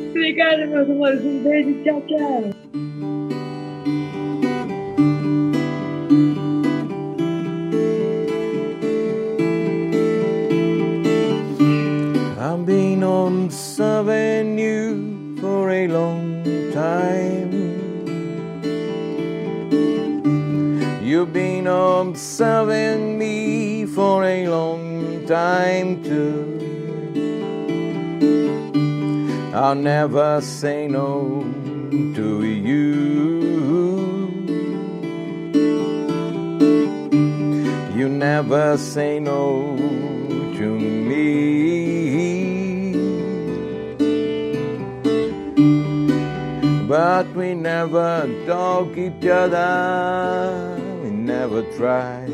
Obrigada, 0.10 0.66
meus 0.66 0.90
amores. 0.90 1.24
Um 1.24 1.44
beijo. 1.44 1.84
Tchau, 1.84 2.02
tchau. 2.08 2.50
Been 12.66 13.04
observing 13.04 14.58
you 14.58 15.36
for 15.42 15.70
a 15.70 15.88
long 15.90 16.44
time. 16.72 17.52
You've 21.04 21.34
been 21.34 21.68
observing 21.68 23.18
me 23.20 23.86
for 23.86 24.24
a 24.24 24.48
long 24.48 25.26
time 25.28 26.04
too. 26.04 26.54
I'll 29.54 29.76
never 29.76 30.40
say 30.40 30.88
no 30.88 31.44
to 32.16 32.44
you. 32.46 33.44
You 37.94 38.08
never 38.08 38.78
say 38.78 39.20
no 39.20 39.76
to 40.58 40.80
me. 40.80 41.53
But 46.94 47.34
we 47.34 47.56
never 47.56 48.30
talk 48.46 48.96
each 48.96 49.26
other, 49.26 50.78
we 51.02 51.10
never 51.10 51.64
try. 51.76 52.28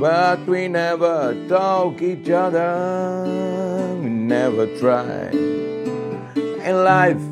But 0.00 0.46
we 0.46 0.68
never 0.68 1.36
talk 1.46 2.00
each 2.00 2.30
other, 2.30 3.98
we 4.02 4.08
never 4.08 4.66
try. 4.78 5.28
And 6.64 6.76
life 6.82 7.24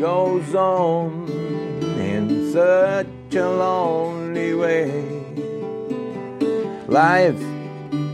goes 0.00 0.52
on 0.56 1.28
in 2.00 2.52
such 2.52 3.36
a 3.36 3.48
lonely 3.48 4.54
way. 4.54 4.90
Life 6.88 7.40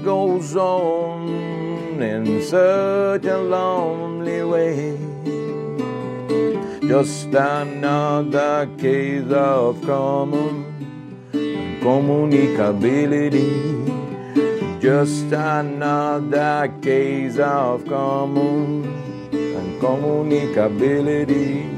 goes 0.05 0.55
on 0.57 2.03
in 2.03 2.43
such 2.43 3.25
a 3.25 3.39
lonely 3.39 4.45
way. 4.45 5.08
Just 6.89 7.29
another 7.35 8.67
case 8.79 9.31
of 9.31 9.85
common 9.85 10.65
communicability. 11.83 14.81
Just 14.81 15.31
another 15.33 16.73
case 16.81 17.39
of 17.39 17.85
common 17.87 18.85
and 19.31 19.79
communicability. 19.83 21.78